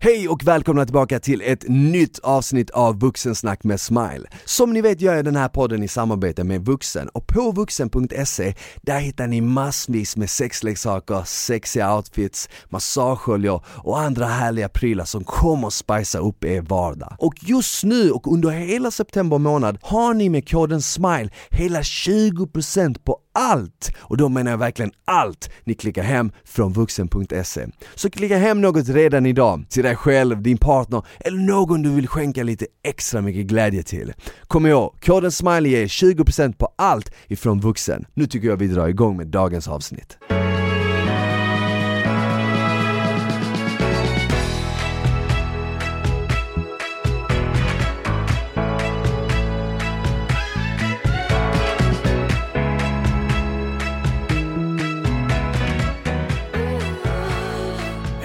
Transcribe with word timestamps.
Hej 0.00 0.28
och 0.28 0.44
välkomna 0.44 0.84
tillbaka 0.84 1.20
till 1.20 1.42
ett 1.42 1.64
nytt 1.68 2.18
avsnitt 2.18 2.70
av 2.70 3.00
Vuxensnack 3.00 3.64
med 3.64 3.80
Smile. 3.80 4.28
Som 4.44 4.72
ni 4.72 4.80
vet 4.80 5.00
gör 5.00 5.14
jag 5.14 5.24
den 5.24 5.36
här 5.36 5.48
podden 5.48 5.82
i 5.82 5.88
samarbete 5.88 6.44
med 6.44 6.64
Vuxen 6.64 7.08
och 7.08 7.26
på 7.26 7.52
vuxen.se 7.52 8.54
där 8.82 8.98
hittar 8.98 9.26
ni 9.26 9.40
massvis 9.40 10.16
med 10.16 10.30
sexleksaker, 10.30 11.22
sexiga 11.26 11.96
outfits, 11.96 12.48
massageoljor 12.68 13.64
och 13.66 13.98
andra 13.98 14.26
härliga 14.26 14.68
prylar 14.68 15.04
som 15.04 15.24
kommer 15.24 15.66
att 15.66 15.72
spicea 15.72 16.20
upp 16.20 16.44
er 16.44 16.60
vardag. 16.60 17.16
Och 17.18 17.34
just 17.40 17.84
nu 17.84 18.10
och 18.10 18.32
under 18.32 18.50
hela 18.50 18.90
september 18.90 19.38
månad 19.38 19.78
har 19.82 20.14
ni 20.14 20.28
med 20.28 20.48
koden 20.48 20.82
SMILE 20.82 21.30
hela 21.50 21.80
20% 21.80 22.98
på 23.04 23.18
allt! 23.38 23.92
Och 23.98 24.16
då 24.16 24.28
menar 24.28 24.50
jag 24.50 24.58
verkligen 24.58 24.92
allt 25.04 25.50
ni 25.64 25.74
klickar 25.74 26.02
hem 26.02 26.32
från 26.44 26.72
vuxen.se. 26.72 27.66
Så 27.94 28.10
klicka 28.10 28.38
hem 28.38 28.60
något 28.60 28.88
redan 28.88 29.26
idag, 29.26 29.64
till 29.68 29.82
dig 29.82 29.96
själv, 29.96 30.42
din 30.42 30.58
partner 30.58 31.02
eller 31.20 31.38
någon 31.38 31.82
du 31.82 31.90
vill 31.90 32.08
skänka 32.08 32.42
lite 32.42 32.66
extra 32.82 33.20
mycket 33.20 33.46
glädje 33.46 33.82
till. 33.82 34.12
Kom 34.46 34.66
ihåg, 34.66 34.94
koden 35.00 35.32
SMILE 35.32 35.68
ger 35.68 35.86
20% 35.86 36.56
på 36.56 36.68
allt 36.76 37.12
ifrån 37.26 37.60
vuxen. 37.60 38.04
Nu 38.14 38.26
tycker 38.26 38.48
jag 38.48 38.56
vi 38.56 38.66
drar 38.66 38.88
igång 38.88 39.16
med 39.16 39.26
dagens 39.26 39.68
avsnitt. 39.68 40.18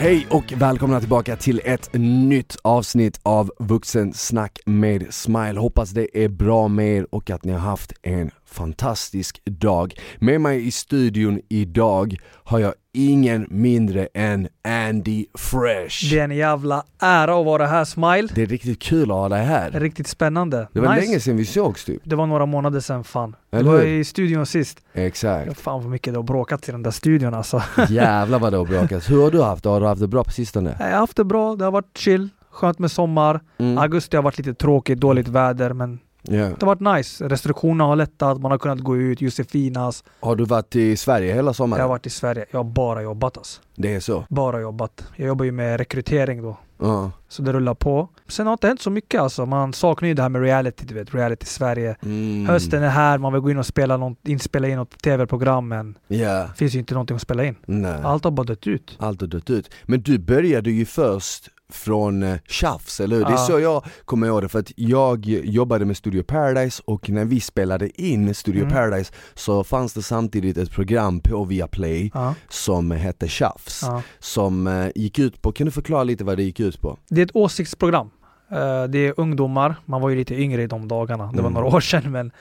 Hej 0.04 0.28
och 0.30 0.54
välkomna 0.58 1.00
tillbaka 1.00 1.36
till 1.36 1.62
ett 1.66 1.90
nytt 1.94 2.58
avsnitt 2.62 3.20
av 3.24 3.52
Vuxensnack 3.60 4.60
med 4.66 5.14
Smile. 5.14 5.60
Hoppas 5.60 5.92
det 5.92 6.24
är 6.24 6.30
bra 6.30 6.68
med 6.68 6.98
er 6.98 7.08
och 7.10 7.30
att 7.30 7.44
ni 7.44 7.52
har 7.52 7.60
haft 7.60 7.94
en 8.02 8.32
fantastisk 8.54 9.42
dag. 9.46 9.94
Med 10.20 10.42
mig 10.42 10.68
i 10.68 10.72
studion 10.72 11.40
idag 11.50 12.18
har 12.44 12.60
jag 12.60 12.74
ingen 12.94 13.48
mindre 13.50 14.08
än 14.14 14.48
Andy 14.64 15.26
Fresh. 15.38 16.10
Det 16.10 16.20
är 16.20 16.24
en 16.24 16.36
jävla 16.36 16.84
ära 17.00 17.40
att 17.40 17.46
vara 17.46 17.68
här 17.68 17.86
Smile. 17.86 18.28
Det 18.36 18.42
är 18.42 18.46
riktigt 18.46 18.82
kul 18.82 19.12
att 19.12 19.18
ha 19.18 19.30
dig 19.30 19.44
här. 19.46 19.72
Riktigt 19.72 20.08
spännande. 20.08 20.68
Det 20.74 20.80
var 20.80 20.96
nice. 20.96 21.06
länge 21.06 21.20
sedan 21.20 21.38
vi 21.38 21.46
sågs 21.46 21.86
typ. 21.86 22.02
Det 22.04 22.16
var 22.16 22.26
några 22.26 22.46
månader 22.46 22.80
sedan 22.80 23.04
fan. 23.04 23.36
Eller 23.52 23.72
det 23.72 23.78
var 23.78 23.84
i 23.84 24.04
studion 24.04 24.46
sist. 24.46 24.82
Exakt. 24.94 25.60
Fan 25.60 25.82
vad 25.82 25.92
mycket 25.92 26.14
det 26.14 26.20
har 26.20 26.24
bråkat 26.24 26.70
i 26.70 26.72
den 26.72 26.84
där 26.84 26.92
studion 26.92 27.34
alltså. 27.34 27.64
Jävlar 27.90 28.40
vad 28.40 28.54
det 28.54 28.58
har 28.58 28.66
bråkat. 28.66 29.10
Hur 29.10 29.24
har 29.24 29.32
du 29.32 29.42
haft 29.42 29.64
det? 29.64 29.70
Har 29.70 29.80
du 29.80 29.88
haft 29.88 30.02
det 30.02 30.08
bra 30.08 30.24
på 30.24 30.32
sistone? 30.32 30.76
Jag 30.80 30.86
har 30.86 30.92
haft 30.92 31.18
det 31.18 31.24
bra, 31.24 31.56
det 31.56 31.64
har 31.64 31.72
varit 31.72 31.98
chill. 31.98 32.30
Skönt 32.52 32.80
med 32.80 32.92
sommar. 32.92 33.42
Mm. 33.58 33.78
Augusti 33.78 34.16
har 34.16 34.24
varit 34.24 34.38
lite 34.38 34.54
tråkigt, 34.54 35.00
dåligt 35.00 35.28
väder 35.28 35.74
men 35.74 36.00
Ja. 36.24 36.44
det 36.44 36.66
har 36.66 36.76
varit 36.76 36.98
nice. 36.98 37.28
Restriktionerna 37.28 37.84
har 37.84 37.96
lättat, 37.96 38.42
man 38.42 38.52
har 38.52 38.58
kunnat 38.58 38.80
gå 38.80 38.98
ut, 38.98 39.22
Josefinas. 39.22 40.04
Har 40.20 40.36
du 40.36 40.46
varit 40.46 40.76
i 40.76 40.98
Sverige 40.98 41.34
hela 41.34 41.54
sommaren? 41.54 41.80
Jag 41.80 41.84
har 41.84 41.90
varit 41.90 42.06
i 42.06 42.10
Sverige, 42.10 42.46
jag 42.52 42.60
har 42.60 42.64
bara 42.64 43.02
jobbat 43.02 43.38
alltså. 43.38 43.62
Det 43.76 43.96
är 43.96 44.00
så? 44.00 44.26
Bara 44.30 44.62
jobbat. 44.62 45.04
Jag 45.16 45.28
jobbar 45.28 45.46
ju 45.46 45.52
med 45.52 45.78
rekrytering 45.78 46.42
då. 46.42 46.58
Ja. 46.80 47.12
Så 47.28 47.42
det 47.42 47.54
rullar 47.54 47.74
på. 47.74 48.10
Sen 48.28 48.48
har 48.48 48.52
det 48.52 48.54
inte 48.54 48.68
hänt 48.68 48.82
så 48.82 48.90
mycket 48.90 49.22
alltså. 49.22 49.46
Man 49.46 49.74
saknar 49.74 50.08
ju 50.08 50.14
det 50.14 50.22
här 50.22 50.30
med 50.30 50.42
reality, 50.42 50.86
du 50.86 50.94
vet. 50.94 51.16
Reality 51.16 51.46
Sverige. 51.46 51.96
Mm. 52.04 52.46
Hösten 52.46 52.84
är 52.84 52.90
här, 52.90 53.18
man 53.18 53.34
vill 53.34 53.42
gå 53.42 53.52
in 53.52 53.58
och 53.58 53.66
spela 53.66 53.98
något, 53.98 54.28
inspela 54.28 54.68
in 54.68 54.76
något 54.76 55.00
tv-program 55.04 55.68
men 55.68 55.98
det 56.08 56.50
finns 56.56 56.76
ju 56.76 56.80
inte 56.80 56.94
någonting 56.94 57.16
att 57.16 57.22
spela 57.22 57.44
in. 57.44 57.56
Nej. 57.66 58.00
Allt 58.04 58.24
har 58.24 58.32
bara 58.32 58.44
dött 58.44 58.68
ut. 58.68 58.98
Allt 59.00 59.22
har 59.22 59.28
dött 59.28 59.50
ut. 59.50 59.70
Men 59.84 60.02
du 60.02 60.18
började 60.18 60.72
ju 60.72 60.86
först 60.86 61.50
från 61.74 62.24
eh, 62.24 62.38
Tjafs, 62.48 63.00
eller 63.00 63.16
hur? 63.16 63.24
Det 63.24 63.30
är 63.30 63.32
Ja. 63.32 63.38
så 63.38 63.60
jag 63.60 63.84
kommer 64.06 64.28
ihåg 64.28 64.42
det, 64.42 64.50
för 64.50 64.60
att 64.60 64.72
jag 64.76 65.26
jobbade 65.26 65.86
med 65.86 65.98
Studio 65.98 66.24
Paradise 66.24 66.82
och 66.86 67.10
när 67.10 67.26
vi 67.26 67.40
spelade 67.40 68.02
in 68.02 68.34
Studio 68.36 68.62
Mm. 68.62 68.74
Paradise 68.74 69.14
så 69.34 69.64
fanns 69.64 69.94
det 69.94 70.02
samtidigt 70.02 70.58
ett 70.58 70.72
program 70.72 71.20
på 71.20 71.44
Viaplay 71.46 72.12
Ja, 72.14 72.36
som 72.50 72.92
hette 72.92 73.28
Tjafs, 73.28 73.80
ja. 73.84 74.02
som 74.20 74.68
eh, 74.68 74.88
gick 74.96 75.20
ut 75.20 75.42
på, 75.42 75.52
kan 75.52 75.66
du 75.66 75.72
förklara 75.72 76.04
lite 76.04 76.24
vad 76.24 76.38
det 76.38 76.44
gick 76.44 76.60
ut 76.60 76.82
på? 76.82 76.98
Det 77.10 77.22
är 77.22 77.26
ett 77.26 77.36
åsiktsprogram. 77.36 78.10
Eh, 78.52 78.84
det 78.84 79.08
är 79.08 79.14
ungdomar, 79.18 79.76
man 79.86 80.02
var 80.02 80.10
ju 80.10 80.16
lite 80.16 80.36
yngre 80.36 80.64
i 80.64 80.68
de 80.68 80.88
dagarna, 80.88 81.24
det 81.32 81.42
var 81.42 81.50
Mm. 81.50 81.54
några 81.54 81.76
år 81.76 81.80
sedan 81.82 82.12
men 82.12 82.32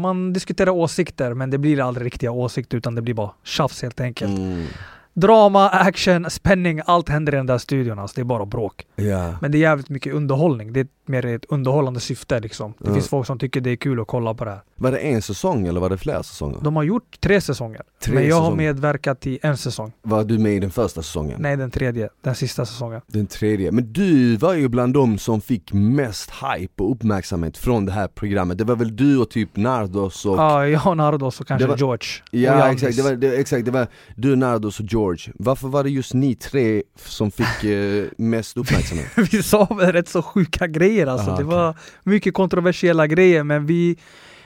man 0.00 0.32
diskuterar 0.32 0.70
åsikter 0.70 1.34
men 1.34 1.50
det 1.50 1.58
blir 1.58 1.80
aldrig 1.88 2.06
riktiga 2.06 2.30
åsikter 2.30 2.76
utan 2.78 2.94
det 2.94 3.02
blir 3.02 3.14
bara 3.14 3.30
tjafs 3.44 3.82
helt 3.82 4.00
enkelt. 4.00 4.38
Mm. 4.38 4.64
Drama, 5.20 5.68
action, 5.68 6.30
spänning, 6.30 6.80
allt 6.86 7.08
händer 7.08 7.34
i 7.34 7.36
den 7.36 7.46
där 7.46 7.58
studion 7.58 7.98
alltså. 7.98 8.14
Det 8.14 8.20
är 8.22 8.24
bara 8.24 8.46
bråk. 8.46 8.86
Ja. 8.96 9.34
Men 9.40 9.50
det 9.52 9.58
är 9.58 9.60
jävligt 9.60 9.88
mycket 9.88 10.14
underhållning. 10.14 10.72
Det 10.72 10.80
är 10.80 10.86
mer 11.06 11.26
ett 11.26 11.44
underhållande 11.48 12.00
syfte 12.00 12.40
liksom. 12.40 12.74
Det 12.78 12.88
Ja. 12.88 12.94
finns 12.94 13.08
folk 13.08 13.26
som 13.26 13.38
tycker 13.38 13.60
det 13.60 13.70
är 13.70 13.76
kul 13.76 14.00
att 14.00 14.06
kolla 14.06 14.34
på 14.34 14.44
det 14.44 14.50
här. 14.50 14.60
Var 14.76 14.90
det 14.92 14.98
en 14.98 15.22
säsong 15.22 15.66
eller 15.66 15.80
var 15.80 15.90
det 15.90 15.98
flera 15.98 16.22
säsonger? 16.22 16.58
De 16.62 16.76
har 16.76 16.82
gjort 16.82 17.20
tre 17.20 17.40
säsonger. 17.40 17.82
Tre 18.02 18.14
men 18.14 18.28
jag 18.28 18.36
har 18.36 18.42
säsonger. 18.42 18.56
medverkat 18.56 19.26
i 19.26 19.38
en 19.42 19.56
säsong. 19.56 19.92
Var 20.02 20.24
du 20.24 20.38
med 20.38 20.52
i 20.52 20.58
den 20.60 20.70
första 20.70 21.02
säsongen? 21.02 21.36
Nej, 21.42 21.56
den 21.56 21.70
tredje. 21.70 22.08
Den 22.24 22.34
sista 22.34 22.66
säsongen. 22.66 23.00
Den 23.06 23.26
tredje. 23.26 23.72
Men 23.72 23.92
du 23.92 24.36
var 24.36 24.54
ju 24.54 24.68
bland 24.68 24.94
de 24.94 25.18
som 25.18 25.40
fick 25.40 25.72
mest 25.72 26.30
hype 26.30 26.82
och 26.82 26.92
uppmärksamhet 26.92 27.56
från 27.58 27.86
det 27.86 27.92
här 27.92 28.08
programmet. 28.08 28.58
Det 28.58 28.64
var 28.64 28.76
väl 28.76 28.96
du 28.96 29.18
och 29.18 29.30
typ 29.30 29.56
Nardos 29.56 30.26
och... 30.26 30.38
Ja, 30.38 30.66
jag 30.68 30.86
och 30.86 30.96
Nardos 30.96 31.40
och 31.40 31.46
kanske 31.46 31.66
var- 31.66 31.76
George. 31.76 32.08
Ja 32.30 32.72
exakt, 32.72 32.96
det 32.96 33.02
var, 33.02 33.12
det, 33.12 33.36
exakt, 33.40 33.64
det 33.64 33.70
var 33.70 33.86
du, 34.16 34.36
Nardos 34.36 34.80
och 34.80 34.86
George. 34.88 35.07
Varför 35.34 35.68
var 35.68 35.84
det 35.84 35.90
just 35.90 36.14
ni 36.14 36.34
tre 36.34 36.82
som 36.96 37.30
fick 37.30 37.64
eh, 37.64 38.04
mest 38.16 38.56
uppmärksamhet? 38.56 39.06
vi 39.32 39.42
sa 39.42 39.64
väl 39.64 39.92
rätt 39.92 40.08
så 40.08 40.22
sjuka 40.22 40.66
grejer 40.66 41.06
alltså. 41.06 41.30
Aha, 41.30 41.38
det 41.38 41.44
okej. 41.44 41.56
var 41.56 41.74
mycket 42.02 42.34
kontroversiella 42.34 43.06
grejer 43.06 43.44
men 43.44 43.66
vi, 43.66 43.96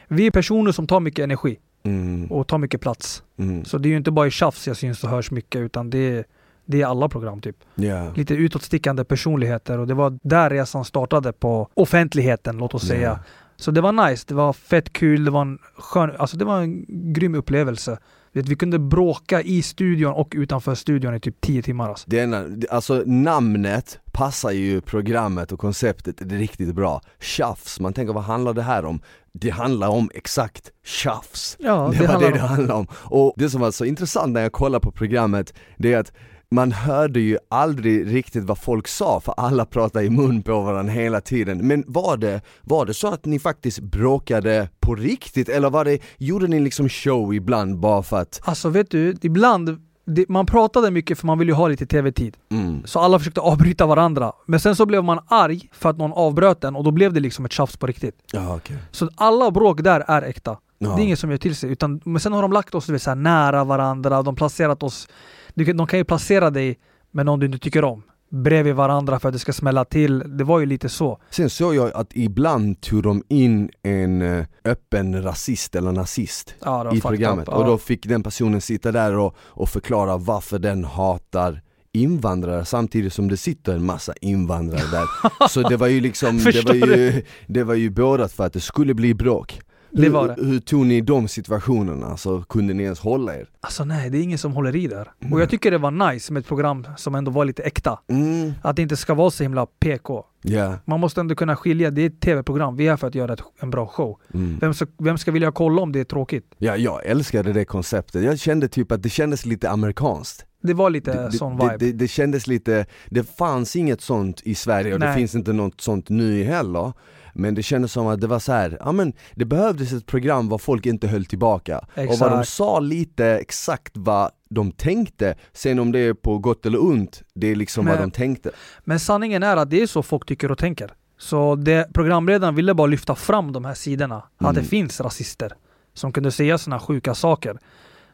vi 0.08 0.26
är 0.26 0.30
personer 0.30 0.72
som 0.72 0.86
tar 0.86 1.00
mycket 1.00 1.22
energi 1.24 1.58
Mm, 1.84 2.26
och 2.32 2.46
tar 2.46 2.58
mycket 2.58 2.80
plats. 2.80 3.22
mm, 3.38 3.64
Så 3.64 3.78
det 3.78 3.88
är 3.88 3.90
ju 3.90 3.96
inte 3.96 4.10
bara 4.10 4.26
i 4.26 4.30
tjafs 4.30 4.66
jag 4.66 4.76
syns 4.76 5.04
och 5.04 5.10
hörs 5.10 5.30
mycket 5.30 5.60
utan 5.60 5.90
det 5.90 5.98
är, 5.98 6.24
det 6.66 6.82
är 6.82 6.86
alla 6.86 7.08
program 7.08 7.40
typ. 7.40 7.56
ja. 7.74 8.12
Lite 8.14 8.34
utåtstickande 8.34 9.04
personligheter 9.04 9.78
och 9.78 9.86
det 9.86 9.94
var 9.94 10.18
där 10.22 10.50
resan 10.50 10.84
startade 10.84 11.32
på 11.32 11.68
offentligheten 11.74 12.56
låt 12.58 12.74
oss 12.74 12.86
säga. 12.86 13.08
Ja. 13.08 13.18
Så 13.56 13.70
det 13.70 13.80
var 13.80 14.08
nice, 14.10 14.24
det 14.28 14.34
var 14.34 14.52
fett 14.52 14.92
kul, 14.92 15.24
det 15.24 15.30
var 15.30 15.42
en 15.42 15.58
skön, 15.78 16.10
alltså 16.18 16.36
det 16.36 16.44
var 16.44 16.60
en 16.60 16.84
grym 17.12 17.34
upplevelse. 17.34 17.98
Vet, 18.34 18.48
vi 18.48 18.56
kunde 18.56 18.78
bråka 18.78 19.42
i 19.42 19.62
studion 19.62 20.12
och 20.12 20.32
utanför 20.36 20.74
studion 20.74 21.14
i 21.14 21.20
typ 21.20 21.40
10 21.40 21.62
timmar 21.62 21.88
alltså. 21.88 22.04
Det 22.10 22.26
det- 22.26 22.70
alltså 22.70 23.02
namnet 23.06 23.98
passar 24.12 24.50
ju 24.50 24.80
programmet 24.80 25.52
och 25.52 25.58
konceptet 25.58 26.16
det 26.18 26.36
riktigt 26.36 26.74
bra. 26.74 27.00
Tjafs, 27.20 27.80
man 27.80 27.92
tänker 27.92 28.12
vad 28.14 28.24
handlar 28.24 28.52
det 28.54 28.62
här 28.62 28.84
om? 28.84 29.00
Det 29.32 29.50
handlar 29.50 29.88
om 29.88 30.10
exakt 30.14 30.70
tjafs. 30.84 31.56
Ja, 31.60 31.88
det, 31.92 31.98
det 31.98 32.06
var 32.06 32.12
handlar 32.12 32.30
det 32.30 32.36
det 32.36 32.42
om- 32.42 32.48
handlade 32.48 32.80
om. 32.80 32.86
Och 32.92 33.32
det 33.36 33.50
som 33.50 33.60
var 33.60 33.70
så 33.70 33.84
intressant 33.84 34.32
när 34.32 34.40
jag 34.42 34.52
kollade 34.52 34.80
på 34.82 34.90
programmet, 34.90 35.54
det 35.78 35.92
är 35.92 35.98
att 35.98 36.12
man 36.52 36.72
hörde 36.72 37.20
ju 37.20 37.38
aldrig 37.50 38.14
riktigt 38.14 38.44
vad 38.44 38.58
folk 38.58 38.88
sa 38.88 39.20
för 39.20 39.34
alla 39.36 39.64
pratade 39.64 40.04
i 40.04 40.10
mun 40.10 40.42
på 40.42 40.60
varandra 40.60 40.92
hela 40.92 41.20
tiden. 41.20 41.66
Men 41.66 41.84
var 41.86 42.16
det, 42.16 42.40
var 42.62 42.86
det 42.86 42.94
så 42.94 43.08
att 43.08 43.24
ni 43.24 43.38
faktiskt 43.38 43.80
bråkade 43.80 44.68
på 44.80 44.94
riktigt 44.94 45.48
eller 45.48 45.70
var 45.70 45.84
det, 45.84 45.98
gjorde 46.18 46.46
ni 46.48 46.60
liksom 46.60 46.88
show 46.88 47.34
ibland 47.34 47.78
bara 47.78 48.02
för 48.02 48.16
att, 48.20 48.40
Alltså 48.44 48.68
vet 48.68 48.90
du, 48.90 49.16
ibland, 49.22 49.80
det, 50.06 50.28
man 50.28 50.46
pratade 50.46 50.90
mycket 50.90 51.18
för 51.18 51.26
man 51.26 51.38
ville 51.38 51.50
ju 51.52 51.56
ha 51.56 51.68
lite 51.68 51.86
tv-tid. 51.86 52.36
mm, 52.50 52.82
Så 52.84 53.00
alla 53.00 53.18
försökte 53.18 53.40
avbryta 53.40 53.86
varandra. 53.86 54.32
Men 54.46 54.60
sen 54.60 54.76
så 54.76 54.86
blev 54.86 55.04
man 55.04 55.18
arg 55.28 55.68
för 55.72 55.90
att 55.90 55.98
någon 55.98 56.12
avbröt 56.12 56.60
den 56.60 56.76
och 56.76 56.84
då 56.84 56.90
blev 56.90 57.12
det 57.12 57.20
liksom 57.20 57.44
ett 57.44 57.52
tjafs 57.52 57.76
på 57.76 57.86
riktigt. 57.86 58.14
ja 58.32 58.56
okej. 58.56 58.76
Så 58.90 59.08
alla 59.14 59.50
bråk 59.50 59.82
där 59.82 60.04
är 60.08 60.22
äkta. 60.22 60.56
Ja. 60.78 60.88
Det 60.96 61.02
är 61.02 61.04
ingen 61.04 61.16
som 61.16 61.30
gör 61.30 61.38
till 61.38 61.56
sig. 61.56 61.70
Utan, 61.70 62.00
men 62.04 62.20
sen 62.20 62.32
har 62.32 62.42
de 62.42 62.52
lagt 62.52 62.74
oss 62.74 62.86
du 62.86 62.92
vet, 62.92 63.02
så 63.02 63.14
nära 63.14 63.64
varandra, 63.64 64.22
de 64.22 64.34
placerat 64.36 64.82
oss... 64.82 65.08
Du, 65.54 65.64
de 65.72 65.86
kan 65.86 65.98
ju 65.98 66.04
placera 66.04 66.50
dig 66.50 66.78
med 67.10 67.26
någon 67.26 67.40
du 67.40 67.46
inte 67.46 67.58
tycker 67.58 67.84
om. 67.84 68.02
Bredvid 68.30 68.74
varandra 68.74 69.20
för 69.20 69.28
att 69.28 69.32
det 69.32 69.38
ska 69.38 69.52
smälla 69.52 69.84
till. 69.84 70.18
Det 70.38 70.44
var 70.44 70.60
ju 70.60 70.66
lite 70.66 70.88
så. 70.88 71.18
Sen 71.30 71.50
såg 71.50 71.74
jag 71.74 71.92
att 71.94 72.08
ibland 72.16 72.80
tog 72.80 73.02
de 73.02 73.22
in 73.28 73.70
en 73.82 74.22
eh, 74.22 74.44
öppen 74.64 75.22
rasist 75.22 75.74
eller 75.74 75.92
nazist 75.92 76.54
Ja, 76.64 76.94
i 76.94 77.00
programmet 77.00 77.48
up. 77.48 77.54
och 77.54 77.62
Ja. 77.62 77.66
då 77.66 77.78
fick 77.78 78.06
den 78.06 78.22
personen 78.22 78.60
sitta 78.60 78.92
där 78.92 79.16
och, 79.16 79.36
och 79.38 79.68
förklara 79.68 80.16
varför 80.16 80.58
den 80.58 80.84
hatar 80.84 81.62
invandrare 81.92 82.64
samtidigt 82.64 83.12
som 83.12 83.28
det 83.28 83.36
sitter 83.36 83.74
en 83.74 83.84
massa 83.86 84.12
invandrare 84.20 84.82
där. 84.90 85.06
Så 85.48 85.68
det 85.68 85.76
var 85.76 85.86
ju 85.86 86.00
liksom, 86.00 86.38
det 86.38 86.64
var 86.64 86.74
ju, 86.74 87.22
det 87.46 87.64
var 87.64 87.74
ju 87.74 87.90
bådat 87.90 88.32
för 88.32 88.46
att 88.46 88.52
det 88.52 88.60
skulle 88.60 88.94
bli 88.94 89.14
bråk. 89.14 89.60
Det 89.94 90.08
var 90.08 90.28
det. 90.28 90.34
Hur, 90.38 90.44
hur 90.44 90.60
tog 90.60 90.86
ni 90.86 91.00
de 91.00 91.28
situationerna? 91.28 92.06
Alltså 92.06 92.42
kunde 92.42 92.74
ni 92.74 92.82
ens 92.82 93.00
hålla 93.00 93.36
er? 93.36 93.48
Alltså 93.60 93.84
nej, 93.84 94.10
det 94.10 94.18
är 94.18 94.22
ingen 94.22 94.38
som 94.38 94.52
håller 94.52 94.76
i 94.76 94.86
där. 94.86 95.10
Nej. 95.18 95.32
Och 95.32 95.40
jag 95.40 95.50
tycker 95.50 95.70
det 95.70 95.78
var 95.78 96.12
nice 96.12 96.32
med 96.32 96.40
ett 96.40 96.46
program 96.46 96.86
som 96.96 97.14
ändå 97.14 97.30
var 97.30 97.44
lite 97.44 97.62
äkta. 97.62 98.00
Mm, 98.08 98.52
Att 98.62 98.76
det 98.76 98.82
inte 98.82 98.96
ska 98.96 99.14
vara 99.14 99.30
så 99.30 99.42
himla 99.42 99.66
PK. 99.66 100.24
ja. 100.42 100.74
Man 100.84 101.00
måste 101.00 101.20
ändå 101.20 101.34
kunna 101.34 101.56
skilja, 101.56 101.90
det 101.90 102.02
är 102.02 102.06
ett 102.06 102.20
tv-program, 102.20 102.76
vi 102.76 102.86
är 102.86 102.90
här 102.90 102.96
för 102.96 103.06
att 103.06 103.14
göra 103.14 103.32
ett, 103.32 103.42
en 103.60 103.70
bra 103.70 103.86
show. 103.86 104.18
Mm. 104.34 104.58
Vem 104.60 104.74
ska, 104.74 104.86
vem 104.98 105.18
ska 105.18 105.30
vilja 105.30 105.52
kolla 105.52 105.82
om 105.82 105.92
det 105.92 106.00
är 106.00 106.04
tråkigt? 106.04 106.54
Ja, 106.58 106.76
jag 106.76 107.06
älskade 107.06 107.52
det 107.52 107.64
konceptet. 107.64 108.24
Jag 108.24 108.38
kände 108.38 108.68
typ 108.68 108.92
att 108.92 109.02
det 109.02 109.08
kändes 109.10 109.46
lite 109.46 109.70
amerikanskt. 109.70 110.46
Det 110.62 110.74
var 110.74 110.90
lite 110.90 111.12
det, 111.22 111.32
sån 111.32 111.56
det, 111.56 111.64
vibe. 111.64 111.76
det, 111.78 111.92
det 111.92 112.08
kändes 112.08 112.46
lite, 112.46 112.86
det 113.10 113.36
fanns 113.36 113.76
inget 113.76 114.00
sånt 114.00 114.40
i 114.44 114.54
Sverige 114.54 114.94
och 114.94 115.00
det 115.00 115.06
Nej. 115.06 115.16
finns 115.16 115.34
inte 115.34 115.52
något 115.52 115.80
sånt 115.80 116.08
nu 116.08 116.44
heller 116.44 116.92
Men 117.32 117.54
det 117.54 117.62
kändes 117.62 117.92
som 117.92 118.06
att 118.06 118.20
det 118.20 118.26
var 118.26 118.38
så 118.38 118.52
här, 118.52 118.76
ja 118.80 118.92
men 118.92 119.12
det 119.34 119.44
behövdes 119.44 119.92
ett 119.92 120.06
program 120.06 120.48
var 120.48 120.58
folk 120.58 120.86
inte 120.86 121.08
höll 121.08 121.24
tillbaka 121.24 121.78
Och 121.78 121.86
vad 121.96 122.30
de 122.30 122.40
Exakt. 122.40 122.48
sa 122.48 122.80
lite 122.80 123.26
exakt 123.26 123.92
vad 123.96 124.30
de 124.50 124.72
tänkte, 124.72 125.34
sen 125.52 125.78
om 125.78 125.92
det 125.92 125.98
är 125.98 126.14
på 126.14 126.38
gott 126.38 126.66
eller 126.66 126.84
ont, 126.84 127.22
det 127.34 127.46
är 127.46 127.56
liksom 127.56 127.84
Men- 127.84 127.94
vad 127.96 128.02
de 128.02 128.10
tänkte 128.10 128.50
Men 128.84 129.00
sanningen 129.00 129.42
är 129.42 129.56
att 129.56 129.70
det 129.70 129.82
är 129.82 129.86
så 129.86 130.02
folk 130.02 130.26
tycker 130.26 130.50
och 130.50 130.58
tänker. 130.58 130.92
Så 131.18 131.54
det, 131.56 131.88
programledaren 131.94 132.54
ville 132.54 132.74
bara 132.74 132.86
lyfta 132.86 133.14
fram 133.14 133.52
de 133.52 133.64
här 133.64 133.74
sidorna. 133.74 134.16
Att 134.16 134.54
det 134.54 134.60
Mm. 134.60 134.64
finns 134.64 135.00
rasister 135.00 135.52
som 135.94 136.12
kunde 136.12 136.30
säga 136.30 136.58
såna 136.58 136.78
sjuka 136.80 137.14
saker. 137.14 137.58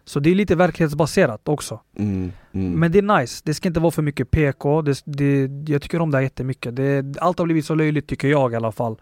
Så 0.09 0.21
det 0.21 0.31
är 0.31 0.35
lite 0.35 0.57
verklighetsbaserat 0.57 1.49
också. 1.49 1.81
mm, 1.99 2.33
mm. 2.53 2.81
Men 2.81 2.93
det 2.93 2.99
är 2.99 3.21
nice. 3.21 3.43
Det 3.45 3.55
ska 3.55 3.69
inte 3.69 3.81
vara 3.81 3.91
för 3.91 4.03
mycket 4.03 4.31
PK. 4.31 4.83
Det, 4.83 5.03
det, 5.05 5.51
jag 5.73 5.83
tycker 5.83 6.01
om 6.01 6.11
det 6.11 6.17
här 6.17 6.23
jättemycket. 6.23 6.77
Det, 6.77 7.17
allt 7.21 7.39
har 7.39 7.45
blivit 7.47 7.67
så 7.67 7.75
löjligt 7.75 8.07
tycker 8.07 8.29
jag 8.29 8.53
i 8.53 8.57
alla 8.57 8.73
fall. 8.73 8.97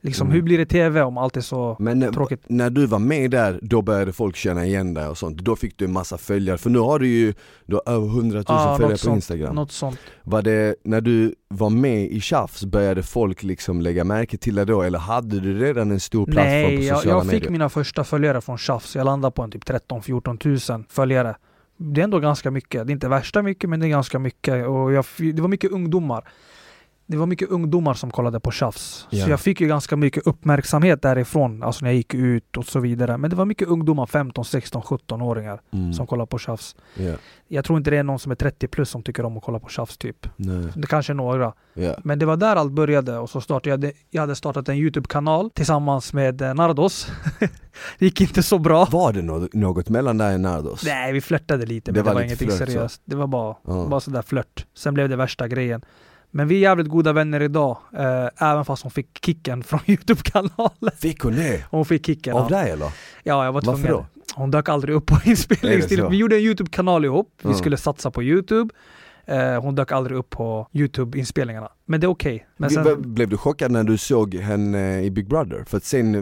Liksom, 0.00 0.26
Mm. 0.26 0.34
hur 0.34 0.42
blir 0.42 0.58
det 0.58 0.66
TV 0.66 1.02
om 1.02 1.18
allt 1.18 1.36
är 1.36 1.40
så... 1.40 1.76
Men 1.80 2.02
eh, 2.02 2.10
Tråkigt. 2.12 2.42
när 2.46 2.70
du 2.70 2.86
var 2.86 2.98
med 2.98 3.30
där, 3.30 3.58
då 3.62 3.82
började 3.82 4.12
folk 4.12 4.36
känna 4.36 4.66
igen 4.66 4.94
dig 4.94 5.06
och 5.08 5.18
sånt, 5.18 5.38
då 5.38 5.56
fick 5.56 5.78
du 5.78 5.84
en 5.84 5.92
massa 5.92 6.18
följare, 6.18 6.58
för 6.58 6.70
nu 6.70 6.78
har 6.78 6.98
du 6.98 7.08
ju 7.08 7.34
du 7.66 7.74
har 7.74 7.92
över 7.94 8.06
100 8.06 8.36
000 8.38 8.44
Ja, 8.48 8.74
följare 8.76 8.92
på 8.92 8.98
sånt, 8.98 9.16
instagram 9.16 9.54
Något 9.54 9.72
sånt. 9.72 9.98
Var 10.22 10.42
det, 10.42 10.74
när 10.84 11.00
du 11.00 11.34
var 11.48 11.70
med 11.70 12.04
i 12.10 12.20
Tjafs, 12.20 12.64
började 12.64 13.02
folk 13.02 13.42
liksom 13.42 13.80
lägga 13.80 14.04
märke 14.04 14.36
till 14.36 14.54
dig 14.54 14.66
då, 14.66 14.82
eller 14.82 14.98
hade 14.98 15.40
du 15.40 15.58
redan 15.58 15.90
en 15.90 16.00
stor 16.00 16.26
plattform 16.26 16.62
på 16.62 16.68
Nej, 16.68 16.84
jag, 16.86 16.96
sociala 16.96 17.18
jag 17.18 17.24
fick 17.24 17.32
medier? 17.32 17.50
mina 17.50 17.68
första 17.68 18.04
följare 18.04 18.40
från 18.40 18.58
Tjafs. 18.58 18.96
Jag 18.96 19.04
landade 19.04 19.32
på 19.32 19.42
en 19.42 19.50
typ 19.50 19.64
13-14 19.64 20.38
tusen 20.38 20.84
följare. 20.88 21.36
Det 21.76 22.00
är 22.00 22.04
ändå 22.04 22.18
ganska 22.18 22.50
mycket. 22.50 22.86
Det 22.86 22.90
är 22.90 22.94
inte 22.94 23.08
värsta 23.08 23.42
mycket, 23.42 23.70
men 23.70 23.80
det 23.80 23.86
är 23.86 23.88
ganska 23.88 24.18
mycket. 24.18 24.66
Och 24.66 24.92
jag, 24.92 25.04
det 25.18 25.40
var 25.42 25.48
mycket 25.48 25.70
ungdomar. 25.72 26.24
Det 27.10 27.16
var 27.16 27.26
mycket 27.26 27.48
ungdomar 27.50 27.94
som 27.94 28.10
kollade 28.10 28.40
på 28.40 28.50
Tjafs. 28.50 29.06
Ja. 29.10 29.24
Så 29.24 29.30
jag 29.30 29.40
fick 29.40 29.60
ju 29.60 29.66
ganska 29.68 29.96
mycket 29.96 30.26
uppmärksamhet 30.26 31.02
därifrån, 31.02 31.62
alltså 31.62 31.84
när 31.84 31.90
jag 31.90 31.96
gick 31.96 32.14
ut 32.14 32.56
och 32.56 32.66
så 32.66 32.80
vidare. 32.80 33.18
Men 33.18 33.30
det 33.30 33.36
var 33.36 33.44
mycket 33.44 33.68
ungdomar, 33.68 34.06
15, 34.06 34.44
16, 34.44 34.82
17-åringar 34.82 35.60
Mm. 35.72 35.92
som 35.92 36.06
kollade 36.06 36.26
på 36.28 36.38
Tjafs. 36.38 36.76
Ja, 36.94 37.12
Jag 37.48 37.64
tror 37.64 37.78
inte 37.78 37.90
det 37.90 37.96
är 37.96 38.02
någon 38.02 38.18
som 38.18 38.32
är 38.32 38.36
30 38.36 38.68
plus 38.68 38.90
som 38.90 39.02
tycker 39.02 39.24
om 39.24 39.36
att 39.36 39.42
kolla 39.42 39.58
på 39.58 39.68
Tjafs 39.68 39.98
typ. 39.98 40.26
nej, 40.36 40.66
Det 40.76 40.86
kanske 40.86 41.12
är 41.12 41.14
några. 41.14 41.52
ja. 41.74 41.94
Men 42.04 42.18
det 42.18 42.26
var 42.26 42.36
där 42.36 42.56
allt 42.56 42.72
började 42.72 43.18
och 43.18 43.30
så 43.30 43.40
startade 43.40 43.70
jag, 43.70 43.80
det- 43.80 43.92
jag 44.10 44.20
hade 44.20 44.34
startat 44.34 44.68
en 44.68 44.76
YouTube-kanal 44.76 45.50
tillsammans 45.50 46.12
med 46.12 46.42
eh, 46.42 46.54
Nardos. 46.54 47.10
det 47.98 48.04
gick 48.04 48.20
inte 48.20 48.42
så 48.42 48.58
bra. 48.58 48.84
Var 48.90 49.12
det 49.12 49.22
något, 49.22 49.54
något 49.54 49.88
mellan 49.88 50.18
dig 50.18 50.34
och 50.34 50.40
Nardos? 50.40 50.84
Nej, 50.84 51.12
vi 51.12 51.20
flörtade 51.20 51.66
lite, 51.66 51.92
Det 51.92 51.94
men 51.94 52.04
det 52.04 52.08
var 52.10 52.14
var, 52.14 52.20
lite 52.20 52.26
ingenting 52.44 52.48
flört, 52.48 52.68
så. 52.68 52.72
seriöst. 52.72 53.02
Det 53.04 53.16
var 53.16 53.26
bara, 53.26 53.56
Ja. 53.66 53.86
bara 53.90 54.00
sådär 54.00 54.22
flört. 54.22 54.66
Sen 54.76 54.94
blev 54.94 55.08
det 55.08 55.16
värsta 55.16 55.48
grejen. 55.48 55.82
Men 56.38 56.48
vi 56.48 56.54
är 56.54 56.58
jävligt 56.60 56.88
goda 56.88 57.12
vänner 57.12 57.42
idag, 57.42 57.78
eh, 57.96 58.48
även 58.50 58.64
fast 58.64 58.82
hon 58.82 58.90
fick 58.90 59.24
kicken 59.24 59.62
från 59.62 59.80
YouTube-kanalen. 59.86 60.90
Fick 60.98 61.20
hon 61.20 61.32
det? 61.36 61.64
Hon 61.70 61.84
fick 61.84 62.06
kicken. 62.06 62.34
Av 62.36 62.46
ja. 62.50 62.58
dig 62.58 62.70
eller? 62.70 62.86
Ja, 63.22 63.44
jag 63.44 63.52
var 63.52 63.62
Varför 63.62 63.82
tvungen. 63.82 63.92
då? 63.92 64.06
Hon 64.34 64.50
dök 64.50 64.68
aldrig 64.68 64.94
upp 64.94 65.06
på 65.06 65.16
inspelningstid. 65.24 66.04
Vi 66.10 66.16
gjorde 66.16 66.36
en 66.36 66.42
YouTube-kanal 66.42 67.04
ihop. 67.04 67.32
Vi 67.42 67.48
Ja. 67.50 67.54
skulle 67.54 67.76
satsa 67.76 68.10
på 68.10 68.22
YouTube. 68.22 68.74
Eh, 69.28 69.60
hon 69.62 69.74
dök 69.74 69.92
aldrig 69.92 70.18
upp 70.18 70.30
på 70.30 70.68
YouTube-inspelningarna. 70.72 71.68
Men 71.86 72.00
det 72.00 72.06
är 72.06 72.08
okej. 72.08 72.46
Vi- 72.56 72.70
sen, 72.70 73.14
Blev 73.14 73.28
du 73.28 73.36
chockad 73.36 73.70
när 73.70 73.84
du 73.84 73.98
såg 73.98 74.34
henne 74.34 75.02
i 75.02 75.10
Big 75.10 75.28
Brother? 75.28 75.64
För 75.66 75.76
att 75.76 75.84
sen, 75.84 76.14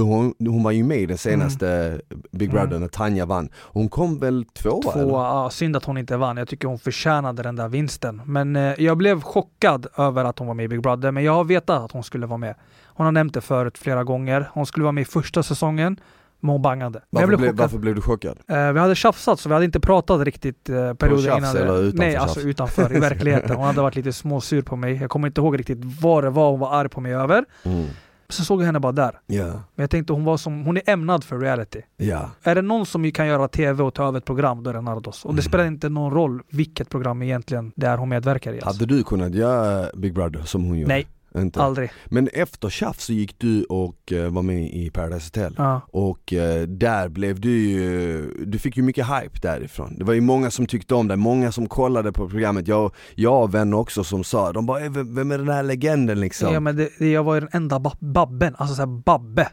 hon, 0.00 0.34
hon 0.38 0.62
var 0.62 0.70
ju 0.70 0.84
med 0.84 0.98
i 0.98 1.06
den 1.06 1.18
senaste 1.18 2.00
Big 2.30 2.50
Brother 2.50 2.66
Mm. 2.66 2.80
när 2.80 2.88
Tanja 2.88 3.26
vann. 3.26 3.48
Hon 3.56 3.88
kom 3.88 4.18
väl 4.18 4.44
tvåa? 4.44 4.92
eller? 4.94 5.04
Tvåa, 5.04 5.24
ja, 5.24 5.50
synd 5.50 5.76
att 5.76 5.84
hon 5.84 5.98
inte 5.98 6.16
vann. 6.16 6.36
Jag 6.36 6.48
tycker 6.48 6.68
hon 6.68 6.78
förtjänade 6.78 7.42
den 7.42 7.56
där 7.56 7.68
vinsten. 7.68 8.22
Men 8.24 8.56
eh, 8.56 8.74
jag 8.78 8.96
blev 8.98 9.20
chockad 9.20 9.86
över 9.96 10.24
att 10.24 10.38
hon 10.38 10.48
var 10.48 10.54
med 10.54 10.64
i 10.64 10.68
Big 10.68 10.82
Brother, 10.82 11.10
men 11.10 11.24
jag 11.24 11.32
har 11.34 11.44
vetat 11.44 11.84
att 11.84 11.92
hon 11.92 12.02
skulle 12.04 12.26
vara 12.26 12.38
med. 12.38 12.54
Hon 12.84 13.04
har 13.04 13.12
nämnt 13.12 13.34
det 13.34 13.40
förut 13.40 13.78
flera 13.78 14.04
gånger. 14.04 14.50
Hon 14.52 14.66
skulle 14.66 14.82
vara 14.84 14.92
med 14.92 15.02
i 15.02 15.04
första 15.04 15.42
säsongen, 15.42 15.96
men 16.40 16.50
hon 16.50 16.62
bangade. 16.62 17.02
Men 17.10 17.20
jag 17.20 17.28
Varför, 17.28 17.42
blev 17.42 17.54
varför 17.56 17.78
blev 17.78 17.94
du 17.94 18.00
chockad? 18.00 18.38
Eh, 18.48 18.72
vi 18.72 18.80
hade 18.80 18.94
tjafsat 18.94 19.40
så 19.40 19.48
vi 19.48 19.52
hade 19.52 19.64
inte 19.64 19.80
pratat 19.80 20.20
riktigt 20.20 20.68
eh, 20.68 20.94
perioden 20.94 21.38
innan. 21.38 21.54
det. 21.54 21.60
eller 21.62 21.78
utanför 21.82 21.98
Nej, 21.98 22.16
alltså 22.16 22.34
tjafs? 22.34 22.46
utanför, 22.46 22.96
i 22.96 23.00
verkligheten. 23.00 23.56
Hon 23.56 23.66
hade 23.66 23.80
varit 23.82 23.96
lite 23.96 24.12
småsur 24.12 24.62
på 24.62 24.76
mig. 24.76 24.94
Jag 25.00 25.10
kommer 25.10 25.28
inte 25.28 25.40
ihåg 25.40 25.58
riktigt 25.58 25.78
vad 26.00 26.24
det 26.24 26.30
var 26.30 26.50
hon 26.50 26.60
var 26.60 26.74
arg 26.74 26.88
på 26.88 27.00
mig 27.00 27.14
över. 27.14 27.44
Mm. 27.62 27.86
Så 28.30 28.44
såg 28.44 28.60
jag 28.62 28.66
henne 28.66 28.80
bara 28.80 28.92
där. 28.92 29.20
Ja, 29.26 29.44
Men 29.44 29.62
jag 29.74 29.90
tänkte 29.90 30.12
hon 30.12 30.24
var 30.24 30.36
som, 30.36 30.64
hon 30.64 30.76
är 30.76 30.82
ämnad 30.90 31.24
för 31.24 31.38
reality. 31.38 31.80
ja. 31.96 32.30
Är 32.42 32.54
det 32.54 32.62
någon 32.62 32.86
som 32.86 33.12
kan 33.12 33.26
göra 33.26 33.48
TV 33.48 33.82
och 33.82 33.94
ta 33.94 34.08
över 34.08 34.18
ett 34.18 34.24
program, 34.24 34.62
då 34.62 34.70
är 34.70 34.74
det 34.74 34.80
Nardos. 34.80 35.24
Och 35.24 35.30
det 35.34 35.40
Mm. 35.40 35.42
spelar 35.42 35.64
inte 35.66 35.88
någon 35.88 36.12
roll 36.12 36.42
vilket 36.50 36.90
program 36.90 37.22
egentligen 37.22 37.72
det 37.76 37.86
är 37.86 37.96
hon 37.96 38.08
medverkar 38.08 38.52
i. 38.52 38.54
Alltså. 38.54 38.68
Hade 38.68 38.86
du 38.94 39.02
kunnat 39.02 39.34
göra 39.34 39.86
Big 39.96 40.14
Brother 40.14 40.42
som 40.42 40.64
hon 40.64 40.78
gjorde? 40.78 40.94
Nej, 40.94 41.06
Inte? 41.36 41.62
aldrig. 41.62 41.90
Men 42.06 42.28
efter 42.32 42.68
Tjafs 42.70 43.04
så 43.04 43.12
gick 43.12 43.38
du 43.38 43.64
och 43.64 44.12
eh, 44.12 44.30
var 44.32 44.42
med 44.42 44.70
i 44.74 44.90
Paradise 44.90 45.26
Hotel 45.26 45.54
Ja. 45.58 45.80
och 45.92 46.32
eh, 46.32 46.62
där 46.62 47.08
blev 47.08 47.40
du 47.40 47.50
ju, 47.68 48.26
du 48.46 48.58
fick 48.58 48.76
ju 48.76 48.82
mycket 48.82 49.06
hype 49.06 49.38
därifrån. 49.42 49.94
Det 49.98 50.04
var 50.04 50.14
ju 50.14 50.20
många 50.20 50.50
som 50.50 50.66
tyckte 50.66 50.94
om 50.94 51.08
dig, 51.08 51.16
många 51.16 51.52
som 51.52 51.68
kollade 51.68 52.12
på 52.12 52.28
programmet. 52.28 52.68
Jag, 52.68 52.92
jag 53.14 53.30
har 53.32 53.48
vänner 53.48 53.76
också 53.76 54.04
som 54.04 54.24
sa, 54.24 54.52
de 54.52 54.66
bara 54.66 54.84
"Eh, 54.84 54.90
vem 54.90 55.30
är 55.30 55.38
den 55.38 55.48
här 55.48 55.62
legenden 55.62 56.20
liksom? 56.20 56.52
Ja, 56.54 56.60
men 56.60 56.76
det, 56.76 57.00
jag 57.00 57.24
var 57.24 57.34
ju 57.34 57.40
den 57.40 57.48
enda 57.52 57.78
ba- 57.80 57.96
babben, 58.00 58.54
alltså 58.58 58.74
såhär 58.74 58.86
babbe. 59.02 59.48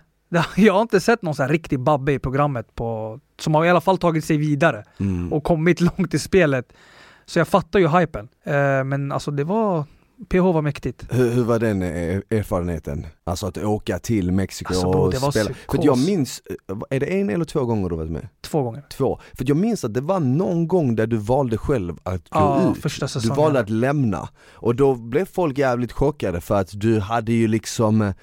Jag 0.55 0.73
har 0.73 0.81
inte 0.81 0.99
sett 0.99 1.21
någon 1.21 1.35
sån 1.35 1.43
här 1.45 1.51
riktig 1.51 1.79
babbe 1.79 2.13
i 2.13 2.19
programmet 2.19 2.75
på, 2.75 3.19
som 3.39 3.55
har 3.55 3.65
i 3.65 3.69
alla 3.69 3.81
fall 3.81 3.97
tagit 3.97 4.25
sig 4.25 4.37
vidare 4.37 4.83
Mm. 4.99 5.33
och 5.33 5.43
kommit 5.43 5.81
långt 5.97 6.13
i 6.13 6.19
spelet. 6.19 6.73
Så 7.25 7.39
jag 7.39 7.47
fattar 7.47 7.79
ju 7.79 7.87
hypen. 7.87 8.27
Men 8.85 9.11
alltså 9.11 9.31
det 9.31 9.43
var, 9.43 9.83
PH 10.29 10.35
var 10.53 10.61
mäktigt. 10.61 11.05
Hur, 11.09 11.29
hur 11.31 11.43
var 11.43 11.59
den 11.59 11.81
eh, 11.81 12.19
erfarenheten? 12.29 13.05
Alltså 13.23 13.47
att 13.47 13.57
åka 13.57 13.99
till 13.99 14.31
Mexiko 14.31 14.67
Alltså, 14.73 14.91
bro, 14.91 15.01
och 15.01 15.13
spela? 15.13 15.31
psykos. 15.31 15.75
För 15.75 15.85
jag 15.85 15.97
minns, 15.97 16.41
eh, 16.69 16.77
är 16.89 16.99
det 16.99 17.05
en 17.05 17.29
eller 17.29 17.45
två 17.45 17.65
gånger 17.65 17.89
du 17.89 17.95
varit 17.95 18.11
med? 18.11 18.27
Två 18.41 18.61
gånger. 18.63 18.83
Två. 18.89 19.19
För 19.37 19.45
jag 19.47 19.57
minns 19.57 19.83
att 19.83 19.93
det 19.93 20.01
var 20.01 20.19
någon 20.19 20.67
gång 20.67 20.95
där 20.95 21.07
du 21.07 21.17
valde 21.17 21.57
själv 21.57 21.97
att 22.03 22.29
gå 22.29 22.39
Ja, 22.39 22.71
ut. 22.71 22.81
första 22.81 23.05
Du 23.05 23.09
säsongen. 23.09 23.37
valde 23.37 23.59
att 23.59 23.69
lämna. 23.69 24.29
Och 24.53 24.75
då 24.75 24.95
blev 24.95 25.25
folk 25.25 25.57
jävligt 25.57 25.91
chockade 25.91 26.41
för 26.41 26.55
att 26.55 26.69
du 26.73 26.99
hade 26.99 27.31
ju 27.33 27.47
liksom 27.47 28.01
eh, 28.01 28.13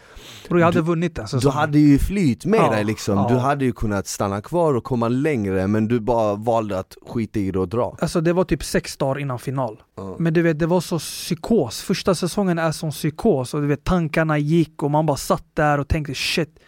Bro, 0.49 0.59
jag 0.59 0.67
hade 0.67 0.79
du- 0.79 0.83
vunnit 0.85 1.15
den 1.17 1.25
Du 1.25 1.29
säsongen. 1.29 1.57
hade 1.59 1.79
ju 1.79 1.99
flyt 1.99 2.45
med 2.45 2.61
Ja, 2.61 2.71
dig 2.71 2.85
liksom, 2.85 3.17
ja. 3.19 3.29
du 3.29 3.35
hade 3.37 3.65
ju 3.65 3.73
kunnat 3.73 4.07
stanna 4.07 4.41
kvar 4.41 4.75
och 4.75 4.85
komma 4.85 5.09
längre 5.09 5.67
men 5.67 5.89
du 5.89 6.01
bara 6.01 6.35
valde 6.35 6.79
att 6.79 6.97
skita 7.07 7.39
i 7.41 7.51
det 7.51 7.59
och 7.59 7.69
dra. 7.69 7.97
Alltså 8.01 8.21
det 8.21 8.33
var 8.33 8.45
typ 8.45 8.65
sex 8.65 8.97
dagar 8.97 9.19
innan 9.21 9.39
final. 9.39 9.83
Ja. 9.97 10.17
Men 10.19 10.33
du 10.35 10.43
vet, 10.43 10.59
det 10.59 10.67
var 10.67 10.81
så 10.81 10.99
psykos. 10.99 11.82
Första 11.83 12.15
säsongen 12.15 12.59
är 12.59 12.73
som 12.73 12.91
psykos 12.91 13.55
och 13.55 13.61
du 13.61 13.67
vet, 13.67 13.85
tankarna 13.85 14.39
gick 14.39 14.83
och 14.83 14.91
man 14.91 15.07
bara 15.07 15.17
satt 15.17 15.45
där 15.55 15.79
och 15.79 15.89
tänkte 15.89 16.15
shit, 16.15 16.59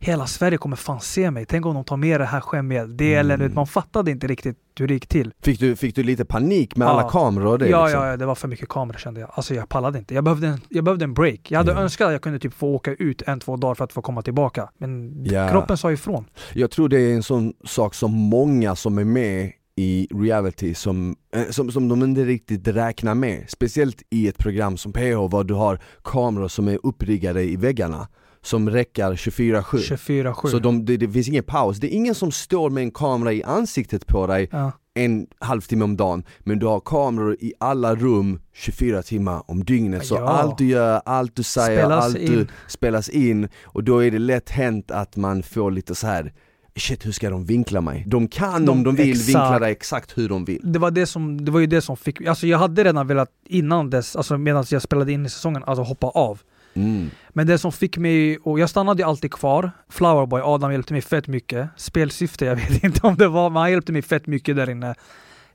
hela 0.00 0.26
Sverige 0.26 0.58
kommer 0.58 0.76
fan 0.76 1.00
se 1.00 1.30
mig. 1.30 1.46
Tänk 1.46 1.66
om 1.66 1.74
de 1.74 1.84
tar 1.84 1.96
med 1.96 2.20
det 2.20 2.24
här 2.26 2.40
skämmeldelen. 2.40 3.24
Mm. 3.30 3.38
Du 3.38 3.44
vet, 3.48 3.54
Man 3.54 3.66
fattade 3.66 4.10
inte 4.10 4.26
riktigt 4.26 4.58
hur 4.78 4.88
det 4.88 4.94
gick 4.94 5.06
till. 5.06 5.32
Fick, 5.42 5.60
du, 5.60 5.76
fick 5.76 5.94
du 5.94 6.02
lite 6.02 6.24
panik 6.24 6.76
med 6.76 6.86
Ja. 6.86 6.90
alla 6.90 7.10
kameror 7.10 7.46
och 7.46 7.58
det 7.58 7.68
ja, 7.68 7.84
liksom? 7.86 8.02
ja, 8.04 8.16
det 8.16 8.26
var 8.26 8.34
för 8.34 8.48
mycket 8.48 8.68
kameror 8.68 8.98
kände 8.98 9.20
jag. 9.20 9.30
Alltså 9.32 9.54
jag 9.54 9.68
pallade 9.68 9.98
inte. 9.98 10.14
Jag 10.14 10.24
behövde 10.24 10.46
en, 10.48 10.60
jag 10.68 10.84
behövde 10.84 11.04
en 11.04 11.14
break. 11.14 11.40
Jag 11.48 11.58
hade 11.58 11.72
Ja. 11.72 11.78
önskat 11.78 12.06
att 12.06 12.12
jag 12.12 12.22
kunde 12.22 12.38
typ 12.38 12.54
få 12.54 12.68
åka 12.74 12.90
ut 12.94 13.22
en, 13.26 13.40
två 13.40 13.56
dagar 13.56 13.74
för 13.74 13.84
att 13.84 13.92
få 13.92 14.02
komma 14.02 14.22
tillbaka. 14.22 14.68
Men 14.78 15.24
Ja. 15.24 15.48
kroppen 15.50 15.76
sa 15.76 15.92
ifrån. 15.92 16.24
Jag 16.54 16.70
tror 16.70 16.88
det 16.88 17.00
är 17.00 17.14
en 17.14 17.22
sån 17.22 17.52
sak 17.64 17.94
som 17.94 18.10
många 18.12 18.76
som 18.76 18.98
är 18.98 19.04
med 19.04 19.52
i 19.76 20.08
reality 20.14 20.74
som, 20.74 21.16
eh, 21.34 21.50
som, 21.50 21.70
som 21.72 21.88
de 21.88 22.02
inte 22.02 22.24
riktigt 22.24 22.68
räknar 22.68 23.14
med. 23.14 23.44
Speciellt 23.48 24.02
i 24.10 24.28
ett 24.28 24.38
program 24.38 24.76
som 24.76 24.92
PH 24.92 25.16
var 25.30 25.44
du 25.44 25.54
har 25.54 25.80
kameror 26.04 26.48
som 26.48 26.68
är 26.68 26.78
uppriggade 26.82 27.42
i 27.42 27.56
väggarna 27.56 28.08
som 28.42 28.70
räcker 28.70 29.12
24-7. 29.12 29.62
24-7. 29.62 30.48
Så 30.48 30.58
de, 30.58 30.84
det, 30.84 30.96
det 30.96 31.08
finns 31.08 31.28
ingen 31.28 31.44
paus, 31.44 31.78
det 31.78 31.86
är 31.94 31.96
ingen 31.96 32.14
som 32.14 32.32
står 32.32 32.70
med 32.70 32.82
en 32.82 32.90
kamera 32.90 33.32
i 33.32 33.42
ansiktet 33.42 34.06
på 34.06 34.26
dig 34.26 34.48
ja. 34.52 34.72
en 34.94 35.26
halvtimme 35.38 35.84
om 35.84 35.96
dagen 35.96 36.24
Men 36.40 36.58
du 36.58 36.66
har 36.66 36.80
kameror 36.80 37.36
i 37.40 37.52
alla 37.60 37.94
rum 37.94 38.40
24 38.52 39.02
timmar 39.02 39.42
om 39.50 39.64
dygnet 39.64 40.06
Så 40.06 40.14
Ja. 40.14 40.28
allt 40.28 40.58
du 40.58 40.66
gör, 40.66 41.02
allt 41.04 41.36
du 41.36 41.42
säger, 41.42 41.78
Spelas 41.78 42.04
allt 42.04 42.14
du 42.14 42.22
in. 42.40 42.48
spelas 42.68 43.08
in 43.08 43.48
Och 43.64 43.84
då 43.84 44.04
är 44.04 44.10
det 44.10 44.18
lätt 44.18 44.50
hänt 44.50 44.90
att 44.90 45.16
man 45.16 45.42
får 45.42 45.70
lite 45.70 45.94
så 45.94 46.06
här. 46.06 46.32
Shit 46.76 47.06
hur 47.06 47.12
ska 47.12 47.30
de 47.30 47.44
vinkla 47.44 47.80
mig? 47.80 48.04
De 48.06 48.28
kan 48.28 48.64
De- 48.66 48.70
om 48.72 48.82
de 48.84 48.94
vill 48.96 49.10
exakt. 49.10 49.28
vinkla 49.28 49.58
dig 49.58 49.72
exakt 49.72 50.18
hur 50.18 50.28
de 50.28 50.44
vill 50.44 50.60
det 50.62 50.78
var, 50.78 50.90
det, 50.90 51.06
som, 51.06 51.44
det 51.44 51.50
var 51.50 51.60
ju 51.60 51.66
det 51.66 51.80
som 51.82 51.96
fick... 51.96 52.26
Alltså 52.26 52.46
jag 52.46 52.58
hade 52.58 52.84
redan 52.84 53.06
velat 53.06 53.30
innan 53.44 53.90
dess, 53.90 54.16
alltså 54.16 54.38
medan 54.38 54.64
jag 54.70 54.82
spelade 54.82 55.12
in 55.12 55.26
i 55.26 55.28
säsongen, 55.28 55.64
alltså 55.66 55.82
hoppa 55.82 56.06
av. 56.06 56.40
mm. 56.74 57.10
Men 57.28 57.46
det 57.46 57.58
som 57.58 57.72
fick 57.72 57.98
mig, 57.98 58.38
och 58.38 58.58
jag 58.60 58.70
stannade 58.70 59.02
ju 59.02 59.08
alltid 59.08 59.32
kvar. 59.32 59.70
Flowerboy, 59.88 60.40
Adam 60.44 60.72
hjälpte 60.72 60.92
mig 60.92 61.02
fett 61.02 61.26
mycket. 61.28 61.68
Spelsyfte, 61.76 62.44
jag 62.44 62.56
vet 62.70 62.84
inte 62.84 63.06
om 63.06 63.16
det 63.16 63.28
var, 63.28 63.50
men 63.50 63.60
han 63.62 63.70
hjälpte 63.70 63.92
mig 63.92 64.02
fett 64.02 64.26
mycket 64.26 64.56
där 64.56 64.70
inne. 64.70 64.88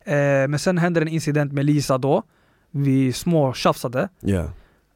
Eh, 0.05 0.47
men 0.47 0.59
sen 0.59 0.77
hände 0.77 1.01
en 1.01 1.07
incident 1.07 1.53
med 1.53 1.65
Lisa 1.65 1.97
då. 1.97 2.23
Vi 2.71 3.13
små 3.13 3.53
tjafsade 3.53 4.09
Ja, 4.19 4.43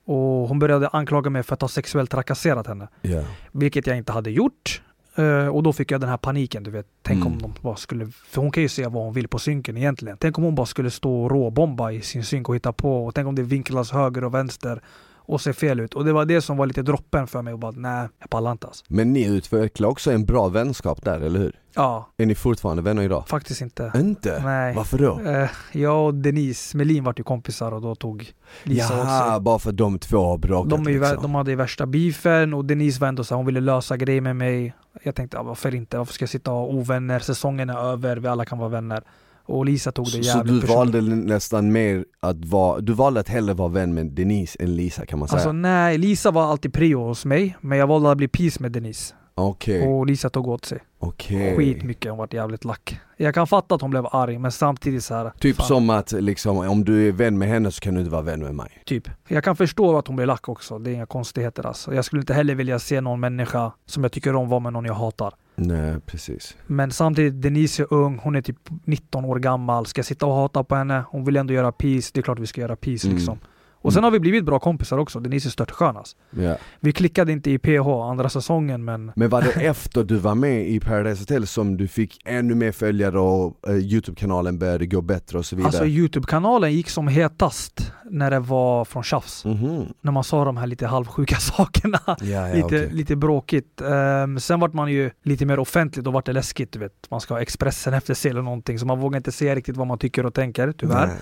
och 0.05 0.47
hon 0.47 0.59
började 0.59 0.87
anklaga 0.87 1.29
mig 1.29 1.43
för 1.43 1.53
att 1.53 1.61
ha 1.61 1.69
sexuellt 1.69 2.11
trakasserat 2.11 2.67
henne. 2.67 2.87
ja, 3.01 3.21
Vilket 3.51 3.87
jag 3.87 3.97
inte 3.97 4.11
hade 4.11 4.31
gjort. 4.31 4.81
Eh, 5.15 5.47
och 5.47 5.63
då 5.63 5.73
fick 5.73 5.91
jag 5.91 6.01
den 6.01 6.09
här 6.09 6.17
paniken, 6.17 6.63
du 6.63 6.71
vet. 6.71 6.85
Tänk 7.01 7.21
Mm. 7.21 7.33
om 7.33 7.39
de 7.41 7.53
bara 7.61 7.75
skulle... 7.75 8.05
För 8.07 8.41
hon 8.41 8.51
kan 8.51 8.63
ju 8.63 8.69
se 8.69 8.87
vad 8.87 9.03
hon 9.03 9.13
vill 9.13 9.27
på 9.27 9.39
synken 9.39 9.77
egentligen. 9.77 10.17
Tänk 10.19 10.37
om 10.37 10.43
hon 10.43 10.55
bara 10.55 10.65
skulle 10.65 10.91
stå 10.91 11.23
och 11.23 11.31
råbomba 11.31 11.91
i 11.91 12.01
sin 12.01 12.23
synk 12.23 12.49
och 12.49 12.55
hitta 12.55 12.73
på. 12.73 13.05
Och 13.05 13.15
tänk 13.15 13.27
om 13.27 13.35
det 13.35 13.43
vinklas 13.43 13.91
höger 13.91 14.23
och 14.23 14.33
vänster 14.33 14.81
och 15.25 15.41
ser 15.41 15.53
fel 15.53 15.79
ut. 15.79 15.93
Och 15.93 16.05
det 16.05 16.13
var 16.13 16.25
det 16.25 16.41
som 16.41 16.57
var 16.57 16.65
lite 16.65 16.81
droppen 16.81 17.27
för 17.27 17.41
mig 17.41 17.53
och 17.53 17.59
bara 17.59 17.71
nej, 17.71 18.07
jag 18.19 18.29
pallar 18.29 18.51
inte 18.51 18.67
alltså. 18.67 18.85
Men 18.87 19.13
ni 19.13 19.25
utvecklar 19.27 19.89
också 19.89 20.11
en 20.11 20.25
bra 20.25 20.47
vänskap 20.47 21.03
där, 21.05 21.19
eller 21.19 21.39
hur? 21.39 21.59
Ja, 21.75 22.09
Är 22.17 22.25
ni 22.25 22.35
fortfarande 22.35 22.81
vänner 22.83 23.01
idag? 23.03 23.27
faktiskt 23.27 23.61
inte. 23.61 23.91
Inte? 23.95 24.41
Nej. 24.43 24.75
Varför 24.75 24.97
då? 24.97 25.19
Eh, 25.31 25.49
jag 25.71 26.05
och 26.05 26.13
Denise 26.15 26.77
Melin 26.77 27.03
vart 27.03 27.19
ju 27.19 27.23
kompisar 27.23 27.71
och 27.71 27.81
då 27.81 27.95
tog 27.95 28.31
Lisa 28.63 28.93
Jaha, 28.97 29.31
sig. 29.31 29.41
bara 29.41 29.59
för 29.59 29.69
att 29.69 29.77
de 29.77 29.99
två 29.99 30.17
har 30.25 30.37
bråkat 30.37 30.69
De, 30.69 30.83
liksom. 30.91 31.21
de 31.21 31.35
hade 31.35 31.51
ju 31.51 31.57
värsta 31.57 31.85
beefen 31.85 32.53
och 32.53 32.65
Denise 32.65 32.99
var 33.01 33.07
ändå 33.07 33.23
så 33.23 33.33
här, 33.33 33.37
hon 33.37 33.45
ville 33.45 33.59
lösa 33.59 33.97
grejer 33.97 34.21
med 34.21 34.35
mig. 34.35 34.73
Jag 35.03 35.15
tänkte, 35.15 35.37
ja, 35.37 35.43
varför 35.43 35.75
inte? 35.75 35.97
Varför 35.97 36.13
ska 36.13 36.23
jag 36.23 36.29
sitta 36.29 36.51
och 36.51 36.57
ha 36.57 36.65
ovänner? 36.65 37.19
Säsongen 37.19 37.69
är 37.69 37.77
över, 37.77 38.17
vi 38.17 38.27
alla 38.27 38.45
kan 38.45 38.57
vara 38.57 38.69
vänner. 38.69 39.03
Och 39.45 39.65
Lisa 39.65 39.91
tog 39.91 40.05
det 40.05 40.11
Så, 40.11 40.17
jävligt 40.17 40.31
så 40.37 40.43
du 40.43 40.61
personligt. 40.61 40.95
valde 40.95 41.15
nästan 41.15 41.71
mer 41.71 42.05
att 42.19 42.45
vara, 42.45 42.79
du 42.81 42.93
valde 42.93 43.19
att 43.19 43.27
hellre 43.29 43.53
vara 43.53 43.67
vän 43.69 43.93
med 43.93 44.05
Denise 44.05 44.57
än 44.63 44.75
Lisa 44.75 45.05
kan 45.05 45.19
man 45.19 45.27
säga? 45.27 45.37
Alltså 45.37 45.51
nej, 45.51 45.97
Lisa 45.97 46.31
var 46.31 46.43
alltid 46.43 46.73
prio 46.73 47.03
hos 47.03 47.25
mig, 47.25 47.57
men 47.61 47.77
jag 47.77 47.87
valde 47.87 48.11
att 48.11 48.17
bli 48.17 48.27
peace 48.27 48.57
med 48.61 48.71
Denise. 48.71 49.13
Okej, 49.35 49.87
Och 49.87 50.05
Lisa 50.05 50.29
tog 50.29 50.47
åt 50.47 50.65
sig. 50.65 50.79
okej. 50.99 51.55
Skitmycket, 51.57 52.11
hon 52.11 52.17
vart 52.17 52.33
jävligt 52.33 52.65
lack. 52.65 52.99
Jag 53.17 53.33
kan 53.33 53.47
fatta 53.47 53.75
att 53.75 53.81
hon 53.81 53.89
blev 53.89 54.05
arg, 54.11 54.37
men 54.37 54.51
samtidigt 54.51 55.03
så 55.03 55.15
här. 55.15 55.31
Typ 55.39 55.55
fan, 55.55 55.65
som 55.67 55.89
att 55.89 56.11
liksom, 56.11 56.57
om 56.57 56.85
du 56.85 57.07
är 57.07 57.11
vän 57.11 57.37
med 57.37 57.47
henne 57.47 57.71
så 57.71 57.81
kan 57.81 57.93
du 57.93 57.99
inte 57.99 58.11
vara 58.11 58.21
vän 58.21 58.39
med 58.43 58.55
mig. 58.55 58.81
Typ. 58.85 59.09
Jag 59.27 59.43
kan 59.43 59.55
förstå 59.55 59.97
att 59.97 60.07
hon 60.07 60.15
blev 60.15 60.27
lack 60.27 60.49
också, 60.49 60.79
det 60.79 60.91
är 60.91 60.93
inga 60.93 61.05
konstigheter 61.05 61.65
alltså. 61.65 61.95
Jag 61.95 62.05
skulle 62.05 62.19
inte 62.19 62.33
heller 62.33 62.55
vilja 62.55 62.79
se 62.79 63.01
någon 63.01 63.19
människa 63.19 63.71
som 63.85 64.03
jag 64.03 64.11
tycker 64.11 64.35
om 64.35 64.49
vara 64.49 64.59
med 64.59 64.73
någon 64.73 64.85
jag 64.85 64.93
hatar. 64.93 65.33
Nej 65.55 65.95
precis. 66.05 66.55
Men 66.67 66.91
samtidigt, 66.91 67.41
Denise 67.41 67.83
är 67.83 67.93
ung, 67.93 68.19
hon 68.23 68.35
är 68.35 68.41
typ 68.41 68.57
19 68.85 69.25
år 69.25 69.39
gammal. 69.39 69.85
Ska 69.85 69.99
jag 69.99 70.05
sitta 70.05 70.25
och 70.25 70.33
hata 70.33 70.63
på 70.63 70.75
henne? 70.75 71.03
Hon 71.09 71.25
vill 71.25 71.37
ändå 71.37 71.53
göra 71.53 71.71
peace, 71.71 72.11
det 72.13 72.19
är 72.19 72.21
klart 72.21 72.39
vi 72.39 72.47
ska 72.47 72.61
göra 72.61 72.75
peace 72.75 73.07
Mm. 73.07 73.17
liksom. 73.17 73.39
Och 73.83 73.93
sen 73.93 74.03
har 74.03 74.11
vi 74.11 74.19
blivit 74.19 74.45
bra 74.45 74.59
kompisar 74.59 74.97
också, 74.97 75.19
Denise 75.19 75.49
är 75.61 75.97
alltså. 75.97 76.15
Ja. 76.29 76.55
Vi 76.79 76.91
klickade 76.91 77.31
inte 77.31 77.51
i 77.51 77.59
PH 77.59 77.87
andra 77.87 78.29
säsongen 78.29 78.85
men 78.85 79.11
Men 79.15 79.29
var 79.29 79.41
det 79.41 79.51
efter 79.51 80.03
du 80.03 80.15
var 80.15 80.35
med 80.35 80.67
i 80.67 80.79
Paradise 80.79 81.21
Hotel 81.21 81.47
som 81.47 81.77
du 81.77 81.87
fick 81.87 82.21
ännu 82.25 82.55
mer 82.55 82.71
följare 82.71 83.19
och 83.19 83.69
eh, 83.69 83.75
Youtube-kanalen 83.75 84.59
började 84.59 84.85
gå 84.85 85.01
bättre 85.01 85.37
och 85.37 85.45
så 85.45 85.55
vidare? 85.55 85.67
alltså 85.67 85.85
Youtube-kanalen 85.85 86.73
gick 86.73 86.89
som 86.89 87.07
hetast 87.07 87.91
när 88.05 88.31
det 88.31 88.39
var 88.39 88.85
från 88.85 89.03
tjafs. 89.03 89.45
Mhm. 89.45 89.85
När 90.01 90.11
man 90.11 90.23
sa 90.23 90.45
de 90.45 90.57
här 90.57 90.67
lite 90.67 90.87
halvsjuka 90.87 91.35
sakerna. 91.39 91.99
Ja, 92.05 92.15
ja, 92.21 92.53
lite, 92.53 92.65
okej. 92.65 92.89
lite 92.91 93.15
bråkigt. 93.15 93.81
Ehm, 93.81 94.39
sen 94.39 94.59
vart 94.59 94.73
man 94.73 94.91
ju 94.91 95.11
lite 95.23 95.45
mer 95.45 95.59
offentlig, 95.59 96.05
då 96.05 96.11
vart 96.11 96.25
det 96.25 96.33
läskigt 96.33 96.71
du 96.71 96.79
vet. 96.79 97.09
Man 97.09 97.21
ska 97.21 97.33
ha 97.33 97.41
Expressen 97.41 97.93
efter 97.93 98.13
sig 98.13 98.31
eller 98.31 98.41
någonting, 98.41 98.79
så 98.79 98.85
man 98.85 98.99
vågar 98.99 99.17
inte 99.17 99.31
säga 99.31 99.55
riktigt 99.55 99.77
vad 99.77 99.87
man 99.87 99.97
tycker 99.97 100.25
och 100.25 100.33
tänker, 100.33 100.71
tyvärr. 100.71 101.07
Nej. 101.07 101.17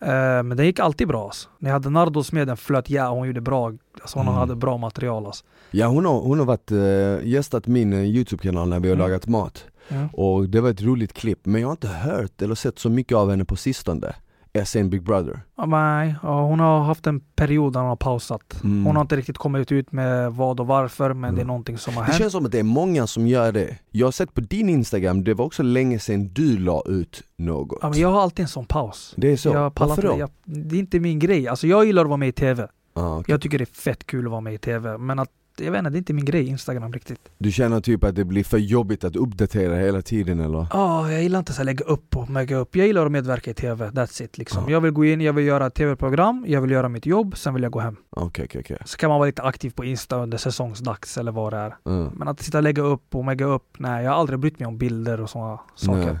Ehm, 0.00 0.48
men 0.48 0.56
det 0.56 0.64
gick 0.64 0.78
alltid 0.78 1.08
bra 1.08 1.24
alltså. 1.24 1.48
När 1.58 1.70
jag 1.70 1.74
hade 1.74 1.90
Nardos 1.90 2.32
med, 2.32 2.46
den 2.46 2.56
flöt 2.56 2.90
ja, 2.90 3.08
hon 3.08 3.26
gjorde 3.26 3.40
bra. 3.40 3.66
Alltså 4.00 4.18
hon 4.18 4.26
Mm. 4.28 4.38
hade 4.38 4.56
bra 4.56 4.76
material 4.78 5.26
alltså. 5.26 5.44
Ja 5.70 5.86
hon 5.86 6.04
har, 6.04 6.20
hon 6.20 6.38
har 6.38 6.46
varit 6.46 6.72
uh, 6.72 7.28
gästat 7.28 7.66
min 7.66 7.92
eh, 7.92 8.00
Youtube-kanal 8.04 8.68
när 8.68 8.80
vi 8.80 8.88
har 8.88 8.96
Mm. 8.96 9.08
lagat 9.08 9.26
mat 9.26 9.64
Mm. 9.88 10.08
och 10.12 10.48
det 10.48 10.60
var 10.60 10.70
ett 10.70 10.82
roligt 10.82 11.12
klipp 11.12 11.38
men 11.46 11.60
jag 11.60 11.68
har 11.68 11.72
inte 11.72 11.88
hört 11.88 12.42
eller 12.42 12.54
sett 12.54 12.78
så 12.78 12.88
mycket 12.90 13.16
av 13.16 13.30
henne 13.30 13.44
på 13.44 13.56
sistone 13.56 14.14
SN 14.64 14.88
Big 14.90 15.02
Brother 15.02 15.40
nej, 15.66 16.14
hon 16.22 16.60
har 16.60 16.80
haft 16.84 17.06
en 17.06 17.20
period 17.20 17.72
där 17.72 17.80
hon 17.80 17.88
har 17.88 17.96
pausat. 17.96 18.60
Mm. 18.64 18.84
Hon 18.86 18.96
har 18.96 19.02
inte 19.02 19.16
riktigt 19.16 19.38
kommit 19.38 19.72
ut 19.72 19.92
med 19.92 20.32
vad 20.32 20.60
och 20.60 20.66
varför, 20.66 21.08
men 21.14 21.24
Mm. 21.24 21.34
det 21.34 21.40
är 21.42 21.46
någonting 21.46 21.78
som 21.78 21.94
har 21.94 22.02
Det 22.02 22.06
hänt. 22.06 22.18
känns 22.18 22.32
som 22.32 22.46
att 22.46 22.52
det 22.52 22.58
är 22.58 22.62
många 22.62 23.06
som 23.06 23.26
gör 23.26 23.52
det 23.52 23.76
Jag 23.90 24.06
har 24.06 24.12
sett 24.12 24.34
på 24.34 24.40
din 24.40 24.68
Instagram, 24.68 25.24
det 25.24 25.34
var 25.34 25.44
också 25.44 25.62
länge 25.62 25.98
sedan 25.98 26.28
du 26.32 26.58
la 26.58 26.82
ut 26.86 27.22
något 27.36 27.78
Ja, 27.82 27.88
men 27.90 27.98
jag 28.00 28.08
har 28.08 28.20
alltid 28.22 28.42
en 28.42 28.48
sån 28.48 28.66
paus. 28.66 29.14
Det 29.16 29.32
är 29.32 29.36
så? 29.36 29.48
Jag 29.48 29.72
Varför 29.76 30.02
då? 30.02 30.16
jag, 30.18 30.30
det 30.44 30.76
är 30.76 30.80
inte 30.80 31.00
min 31.00 31.18
grej. 31.18 31.48
Alltså 31.48 31.66
jag 31.66 31.84
gillar 31.86 32.02
att 32.02 32.08
vara 32.08 32.16
med 32.16 32.28
i 32.28 32.32
TV. 32.32 32.66
Ah, 32.94 33.16
okej. 33.18 33.32
Jag 33.32 33.40
tycker 33.40 33.58
det 33.58 33.64
är 33.64 33.74
fett 33.80 34.06
kul 34.06 34.24
att 34.24 34.30
vara 34.30 34.40
med 34.40 34.54
i 34.54 34.58
TV. 34.58 34.98
Men 34.98 35.18
att, 35.18 35.30
jag 35.60 35.72
vet 35.72 35.78
inte, 35.78 35.90
det 35.90 35.96
är 35.96 35.98
inte 35.98 36.12
min 36.12 36.24
grej, 36.24 36.48
Instagram 36.48 36.92
riktigt. 36.92 37.20
Du 37.38 37.52
känner 37.52 37.80
typ 37.80 38.04
att 38.04 38.14
det 38.14 38.24
blir 38.24 38.44
för 38.44 38.58
jobbigt 38.58 39.04
att 39.04 39.16
uppdatera 39.16 39.76
hela 39.76 40.02
tiden 40.02 40.40
eller? 40.40 40.66
Ja, 40.72 41.12
jag 41.12 41.22
gillar 41.22 41.38
inte 41.38 41.52
här 41.52 41.64
lägga 41.64 41.84
upp 41.84 42.16
och 42.16 42.30
lägga 42.30 42.56
upp. 42.56 42.76
Jag 42.76 42.86
gillar 42.86 43.06
att 43.06 43.12
medverka 43.12 43.50
i 43.50 43.54
TV, 43.54 43.88
that's 43.88 44.22
it 44.22 44.38
liksom. 44.38 44.64
Ja. 44.66 44.70
Jag 44.72 44.80
vill 44.80 44.90
gå 44.92 45.04
in, 45.04 45.20
jag 45.20 45.32
vill 45.32 45.44
göra 45.44 45.66
ett 45.66 45.74
TV-program, 45.74 46.44
jag 46.48 46.60
vill 46.60 46.70
göra 46.70 46.88
mitt 46.88 47.06
jobb, 47.06 47.36
sen 47.36 47.54
vill 47.54 47.62
jag 47.62 47.72
gå 47.72 47.80
hem. 47.80 47.96
Okej 48.10 48.44
okej 48.44 48.60
okej 48.60 48.78
Så 48.84 48.96
kan 48.96 49.10
man 49.10 49.18
vara 49.18 49.26
lite 49.26 49.42
aktiv 49.42 49.70
på 49.70 49.84
Insta 49.84 50.16
under 50.16 50.38
säsongsdags 50.38 51.18
eller 51.18 51.32
vad 51.32 51.52
det 51.52 51.56
är. 51.56 51.76
Mm. 51.86 52.10
Men 52.14 52.28
att 52.28 52.42
sitta 52.42 52.58
och 52.58 52.64
lägga 52.64 52.82
upp 52.82 53.14
och 53.14 53.26
lägga 53.26 53.44
upp, 53.46 53.76
nej 53.78 54.04
jag 54.04 54.10
har 54.10 54.18
aldrig 54.18 54.38
brytt 54.38 54.58
mig 54.58 54.66
om 54.66 54.78
bilder 54.78 55.20
och 55.20 55.30
sådana 55.30 55.60
saker. 55.74 56.20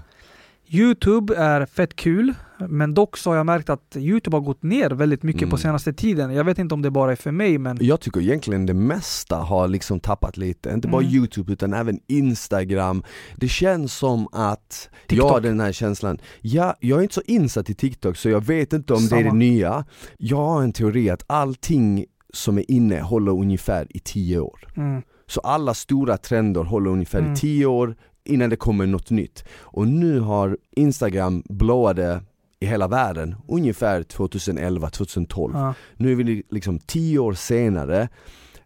Youtube 0.68 1.36
är 1.36 1.66
fett 1.66 1.96
kul, 1.96 2.34
men 2.68 2.94
dock 2.94 3.16
så 3.16 3.30
har 3.30 3.36
jag 3.36 3.46
märkt 3.46 3.70
att 3.70 3.96
Youtube 3.96 4.36
har 4.36 4.40
gått 4.42 4.62
ner 4.62 4.90
väldigt 4.90 5.22
mycket 5.22 5.42
Mm. 5.42 5.50
på 5.50 5.56
senaste 5.56 5.92
tiden. 5.92 6.34
Jag 6.34 6.44
vet 6.44 6.58
inte 6.58 6.74
om 6.74 6.82
det 6.82 6.90
bara 6.90 7.12
är 7.12 7.16
för 7.16 7.30
mig, 7.30 7.58
men 7.58 7.78
Jag 7.80 8.00
tycker 8.00 8.20
egentligen 8.20 8.66
det 8.66 8.74
mesta 8.74 9.36
har 9.36 9.68
liksom 9.68 10.00
tappat 10.00 10.36
lite, 10.36 10.70
inte 10.70 10.88
bara 10.88 11.02
Mm. 11.02 11.14
youtube 11.14 11.52
utan 11.52 11.72
även 11.74 12.00
instagram 12.06 13.02
Det 13.36 13.48
känns 13.48 13.94
som 13.94 14.28
att, 14.32 14.88
TikTok. 15.06 15.26
jag 15.28 15.32
har 15.32 15.40
den 15.40 15.60
här 15.60 15.72
känslan, 15.72 16.18
ja, 16.40 16.74
jag 16.80 16.98
är 16.98 17.02
inte 17.02 17.14
så 17.14 17.22
insatt 17.26 17.70
i 17.70 17.74
TikTok 17.74 18.16
så 18.16 18.28
jag 18.28 18.44
vet 18.44 18.72
inte 18.72 18.94
om 18.94 19.06
det 19.08 19.16
är 19.16 19.22
det 19.22 19.28
Samma. 19.28 19.38
nya 19.38 19.84
Jag 20.18 20.36
har 20.36 20.62
en 20.62 20.72
teori 20.72 21.10
att 21.10 21.22
allting 21.26 22.04
som 22.34 22.58
är 22.58 22.70
inne 22.70 23.00
håller 23.00 23.32
ungefär 23.32 23.86
i 23.90 23.98
10 23.98 24.38
år 24.40 24.68
mm, 24.76 25.02
Så 25.28 25.40
alla 25.40 25.74
stora 25.74 26.16
trender 26.16 26.64
håller 26.64 26.90
ungefär 26.90 27.18
Mm. 27.18 27.32
i 27.32 27.36
10 27.36 27.66
år 27.66 27.96
innan 28.26 28.50
det 28.50 28.56
kommer 28.56 28.86
något 28.86 29.10
nytt. 29.10 29.44
Och 29.50 29.88
nu 29.88 30.20
har 30.20 30.56
instagram 30.76 31.42
blowade 31.48 32.20
i 32.60 32.66
hela 32.66 32.88
världen 32.88 33.34
ungefär 33.48 34.02
2011-2012 34.02 35.50
ja. 35.54 35.74
nu 35.96 36.12
är 36.12 36.16
vi 36.16 36.42
liksom 36.50 36.78
tio 36.78 37.18
år 37.18 37.32
senare 37.32 38.08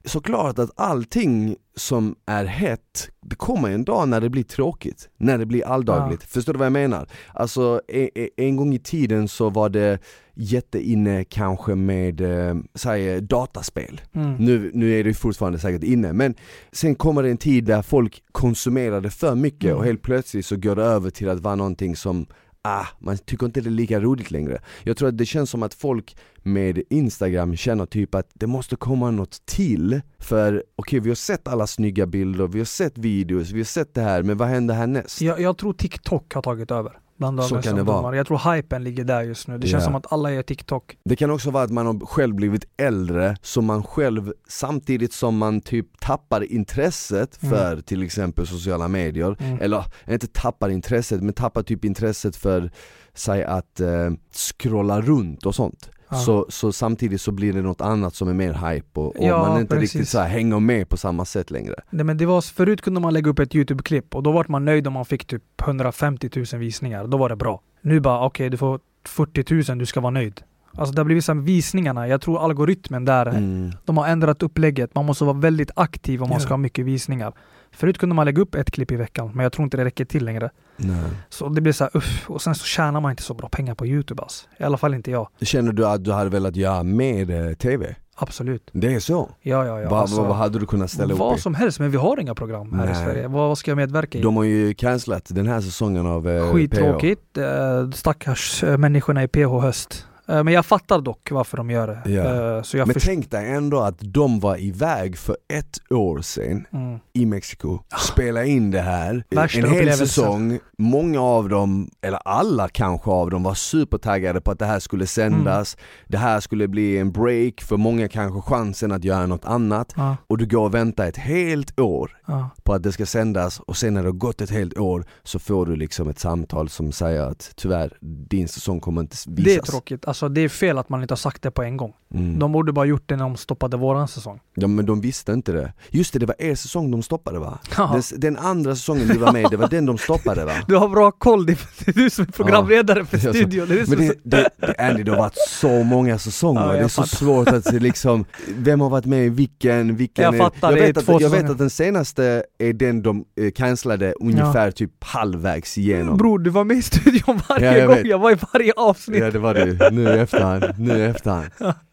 Såklart 0.05 0.59
att 0.59 0.71
allting 0.77 1.57
som 1.77 2.15
är 2.27 2.45
hett, 2.45 3.09
det 3.23 3.37
kommer 3.37 3.71
en 3.71 3.85
dag 3.85 4.09
när 4.09 4.21
det 4.21 4.31
blir 4.31 4.43
tråkigt, 4.43 5.09
när 5.19 5.39
det 5.39 5.47
blir 5.47 5.67
alldagligt. 5.67 6.23
Förstår 6.23 6.53
du 6.53 6.59
vad 6.59 6.67
jag 6.67 6.73
menar? 6.73 7.09
Alltså 7.35 7.81
e- 7.89 8.11
e- 8.15 8.29
en 8.37 8.57
gång 8.57 8.75
i 8.75 8.79
tiden 8.79 9.29
så 9.29 9.51
var 9.51 9.69
det 9.69 9.99
jätteinne 10.35 11.25
kanske 11.25 11.75
med, 11.75 12.21
eh, 12.21 12.57
säg 12.75 13.21
dataspel. 13.21 14.01
Mm. 14.13 14.35
Nu, 14.35 14.71
nu 14.75 14.99
är 15.01 15.05
det 15.05 15.15
fortfarande 15.15 15.59
säkert 15.59 15.83
inne, 15.83 16.13
men 16.13 16.35
sen 16.73 16.95
kommer 16.95 17.23
det 17.23 17.31
en 17.31 17.37
tid 17.37 17.65
där 17.65 17.83
folk 17.83 18.23
konsumerade 18.33 19.11
för 19.11 19.35
mycket 19.35 19.65
Mm. 19.65 19.77
och 19.79 19.85
helt 19.85 20.03
plötsligt 20.03 20.47
så 20.47 20.57
går 20.57 20.77
det 20.77 20.83
över 20.85 21.11
till 21.11 21.29
att 21.29 21.41
vara 21.41 21.55
någonting 21.55 21.97
som 21.97 22.27
Ah, 22.63 22.87
man 22.99 23.19
tycker 23.19 23.47
inte 23.47 23.61
det 23.61 23.69
är 23.69 23.71
lika 23.71 24.01
roligt 24.01 24.31
längre. 24.31 24.63
Jag 24.83 24.97
tror 24.97 25.09
att 25.09 25.19
det 25.19 25.27
känns 25.27 25.51
som 25.51 25.63
att 25.63 25.75
folk 25.75 26.17
med 26.43 26.83
Instagram 26.91 27.57
känner 27.57 27.87
typ 27.87 28.15
att 28.15 28.31
det 28.35 28.47
måste 28.47 28.77
komma 28.77 29.11
något 29.11 29.47
till 29.47 30.01
För 30.19 30.65
okej, 30.77 31.01
vi 31.01 31.09
har 31.09 31.15
sett 31.15 31.49
alla 31.49 31.67
snygga 31.67 32.07
bilder, 32.07 32.47
vi 32.47 32.59
har 32.59 32.67
sett 32.67 32.99
videos, 32.99 33.51
vi 33.51 33.59
har 33.59 33.65
sett 33.65 33.95
det 33.95 34.01
här, 34.01 34.23
men 34.23 34.37
vad 34.37 34.49
händer 34.49 34.75
härnäst? 34.75 35.21
Jag, 35.21 35.41
jag 35.41 35.59
tror 35.59 35.73
TikTok 35.73 36.35
har 36.35 36.43
tagit 36.43 36.71
över. 36.71 36.99
Bland 37.21 37.43
Så 37.43 37.49
dagens 37.49 37.67
kan 37.67 37.77
det 37.77 37.83
vara. 37.83 37.97
ungdomar. 37.97 38.17
Jag 38.17 38.27
tror 38.27 38.55
hypen 38.55 38.85
ligger 38.85 39.05
där 39.05 39.23
just 39.23 39.49
nu. 39.49 39.59
Det 39.59 39.67
känns 39.67 39.81
Ja. 39.83 39.85
som 39.87 39.95
att 39.95 40.13
alla 40.13 40.33
gör 40.33 40.43
TikTok. 40.43 40.97
Det 41.05 41.17
kan 41.17 41.31
också 41.31 41.51
vara 41.51 41.65
att 41.65 41.71
man 41.71 41.87
har 41.87 42.07
själv 42.07 42.35
blivit 42.35 42.65
äldre, 42.77 43.37
så 43.43 43.63
man 43.63 43.83
själv 43.83 44.33
samtidigt 44.49 45.13
som 45.13 45.39
man 45.39 45.61
typ 45.61 46.01
tappar 46.01 46.53
intresset 46.53 47.43
Mm. 47.43 47.55
för 47.57 47.81
till 47.81 48.03
exempel 48.03 48.47
sociala 48.47 48.89
medier, 48.89 49.37
Mm. 49.41 49.59
eller 49.61 49.85
inte 50.09 50.27
tappar 50.27 50.69
intresset, 50.69 51.23
men 51.23 51.35
tappar 51.35 51.63
typ 51.63 51.85
intresset 51.85 52.37
för, 52.37 52.71
säg 53.15 53.45
att 53.45 53.81
eh, 53.81 54.11
scrolla 54.59 55.01
runt 55.01 55.47
och 55.47 55.55
sånt. 55.55 55.91
Ja. 56.11 56.17
Så, 56.17 56.47
så 56.49 56.73
samtidigt 56.73 57.21
så 57.21 57.33
blir 57.33 57.53
det 57.53 57.63
något 57.63 57.81
annat 57.81 58.15
som 58.15 58.29
är 58.29 58.35
mer 58.35 58.53
hype 58.53 59.01
och, 59.01 59.07
och 59.07 59.27
Ja, 59.27 59.49
man 59.49 59.61
inte 59.61 59.75
precis. 59.75 59.95
riktigt 59.95 60.09
så 60.09 60.19
här 60.19 60.29
hänger 60.29 60.61
med 60.61 60.89
på 60.89 60.97
samma 60.97 61.25
sätt 61.25 61.51
längre. 61.51 61.75
Nej, 61.91 62.05
men 62.05 62.17
det 62.17 62.27
var, 62.27 62.41
förut 62.41 62.83
kunde 62.83 63.01
man 63.01 63.13
lägga 63.15 63.31
upp 63.31 63.39
ett 63.39 63.55
YouTube-klipp 63.55 64.15
och 64.15 64.23
då 64.23 64.33
var 64.33 64.47
man 64.49 64.65
nöjd 64.65 64.87
om 64.87 64.93
man 64.93 65.05
fick 65.05 65.25
typ 65.27 65.43
150 65.63 66.31
000 66.53 66.61
visningar. 66.61 67.07
Då 67.07 67.17
var 67.19 67.29
det 67.29 67.37
bra. 67.37 67.61
Nu 67.83 68.01
bara, 68.01 68.25
okej 68.27 68.51
du 68.51 68.57
får 68.57 68.81
40 69.05 69.71
000, 69.71 69.79
du 69.79 69.87
ska 69.87 70.01
vara 70.01 70.11
nöjd. 70.11 70.41
Alltså 70.75 70.95
det 70.95 71.01
har 71.01 71.05
blivit 71.05 71.25
så 71.25 71.35
här, 71.35 71.41
visningarna, 71.41 72.09
jag 72.09 72.21
tror 72.21 72.45
algoritmen 72.45 73.05
där, 73.05 73.27
Mm. 73.27 73.73
de 73.85 73.97
har 73.97 74.07
ändrat 74.07 74.43
upplägget. 74.43 74.95
Man 74.95 75.05
måste 75.07 75.25
vara 75.25 75.37
väldigt 75.37 75.71
aktiv 75.77 76.23
om 76.23 76.29
man 76.29 76.37
Ja. 76.37 76.41
ska 76.41 76.53
ha 76.53 76.57
mycket 76.59 76.85
visningar. 76.87 77.33
Förut 77.73 77.99
kunde 77.99 78.15
man 78.15 78.27
lägga 78.27 78.43
upp 78.43 78.55
ett 78.55 78.71
klipp 78.71 78.93
i 78.93 78.97
veckan, 78.97 79.31
men 79.35 79.43
jag 79.43 79.53
tror 79.53 79.65
inte 79.65 79.77
det 79.77 79.85
räcker 79.85 80.05
till 80.05 80.25
längre. 80.25 80.51
Nej. 80.77 80.97
Så 81.29 81.49
det 81.49 81.61
blir 81.61 81.73
så 81.73 81.85
här, 81.85 81.97
uff, 81.97 82.31
och 82.31 82.43
sen 82.43 82.55
så 82.55 82.65
tjänar 82.65 83.01
man 83.01 83.11
inte 83.11 83.23
så 83.23 83.35
bra 83.35 83.49
pengar 83.49 83.75
på 83.75 83.87
YouTube 83.87 84.23
alltså. 84.23 84.47
I 84.59 84.63
alla 84.65 84.77
fall 84.77 84.95
inte 84.95 85.11
jag. 85.11 85.29
Känner 85.41 85.73
du 85.73 85.87
att 85.87 86.05
du 86.05 86.13
hade 86.13 86.31
velat 86.31 86.57
göra 86.57 86.83
mer 86.83 87.31
eh, 87.49 87.55
TV? 87.55 87.95
Absolut. 88.17 88.71
Det 88.73 88.95
är 88.95 89.01
så? 89.01 89.31
Ja, 89.43 89.67
ja, 89.67 89.81
ja. 89.81 89.91
vad, 89.91 90.01
alltså, 90.01 90.17
vad, 90.17 90.27
vad 90.29 90.37
hade 90.37 90.59
du 90.59 90.67
kunnat 90.67 90.91
ställa 90.91 91.13
upp 91.13 91.19
vad 91.21 91.39
i? 91.39 91.41
som 91.41 91.55
helst, 91.55 91.81
men 91.81 91.91
vi 91.91 91.97
har 91.97 92.21
inga 92.21 92.35
program 92.35 92.73
här 92.73 92.85
i 92.85 92.87
Nej. 92.87 92.95
Sverige. 93.05 93.29
Vad, 93.29 93.49
vad 93.49 93.59
ska 93.59 93.71
jag 93.71 93.77
medverka 93.77 94.19
i? 94.19 94.23
De 94.23 94.37
har 94.37 94.45
ju 94.45 94.75
cancelat 94.75 95.25
den 95.29 95.47
här 95.47 95.61
säsongen 95.61 96.07
av 96.07 96.29
eh, 96.29 96.53
Skittråkigt. 96.53 97.39
Eh, 97.39 97.91
stackars 97.95 98.65
eh, 98.65 98.79
människorna 98.79 99.23
i 99.23 99.29
PH 99.29 99.61
höst. 99.63 100.07
Eh, 100.31 100.45
Men 100.45 100.55
jag 100.55 100.67
fattar 100.67 101.01
dock 101.01 101.31
varför 101.31 101.57
de 101.57 101.71
gör 101.71 101.87
det. 102.05 102.11
Ja. 102.11 102.57
Eh, 102.57 102.63
Så 102.63 102.77
jag 102.77 102.87
Men 102.89 102.97
tänk 103.01 103.31
dig 103.31 103.51
ändå 103.51 103.81
att 103.81 103.97
de 104.01 104.41
var 104.41 104.61
iväg 104.61 105.19
för 105.19 105.37
ett 105.53 105.79
år 105.95 106.21
sedan 106.21 106.67
Mm. 106.73 106.99
i 107.13 107.27
Mexiko, 107.27 107.79
spela 108.13 108.45
in 108.45 108.71
det 108.71 108.81
här, 108.81 109.25
Värsta 109.31 109.59
en 109.67 109.71
hel 109.73 109.93
säsong. 109.97 110.59
Många 110.79 111.21
av 111.23 111.49
dem, 111.49 111.91
eller 112.03 112.19
alla 112.25 112.69
kanske 112.69 113.11
av 113.11 113.31
dem, 113.31 113.43
var 113.43 113.55
supertaggade 113.55 114.41
på 114.41 114.51
att 114.51 114.59
det 114.59 114.67
här 114.67 114.79
skulle 114.79 115.07
sändas. 115.07 115.75
Mm. 115.75 115.85
Det 116.09 116.19
här 116.19 116.41
skulle 116.41 116.69
bli 116.69 116.99
en 116.99 117.13
break, 117.13 117.61
för 117.61 117.77
många 117.77 118.09
kanske 118.09 118.41
chansen 118.41 118.93
att 118.93 119.05
göra 119.05 119.27
något 119.27 119.45
annat. 119.45 119.93
Ja, 119.97 120.17
Och 120.27 120.39
du 120.39 120.47
går 120.47 120.65
och 120.65 120.75
väntar 120.75 121.07
ett 121.07 121.17
helt 121.17 121.81
år 121.81 122.17
ja. 122.27 122.51
på 122.63 122.73
att 122.75 122.83
det 122.83 122.93
ska 122.93 123.07
sändas 123.07 123.61
och 123.61 123.77
sen 123.77 123.95
när 123.95 124.03
det 124.03 124.09
har 124.09 124.13
gått 124.13 124.41
ett 124.41 124.51
helt 124.51 124.79
år 124.79 125.05
så 125.23 125.39
får 125.39 125.67
du 125.67 125.77
liksom 125.77 126.09
ett 126.09 126.19
samtal 126.19 126.69
som 126.69 126.93
säger 126.93 127.23
att 127.23 127.53
tyvärr, 127.57 127.93
din 128.29 128.49
säsong 128.49 128.81
kommer 128.81 129.01
inte 129.01 129.17
visas. 129.27 129.45
Det 129.45 129.55
är 129.55 129.63
tråkigt. 129.63 130.05
Alltså 130.09 130.20
det 130.29 130.41
är 130.41 130.49
fel 130.49 130.79
att 130.79 130.89
man 130.89 131.03
inte 131.03 131.13
har 131.13 131.17
sagt 131.17 131.43
det 131.43 131.51
på 131.51 131.63
en 131.63 131.77
gång. 131.77 131.93
Mm. 132.15 132.39
De 132.39 132.53
borde 132.53 132.73
bara 132.73 132.85
gjort 132.85 133.03
det 133.07 133.17
när 133.17 133.25
de 133.25 133.37
stoppade 133.37 133.77
våran 133.77 134.09
säsong. 134.09 134.41
Ja 134.55 134.67
men 134.69 134.87
de 134.87 135.01
visste 135.01 135.33
inte 135.33 135.53
det. 135.53 135.73
Just 135.91 136.13
det, 136.13 136.19
det 136.19 136.27
var 136.27 136.37
er 136.39 136.55
säsong 136.55 136.91
de 136.91 137.03
stoppade 137.03 137.39
va? 137.39 137.59
Ja. 137.77 138.01
Den, 138.17 138.37
andra 138.37 138.75
säsongen 138.77 139.09
du 139.09 139.19
var 139.19 139.33
med, 139.33 139.47
det 139.51 139.57
var 139.57 139.69
den 139.69 139.87
de 139.87 139.99
stoppade 139.99 140.45
va? 140.45 140.53
Du 140.67 140.77
har 140.77 140.89
bra 140.89 141.11
koll, 141.11 141.47
det 141.47 141.53
är 141.53 141.93
du 141.93 142.11
som 142.11 142.25
är 142.29 142.33
programledare 142.33 143.05
för 143.05 143.17
Ja, 143.27 143.33
studion. 143.35 143.69
Det 143.69 143.81
är 143.81 143.87
Men 143.87 143.99
det, 143.99 144.15
det, 144.23 144.49
det, 144.57 144.75
Andy, 144.79 145.03
det 145.03 145.11
har 145.11 145.19
varit 145.19 145.37
så 145.49 145.83
många 145.83 146.19
säsonger, 146.19 146.61
Ja, 146.67 146.73
det 146.73 146.79
är 146.79 146.89
så 146.89 147.03
fattar. 147.03 147.17
svårt 147.17 147.49
att 147.49 147.65
se 147.65 147.79
liksom, 147.79 148.25
vem 148.57 148.81
har 148.81 148.91
varit 148.91 149.07
med 149.07 149.27
i 149.27 149.29
vilken, 149.29 149.97
vilken 149.97 150.25
Jag 150.25 150.37
fattar, 150.37 150.71
jag 150.71 150.79
det 150.79 150.83
är 150.83 150.87
vet, 150.93 151.09
att, 151.09 151.21
jag 151.21 151.31
vet 151.31 151.51
att 151.51 151.59
den 151.59 151.71
senaste 151.71 152.45
är 152.59 152.73
den 152.73 153.03
de 153.03 153.25
eh, 153.41 153.51
cancellade 153.51 154.13
ungefär 154.21 154.71
typ 154.71 155.05
halvvägs 155.05 155.79
igenom 155.79 156.17
Bror, 156.17 156.39
du 156.39 156.51
var 156.51 156.65
med 156.65 156.77
i 156.77 156.83
studion 156.83 157.41
varje 157.49 157.67
Ja, 157.73 157.77
jag 157.79 157.87
gång, 157.87 157.97
vet. 157.97 158.07
jag 158.07 158.19
var 158.19 158.31
i 158.33 158.37
varje 158.53 158.73
avsnitt. 158.77 159.21
Ja 159.21 159.31
det 159.31 159.39
var 159.39 159.55
det, 159.55 159.91
nu 159.91 160.05
i 160.17 160.19
efterhand, 160.19 160.65
nu 160.79 160.99
i 160.99 161.03
efterhand 161.03 161.51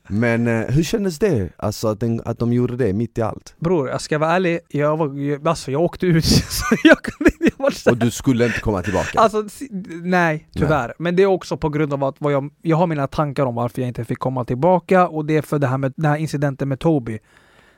Men 0.07 0.47
eh, 0.47 0.65
hur 0.67 0.83
kändes 0.83 1.19
det? 1.19 1.49
Alltså 1.57 1.87
att, 1.87 1.99
den, 1.99 2.21
att 2.25 2.39
de 2.39 2.53
gjorde 2.53 2.75
det 2.75 2.93
mitt 2.93 3.17
i 3.17 3.21
allt? 3.21 3.55
Bror, 3.59 3.89
jag 3.89 4.01
ska 4.01 4.17
vara 4.17 4.31
ärlig, 4.31 4.59
jag, 4.67 4.97
var, 4.97 5.47
alltså, 5.49 5.71
jag 5.71 5.81
åkte 5.81 6.05
ut, 6.05 6.25
så 6.49 6.65
jag 6.83 7.01
kunde 7.01 7.31
inte... 7.33 7.55
Jag 7.57 7.63
var 7.63 7.71
så 7.71 7.91
Och 7.91 7.97
du 7.97 8.11
skulle 8.11 8.45
inte 8.45 8.59
komma 8.59 8.81
tillbaka? 8.81 9.19
Alltså, 9.19 9.45
nej, 10.03 10.47
tyvärr. 10.53 10.93
Men 10.99 11.15
det 11.15 11.23
är 11.23 11.27
också 11.27 11.57
på 11.57 11.69
grund 11.69 11.93
av 11.93 12.03
att 12.03 12.15
vad 12.19 12.33
jag, 12.33 12.49
jag 12.61 12.77
har 12.77 12.87
mina 12.87 13.07
tankar 13.07 13.45
om 13.45 13.55
varför 13.55 13.81
jag 13.81 13.87
inte 13.87 14.05
fick 14.05 14.19
komma 14.19 14.45
tillbaka 14.45 15.07
och 15.07 15.25
det 15.25 15.37
är 15.37 15.41
för 15.41 15.59
det 15.59 15.67
här 15.67 15.77
med 15.77 15.93
den 15.95 16.11
här 16.11 16.17
incidenten 16.17 16.69
med 16.69 16.79
Toby. 16.79 17.19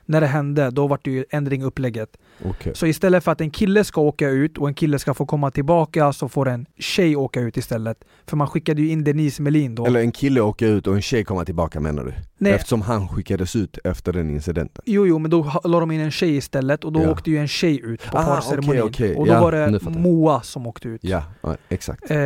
När 0.06 0.20
det 0.20 0.26
hände, 0.26 0.70
då 0.70 0.86
var 0.86 0.98
det 1.02 1.10
ju 1.10 1.24
ändring 1.30 1.62
i 1.62 1.64
upplägget. 1.64 2.16
Okej. 2.44 2.72
Så 2.74 2.86
istället 2.86 3.24
för 3.24 3.32
att 3.32 3.40
en 3.40 3.50
kille 3.50 3.84
ska 3.84 4.00
åka 4.00 4.28
ut 4.28 4.58
och 4.58 4.68
en 4.68 4.74
kille 4.74 4.98
ska 4.98 5.14
få 5.14 5.26
komma 5.26 5.50
tillbaka 5.50 6.12
så 6.12 6.28
får 6.28 6.48
en 6.48 6.66
tjej 6.78 7.16
åka 7.16 7.40
ut 7.40 7.56
istället. 7.56 8.04
För 8.26 8.36
man 8.36 8.46
skickade 8.46 8.82
ju 8.82 8.88
in 8.90 9.04
Denise 9.04 9.42
Melin 9.42 9.74
då. 9.74 9.86
Eller 9.86 10.00
en 10.00 10.12
kille 10.12 10.40
åker 10.40 10.66
ut 10.66 10.86
och 10.86 10.94
en 10.94 11.02
tjej 11.02 11.24
kommer 11.24 11.44
tillbaka 11.44 11.80
menar 11.80 12.04
du? 12.04 12.12
Nej. 12.38 12.52
Eftersom 12.52 12.82
han 12.82 13.08
skickades 13.08 13.56
ut 13.56 13.78
efter 13.84 14.12
den 14.12 14.30
incidenten? 14.30 14.82
Jo, 14.86 15.06
jo, 15.06 15.18
men 15.18 15.30
då 15.30 15.60
la 15.64 15.80
de 15.80 15.90
in 15.90 16.00
en 16.00 16.10
tjej 16.10 16.36
istället 16.36 16.84
och 16.84 16.92
då 16.92 17.02
Ja. 17.02 17.10
åkte 17.10 17.30
ju 17.30 17.38
en 17.38 17.48
tjej 17.48 17.80
ut 17.84 18.10
på 18.10 18.18
Ah, 18.18 18.22
parceremonin. 18.24 18.82
okej, 18.82 18.90
okej. 18.90 19.14
Och 19.16 19.26
då 19.26 19.32
Ja, 19.32 19.40
var 19.40 19.52
det. 19.52 19.80
Moa 19.90 20.40
som 20.42 20.66
åkte 20.66 20.88
ut. 20.88 21.00
Ja, 21.04 21.22
ja 21.42 21.56
exakt 21.68 22.10
Eh, 22.10 22.18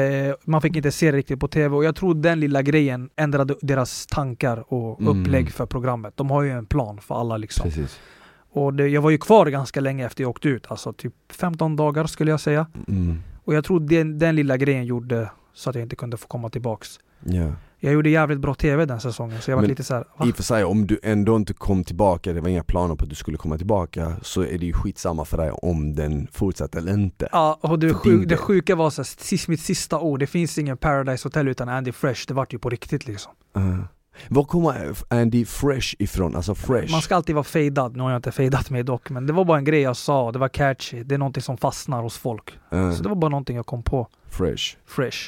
man 0.44 0.62
fick 0.62 0.76
inte 0.76 0.92
se 0.92 1.11
det 1.11 1.16
riktigt 1.16 1.40
på 1.40 1.49
tv 1.49 1.76
och 1.76 1.85
jag 1.85 1.97
tror 1.97 2.14
den 2.14 2.40
lilla 2.40 2.62
grejen 2.62 3.11
ändrade 3.16 3.54
deras 3.62 4.06
tankar 4.06 4.64
och 4.73 5.00
Mm. 5.00 5.21
upplägg 5.23 5.50
för 5.50 5.66
programmet. 5.66 6.16
De 6.16 6.30
har 6.30 6.42
ju 6.42 6.50
en 6.50 6.66
plan 6.66 6.99
för 7.00 7.14
alla 7.21 7.37
liksom. 7.37 7.62
Precis 7.64 7.99
Och 8.54 8.75
det, 8.75 8.88
jag 8.88 9.02
var 9.02 9.11
ju 9.11 9.18
kvar 9.18 9.46
ganska 9.46 9.80
länge 9.80 10.06
efter 10.06 10.25
jag 10.25 10.30
åkte 10.30 10.49
ut, 10.49 10.66
alltså 10.68 10.92
typ 10.92 11.14
15 11.32 11.76
dagar 11.76 12.06
skulle 12.06 12.30
jag 12.30 12.40
säga. 12.40 12.66
mm. 12.88 13.23
Och 13.44 13.54
jag 13.54 13.64
tror 13.64 13.80
den, 13.80 14.18
den 14.18 14.37
lilla 14.37 14.56
grejen 14.56 14.84
gjorde 14.84 15.30
så 15.54 15.70
att 15.70 15.76
jag 15.76 15.82
inte 15.82 15.96
kunde 15.96 16.16
få 16.16 16.26
komma 16.26 16.50
tillbaks. 16.50 17.00
Ja. 17.25 17.52
Jag 17.78 17.92
gjorde 17.92 18.11
jävligt 18.11 18.38
bra 18.38 18.54
tv 18.54 18.87
den 18.87 19.00
säsongen 19.00 19.40
så 19.40 19.50
jag 19.50 19.56
var 19.56 19.62
Men 19.62 19.68
lite 19.68 19.84
så 19.84 19.94
här, 19.94 20.04
va? 20.18 20.26
I 20.26 20.30
och 20.30 20.37
för 20.37 20.42
sig, 20.42 20.64
om 20.64 20.87
du 20.87 20.99
ändå 21.02 21.37
inte 21.37 21.54
kom 21.54 21.84
tillbaka, 21.84 22.32
det 22.32 22.40
var 22.40 22.49
inga 22.49 22.64
planer 22.64 22.94
på 22.94 23.04
att 23.04 23.11
du 23.11 23.14
skulle 23.14 23.37
komma 23.37 23.58
tillbaka 23.58 24.16
Så 24.23 24.42
är 24.42 24.58
det 24.58 24.66
ju 24.66 24.73
skitsamma 24.73 25.25
för 25.25 25.37
dig 25.37 25.50
om 25.50 25.94
den 25.94 26.28
fortsatte 26.32 26.78
eller 26.78 26.92
inte 26.92 27.28
Ja, 27.32 27.58
och 27.61 27.78
det, 27.78 27.94
sjuk, 27.94 28.28
det 28.28 28.37
sjuka 28.37 28.76
var 28.76 28.90
så 28.90 29.02
här, 29.02 29.16
sist, 29.18 29.49
mitt 29.49 29.61
sista 29.61 30.00
ord, 30.00 30.20
det 30.20 30.26
finns 30.26 30.58
ingen 30.58 30.76
Paradise 30.76 31.26
Hotel 31.26 31.49
utan 31.49 31.68
Andy 31.68 31.92
Fresh, 31.92 32.25
det 32.28 32.34
vart 32.34 32.54
ju 32.54 32.58
på 32.58 32.70
riktigt 32.70 33.06
liksom. 33.06 33.32
uh. 33.56 33.80
Var 34.28 34.44
kommer 34.44 34.97
Andy 35.09 35.44
Fresh 35.44 35.94
ifrån? 35.99 36.37
Alltså 36.37 36.54
Fresh? 36.54 36.92
Man 36.92 37.02
ska 37.02 37.16
alltid 37.16 37.35
vara 37.35 37.44
fejdad, 37.44 37.97
nu 37.97 38.02
har 38.02 38.11
jag 38.11 38.18
inte 38.18 38.33
fejdat 38.33 38.71
mig 38.71 38.83
dock, 38.83 39.11
men 39.11 39.26
det 39.26 39.32
var 39.32 39.45
bara 39.45 39.58
en 39.58 39.65
grej 39.65 39.80
jag 39.80 39.97
sa, 39.97 40.32
det 40.32 40.39
var 40.39 40.49
catchy, 40.49 41.02
det 41.02 41.15
är 41.15 41.19
någonting 41.19 41.43
som 41.43 41.56
fastnar 41.56 42.02
hos 42.02 42.19
folk. 42.19 42.58
Uh, 42.75 42.93
Så 42.93 43.02
det 43.02 43.08
var 43.08 43.17
bara 43.17 43.28
någonting 43.30 43.56
jag 43.56 43.67
kom 43.67 43.82
på. 43.82 44.08
fresh 44.30 44.76
Fresh. 44.86 45.19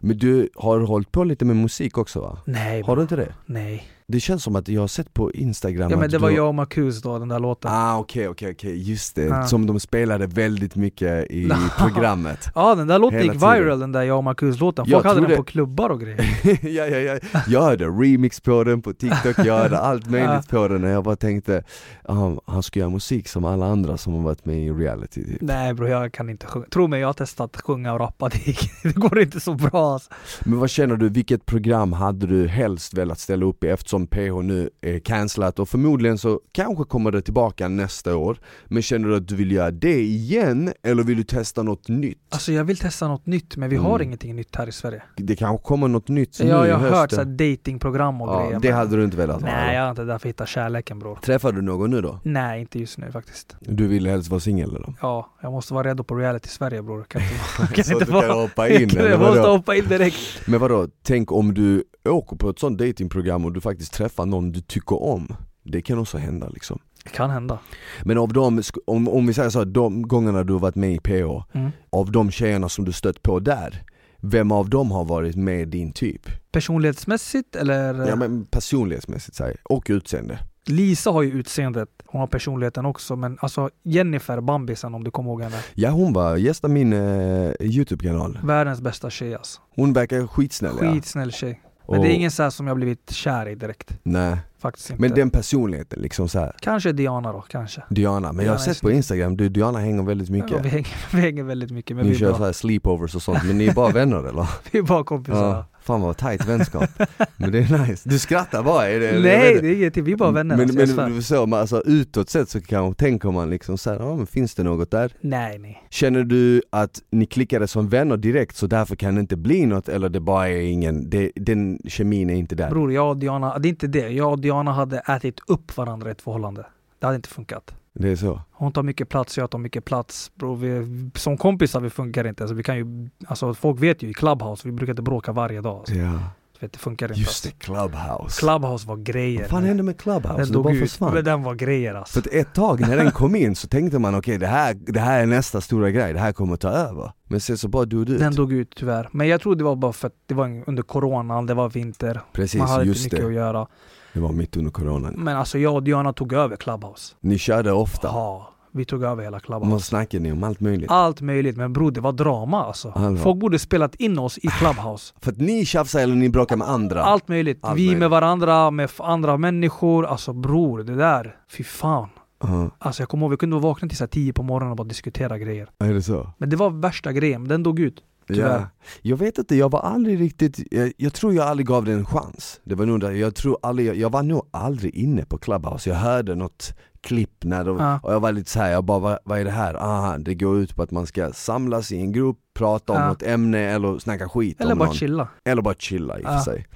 Men 0.00 0.18
du 0.18 0.48
har 0.56 0.80
hållit 0.80 1.12
på 1.12 1.24
lite 1.24 1.44
med 1.44 1.56
musik 1.56 1.98
också 1.98 2.20
va? 2.20 2.38
Nej, 2.44 2.82
Har 2.82 2.96
du 2.96 3.02
inte 3.02 3.16
det? 3.16 3.34
nej. 3.46 3.88
Det 4.12 4.20
känns 4.20 4.42
som 4.42 4.56
att 4.56 4.68
jag 4.68 4.80
har 4.80 4.88
sett 4.88 5.14
på 5.14 5.32
instagram 5.32 5.90
Ja 5.90 5.96
men 5.96 6.10
det 6.10 6.18
var 6.18 6.30
jag 6.30 6.48
och 6.48 6.54
Marcus 6.54 7.02
då, 7.02 7.18
den 7.18 7.28
där 7.28 7.38
låten. 7.38 7.70
Ah 7.74 7.98
okej 7.98 8.28
okej 8.28 8.50
okej, 8.52 8.90
just 8.90 9.14
det. 9.14 9.30
Ah. 9.30 9.46
Som 9.46 9.66
de 9.66 9.80
spelade 9.80 10.26
väldigt 10.26 10.76
mycket 10.76 11.30
i 11.30 11.50
programmet. 11.78 12.48
Ja 12.54 12.74
den 12.74 12.86
där 12.86 12.98
låten 12.98 13.18
Hela 13.18 13.32
gick 13.32 13.42
tiden. 13.42 13.62
viral, 13.62 13.80
den 13.80 13.92
där 13.92 14.02
jag 14.02 14.18
och 14.18 14.24
Marcus-låten. 14.24 14.84
Jag 14.88 15.02
Folk 15.02 15.14
hade 15.14 15.26
den 15.26 15.36
på 15.36 15.44
klubbar 15.44 15.90
och 15.90 16.00
grejer. 16.00 16.38
ja, 16.62 16.86
ja, 16.86 16.98
ja. 16.98 17.40
Jag 17.46 17.62
hade 17.62 17.84
remix 17.86 18.40
på 18.40 18.64
den 18.64 18.82
på 18.82 18.92
TikTok, 18.92 19.38
jag 19.46 19.58
hade 19.58 19.78
allt 19.88 20.10
möjligt 20.10 20.48
på 20.48 20.68
den 20.68 20.84
och 20.84 20.90
jag 20.90 21.04
bara 21.04 21.16
tänkte 21.16 21.62
ah, 22.04 22.30
han 22.46 22.62
ska 22.62 22.80
göra 22.80 22.90
musik 22.90 23.28
som 23.28 23.44
alla 23.44 23.66
andra 23.66 23.96
som 23.96 24.12
har 24.12 24.22
varit 24.22 24.44
med 24.44 24.58
i 24.58 24.70
reality 24.70 25.24
typ. 25.24 25.40
Nej 25.40 25.74
bror, 25.74 25.88
jag 25.88 26.12
kan 26.12 26.30
inte 26.30 26.46
sjunga. 26.46 26.66
Tro 26.66 26.86
mig, 26.86 27.00
jag 27.00 27.08
har 27.08 27.12
testat 27.12 27.60
sjunga 27.60 27.92
och 27.92 28.00
rappa, 28.00 28.28
det, 28.28 28.56
det 28.82 28.94
går 28.94 29.20
inte 29.20 29.40
så 29.40 29.54
bra 29.54 29.92
alltså. 29.92 30.10
Men 30.40 30.58
vad 30.58 30.70
känner 30.70 30.96
du, 30.96 31.08
vilket 31.08 31.46
program 31.46 31.92
hade 31.92 32.26
du 32.26 32.48
helst 32.48 32.94
velat 32.94 33.18
ställa 33.18 33.46
upp 33.46 33.64
i 33.64 33.68
eftersom 33.68 34.01
PH 34.06 34.42
nu 34.42 34.70
är 34.80 34.98
cancellat 34.98 35.58
och 35.58 35.68
förmodligen 35.68 36.18
så 36.18 36.40
kanske 36.52 36.84
kommer 36.84 37.10
det 37.10 37.22
tillbaka 37.22 37.68
nästa 37.68 38.16
år 38.16 38.38
Men 38.68 38.82
känner 38.82 39.08
du 39.08 39.16
att 39.16 39.28
du 39.28 39.36
vill 39.36 39.52
göra 39.52 39.70
det 39.70 40.00
igen 40.02 40.72
eller 40.82 41.02
vill 41.02 41.16
du 41.16 41.22
testa 41.24 41.62
något 41.62 41.88
nytt? 41.88 42.18
Alltså 42.30 42.52
jag 42.52 42.64
vill 42.64 42.76
testa 42.78 43.08
något 43.08 43.26
nytt, 43.26 43.56
men 43.56 43.68
vi 43.70 43.76
Mm. 43.76 43.86
har 43.90 44.02
ingenting 44.02 44.36
nytt 44.36 44.56
här 44.56 44.68
i 44.68 44.72
Sverige. 44.72 45.02
Det 45.16 45.36
kanske 45.36 45.66
kommer 45.66 45.88
något 45.88 46.08
nytt 46.08 46.40
nu 46.40 46.48
Ja, 46.48 46.66
jag 46.66 46.76
har 46.78 46.88
hört 46.88 47.10
såhär 47.10 47.24
datingprogram 47.24 48.20
och 48.22 48.28
ja, 48.28 48.44
grejer. 48.44 48.60
Det 48.60 48.68
men- 48.68 48.78
hade 48.78 48.96
du 48.96 49.04
inte 49.04 49.16
velat 49.16 49.40
ha? 49.42 49.46
Nej, 49.48 49.62
eller? 49.64 49.74
jag 49.78 49.86
är 49.86 49.90
inte 49.90 50.02
där 50.04 50.18
för 50.18 50.28
att 50.28 50.30
hitta 50.32 50.46
kärleken 50.46 50.98
bror. 50.98 51.18
Träffar 51.24 51.52
du 51.52 51.62
någon 51.62 51.90
nu 51.90 52.00
då? 52.00 52.20
Nej, 52.22 52.60
inte 52.60 52.78
just 52.78 52.98
nu 52.98 53.12
faktiskt. 53.12 53.56
Du 53.60 53.88
vill 53.88 54.06
helst 54.06 54.30
vara 54.30 54.40
singel 54.40 54.68
eller? 54.76 54.94
Ja, 55.02 55.32
jag 55.42 55.52
måste 55.52 55.74
vara 55.74 55.88
redo 55.88 56.04
på 56.04 56.14
reality 56.14 56.48
Sverige 56.48 56.82
bror. 56.82 57.04
Kan 57.08 57.22
inte, 57.22 57.74
kan 57.74 57.84
Så 57.84 57.92
inte 57.92 58.04
du 58.04 58.10
kan 58.10 58.28
vara... 58.28 58.32
hoppa 58.32 58.68
in 58.68 58.88
jag 58.96 59.20
måste 59.20 59.40
hoppa 59.40 59.76
in 59.76 59.84
direkt. 59.88 60.16
Men 60.46 60.60
vadå, 60.60 60.88
tänk 61.02 61.32
om 61.32 61.54
du 61.54 61.84
åker 62.08 62.36
på 62.36 62.50
ett 62.50 62.58
sånt 62.58 62.78
datingprogram 62.78 63.44
och 63.44 63.52
du 63.52 63.60
faktiskt 63.60 63.81
träffar 63.90 64.26
någon 64.26 64.52
du 64.52 64.60
tycker 64.60 65.02
om 65.02 65.34
Det 65.62 65.82
kan 65.82 65.98
också 65.98 66.18
hända 66.18 66.48
liksom 66.48 66.78
Det 67.04 67.10
kan 67.10 67.30
hända. 67.30 67.58
Men 68.04 68.18
av 68.18 68.32
de, 68.32 68.62
om, 68.86 69.08
om 69.08 69.26
vi 69.26 69.34
säger 69.34 69.50
så, 69.50 69.58
här, 69.58 69.66
de 69.66 70.02
gångerna 70.02 70.44
du 70.44 70.52
har 70.52 70.60
varit 70.60 70.74
med 70.74 70.94
i 70.94 70.98
PH 70.98 71.54
Mm. 71.54 71.70
Av 71.90 72.12
de 72.12 72.30
tjejerna 72.30 72.68
som 72.68 72.84
du 72.84 72.92
stött 72.92 73.22
på 73.22 73.40
där 73.40 73.82
Vem 74.24 74.52
av 74.52 74.70
dem 74.70 74.90
har 74.90 75.04
varit 75.04 75.36
med 75.36 75.68
din 75.68 75.92
typ? 75.92 76.28
Personlighetsmässigt 76.52 77.56
eller? 77.56 78.08
Ja 78.08 78.16
men 78.16 78.44
personlighetsmässigt 78.44 79.36
säger 79.36 79.56
och 79.62 79.86
utseende 79.88 80.38
Lisa 80.66 81.10
har 81.10 81.22
ju 81.22 81.30
utseendet, 81.30 81.88
hon 82.06 82.20
har 82.20 82.26
personligheten 82.26 82.86
också, 82.86 83.16
men 83.16 83.38
alltså 83.40 83.70
Jennifer 83.82 84.40
Bambisen 84.40 84.94
om 84.94 85.04
du 85.04 85.10
kommer 85.10 85.30
ihåg 85.30 85.42
henne. 85.42 85.56
Ja 85.74 85.90
hon 85.90 86.12
var 86.12 86.36
gäst 86.36 86.64
av 86.64 86.70
min 86.70 86.92
eh, 86.92 87.52
youtube-kanal 87.60 88.38
Världens 88.42 88.80
bästa 88.80 89.10
tjej 89.10 89.34
alltså. 89.34 89.60
Hon 89.76 89.92
verkar 89.92 90.26
skitsnäll 90.26 90.74
ja 90.80 90.92
Skitsnäll 90.92 91.32
tjej. 91.32 91.60
Men 91.88 91.98
Och- 91.98 92.04
det 92.04 92.10
är 92.12 92.14
ingen 92.14 92.30
så 92.30 92.50
som 92.50 92.66
jag 92.66 92.76
blivit 92.76 93.10
kär 93.10 93.48
i 93.48 93.54
direkt. 93.54 93.98
Nej, 94.02 94.36
Faktiskt 94.58 94.90
inte. 94.90 95.00
men 95.00 95.10
den 95.14 95.30
personligheten 95.30 96.02
liksom 96.02 96.28
så 96.28 96.38
här. 96.38 96.52
Kanske 96.60 96.92
Diana 96.92 97.32
då, 97.32 97.40
kanske. 97.40 97.82
Diana, 97.90 98.32
men 98.32 98.44
jag 98.46 98.52
har 98.52 98.58
Diana 98.58 98.74
sett 98.74 98.82
på 98.82 98.90
instagram, 98.90 99.36
du 99.36 99.48
Diana 99.48 99.78
hänger 99.78 100.02
väldigt 100.02 100.28
Ja, 100.28 100.32
mycket 100.34 100.64
vi, 100.64 100.68
hänger, 100.68 100.88
vi 101.12 101.20
hänger 101.20 101.42
väldigt 101.42 101.70
mycket, 101.70 101.96
men 101.96 102.06
Ni 102.06 102.12
vi 102.12 102.18
kör 102.18 102.28
bra. 102.28 102.38
så 102.38 102.44
här 102.44 102.52
sleepovers 102.52 103.14
och 103.14 103.22
sånt, 103.22 103.44
men 103.44 103.58
ni 103.58 103.66
är 103.66 103.74
bara 103.74 103.88
vänner 103.92 104.28
eller? 104.28 104.48
vi 104.72 104.78
är 104.78 104.82
bara 104.82 105.04
kompisar. 105.04 105.48
Ja, 105.48 105.66
fan 105.82 106.00
vad 106.00 106.16
tight 106.16 106.48
vänskap 106.48 106.90
Men 107.36 107.52
det 107.52 107.58
är 107.58 107.86
nice, 107.86 108.08
du 108.08 108.18
skrattar 108.18 108.62
bara, 108.62 108.88
är 108.88 109.00
det, 109.00 109.12
Nej, 109.12 109.58
det 109.60 109.68
är 109.68 109.74
ingenting. 109.74 110.04
Vi 110.04 110.12
är 110.12 110.16
bara 110.16 110.30
vänner. 110.30 110.56
Men, 110.56 110.80
alltså, 110.80 110.96
men 110.96 111.22
så, 111.22 111.46
man, 111.46 111.60
alltså, 111.60 111.82
utåt 111.86 112.30
sett 112.30 112.48
så 112.48 112.60
kanske 112.60 113.04
tänker 113.04 113.30
man 113.30 113.50
liksom 113.50 113.78
såhär, 113.78 113.98
ja 114.00 114.16
men 114.16 114.26
finns 114.26 114.54
det 114.54 114.62
något 114.62 114.90
där? 114.90 115.12
Nej, 115.20 115.58
nej. 115.58 115.82
Känner 115.90 116.24
du 116.24 116.62
att 116.70 117.02
ni 117.10 117.26
klickade 117.26 117.68
som 117.68 117.88
vänner 117.88 118.16
direkt 118.16 118.56
så 118.56 118.66
därför 118.66 118.96
kan 118.96 119.14
det 119.14 119.20
inte 119.20 119.36
bli 119.36 119.66
något 119.66 119.88
eller 119.88 120.08
det 120.08 120.20
bara 120.20 120.48
är 120.48 120.60
ingen, 120.60 121.10
det, 121.10 121.32
den 121.36 121.78
kemin 121.88 122.30
är 122.30 122.34
inte 122.34 122.54
där? 122.54 122.70
Bror, 122.70 122.92
jag 122.92 123.08
och 123.08 123.16
Diana, 123.16 123.58
det 123.58 123.68
är 123.68 123.70
inte 123.70 123.86
det. 123.86 124.08
Jag 124.08 124.32
och 124.32 124.40
Diana 124.40 124.72
hade 124.72 124.98
ätit 124.98 125.40
upp 125.46 125.76
varandra 125.76 126.08
i 126.08 126.12
ett 126.12 126.22
förhållande. 126.22 126.66
Det 126.98 127.06
hade 127.06 127.16
inte 127.16 127.28
funkat. 127.28 127.74
Det 127.94 128.08
är 128.08 128.16
så? 128.16 128.40
Hon 128.52 128.72
tar 128.72 128.82
mycket 128.82 129.08
plats, 129.08 129.38
jag 129.38 129.50
tar 129.50 129.58
mycket 129.58 129.84
plats. 129.84 130.32
Bro, 130.34 130.54
vi, 130.54 131.10
som 131.14 131.36
kompisar 131.36 131.80
vi 131.80 131.90
funkar 131.90 132.26
inte. 132.26 132.42
Alltså, 132.42 132.54
vi 132.54 132.62
kan 132.62 132.76
ju, 132.76 133.08
alltså, 133.26 133.54
folk 133.54 133.80
vet 133.80 134.02
ju 134.02 134.10
i 134.10 134.14
Clubhouse, 134.14 134.68
vi 134.68 134.72
brukar 134.72 134.92
inte 134.92 135.02
bråka 135.02 135.32
varje 135.32 135.60
dag. 135.60 135.78
Alltså. 135.78 135.94
Ja 135.94 136.18
vet, 136.62 136.72
det 136.72 136.78
funkar 136.78 137.08
inte. 137.08 137.20
Just 137.20 137.46
alltså. 137.46 137.48
det, 137.48 137.64
Clubhouse. 137.64 138.40
Clubhouse 138.40 138.88
var 138.88 138.96
grejer. 138.96 139.40
Vad 139.40 139.50
fan 139.50 139.64
hände 139.64 139.82
med 139.82 139.98
Clubhouse? 139.98 140.42
den 140.42 140.52
dog 140.52 140.64
bara 140.64 140.74
försvann. 140.74 141.24
den 141.24 141.42
var 141.42 141.54
grejer 141.54 141.94
alltså. 141.94 142.22
För 142.22 142.34
ett 142.34 142.54
tag 142.54 142.80
när 142.80 142.96
den 142.96 143.10
kom 143.10 143.36
in 143.36 143.56
så 143.56 143.68
tänkte 143.68 143.98
man 143.98 144.14
okej 144.14 144.38
det, 144.38 144.46
här, 144.46 144.74
det 144.74 145.00
här 145.00 145.22
är 145.22 145.26
nästa 145.26 145.60
stora 145.60 145.90
grej, 145.90 146.12
det 146.12 146.18
här 146.18 146.32
kommer 146.32 146.56
ta 146.56 146.68
över. 146.68 147.12
Men 147.28 147.40
sen 147.40 147.58
så 147.58 147.68
bara 147.68 147.84
dog 147.84 148.06
det 148.06 148.12
ut. 148.12 148.18
Den 148.18 148.34
dog 148.34 148.52
ut 148.52 148.72
tyvärr. 148.76 149.08
Men 149.12 149.28
jag 149.28 149.40
tror 149.40 149.56
det 149.56 149.64
var 149.64 149.76
bara 149.76 149.92
för 149.92 150.06
att 150.06 150.14
det 150.26 150.34
var 150.34 150.62
under 150.66 150.82
coronan, 150.82 151.46
det 151.46 151.54
var 151.54 151.68
vinter. 151.68 152.20
Precis, 152.32 152.58
Man 152.58 152.68
hade 152.68 152.88
inte 152.88 153.02
mycket 153.02 153.20
det. 153.20 153.26
att 153.26 153.34
göra. 153.34 153.66
Det 154.14 154.20
var 154.20 154.32
mitt 154.32 154.56
under 154.56 154.70
coronan. 154.70 155.14
Men 155.18 155.36
alltså 155.36 155.58
jag 155.58 155.74
och 155.74 155.82
Diana 155.82 156.12
tog 156.12 156.32
över 156.32 156.56
Clubhouse. 156.56 157.14
Ni 157.20 157.38
körde 157.38 157.72
ofta. 157.72 158.08
Ja, 158.08 158.48
vi 158.72 158.84
tog 158.84 159.02
över 159.02 159.22
hela 159.22 159.34
Vad 159.34 159.42
Clubhouse. 159.42 159.86
snackade 159.86 160.22
ni 160.22 160.32
om? 160.32 160.44
Allt 160.44 160.60
möjligt? 160.60 160.90
Allt 160.90 161.20
möjligt, 161.20 161.56
men 161.56 161.72
bror 161.72 161.90
det 161.90 162.00
var 162.00 162.12
drama 162.12 162.64
alltså. 162.64 162.90
Allvar. 162.90 163.22
Folk 163.22 163.38
borde 163.40 163.58
spelat 163.58 163.94
in 163.94 164.18
oss 164.18 164.38
i 164.38 164.46
Clubhouse. 164.58 165.14
För 165.20 165.30
att 165.32 165.38
ni 165.38 165.64
tjafsar 165.64 166.00
eller 166.00 166.14
ni 166.14 166.28
bråkar 166.28 166.56
med 166.56 166.68
andra? 166.68 167.02
Allt 167.02 167.28
möjligt. 167.28 167.58
Allt 167.62 167.78
vi 167.78 167.82
möjligt. 167.86 167.98
med 167.98 168.10
varandra, 168.10 168.70
med 168.70 168.90
andra 168.98 169.36
människor. 169.36 170.06
Alltså 170.06 170.32
bror, 170.32 170.82
det 170.82 170.94
där. 170.94 171.36
Fy 171.56 171.64
fan. 171.64 172.08
Ja, 172.42 172.70
Alltså 172.78 173.02
jag 173.02 173.08
kommer 173.08 173.24
ihåg, 173.24 173.30
vi 173.30 173.36
kunde 173.36 173.58
vakna 173.58 173.88
till 173.88 173.96
så 173.98 174.04
här 174.04 174.08
10 174.08 174.32
på 174.32 174.42
morgonen 174.42 174.70
och 174.70 174.76
bara 174.76 174.88
diskutera 174.88 175.38
grejer. 175.38 175.68
är 175.78 175.94
det 175.94 176.02
så? 176.02 176.30
Men 176.38 176.50
det 176.50 176.56
var 176.56 176.70
värsta 176.70 177.12
grejen, 177.12 177.48
den 177.48 177.62
dog 177.62 177.80
ut. 177.80 178.02
Tyvärr. 178.28 178.48
Ja. 178.58 178.66
Jag 179.02 179.16
vet 179.16 179.38
inte, 179.38 179.56
jag 179.56 179.70
var 179.70 179.80
aldrig 179.80 180.20
riktigt, 180.20 180.58
jag, 180.70 180.92
jag 180.96 181.12
tror 181.12 181.34
jag 181.34 181.46
aldrig 181.46 181.66
gav 181.66 181.84
det 181.84 181.92
en 181.92 182.06
chans. 182.06 182.60
Det 182.64 182.74
var 182.74 182.86
nog 182.86 183.00
där, 183.00 183.10
jag 183.10 183.34
tror 183.34 183.58
aldrig, 183.62 183.88
jag, 183.88 183.96
jag 183.96 184.10
var 184.10 184.22
nog 184.22 184.46
aldrig 184.50 184.94
inne 184.94 185.24
på 185.24 185.38
Clubhouse, 185.38 185.90
jag 185.90 185.96
hörde 185.96 186.34
något 186.34 186.74
klipp 187.00 187.44
när 187.44 187.64
de, 187.64 187.78
Ja. 187.78 188.00
och 188.02 188.12
jag 188.12 188.20
var 188.20 188.32
lite 188.32 188.50
så 188.50 188.58
här, 188.58 188.70
jag 188.72 188.84
bara 188.84 188.98
vad, 188.98 189.18
vad 189.24 189.38
är 189.38 189.44
det 189.44 189.50
här? 189.50 189.74
Aha, 189.74 190.18
det 190.18 190.34
går 190.34 190.58
ut 190.58 190.76
på 190.76 190.82
att 190.82 190.90
man 190.90 191.06
ska 191.06 191.32
samlas 191.32 191.92
i 191.92 191.96
en 191.98 192.12
grupp, 192.12 192.38
prata 192.54 192.92
om 192.92 192.98
Ja. 192.98 193.08
något 193.08 193.22
ämne 193.22 193.58
eller 193.58 193.98
snacka 193.98 194.28
skit 194.28 194.60
Eller 194.60 194.72
om 194.72 194.78
bara 194.78 194.84
någon. 194.84 194.94
chilla. 194.94 195.28
Eller 195.44 195.62
bara 195.62 195.74
chilla 195.78 196.18
i 196.18 196.22
och 196.22 196.26
för 196.26 196.32
Ja. 196.34 196.44
sig. 196.44 196.66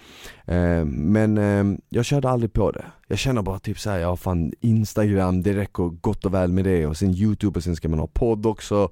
Eh, 0.46 0.85
men 0.85 1.38
eh, 1.38 1.78
jag 1.88 2.04
körde 2.04 2.28
aldrig 2.30 2.52
på 2.52 2.70
det. 2.70 2.85
Jag 3.09 3.18
känner 3.18 3.42
bara 3.42 3.59
typ 3.59 3.78
såhär, 3.78 3.98
ja 3.98 4.16
fan 4.16 4.52
Instagram, 4.61 5.42
det 5.42 5.52
räcker 5.56 5.82
gott 6.00 6.24
och 6.24 6.35
väl 6.35 6.52
med 6.52 6.64
det 6.64 6.87
och 6.87 6.96
sen 6.96 7.11
youtube 7.11 7.59
och 7.59 7.64
sen 7.64 7.76
ska 7.76 7.88
man 7.88 7.98
ha 7.98 8.06
podd 8.06 8.46
också. 8.46 8.88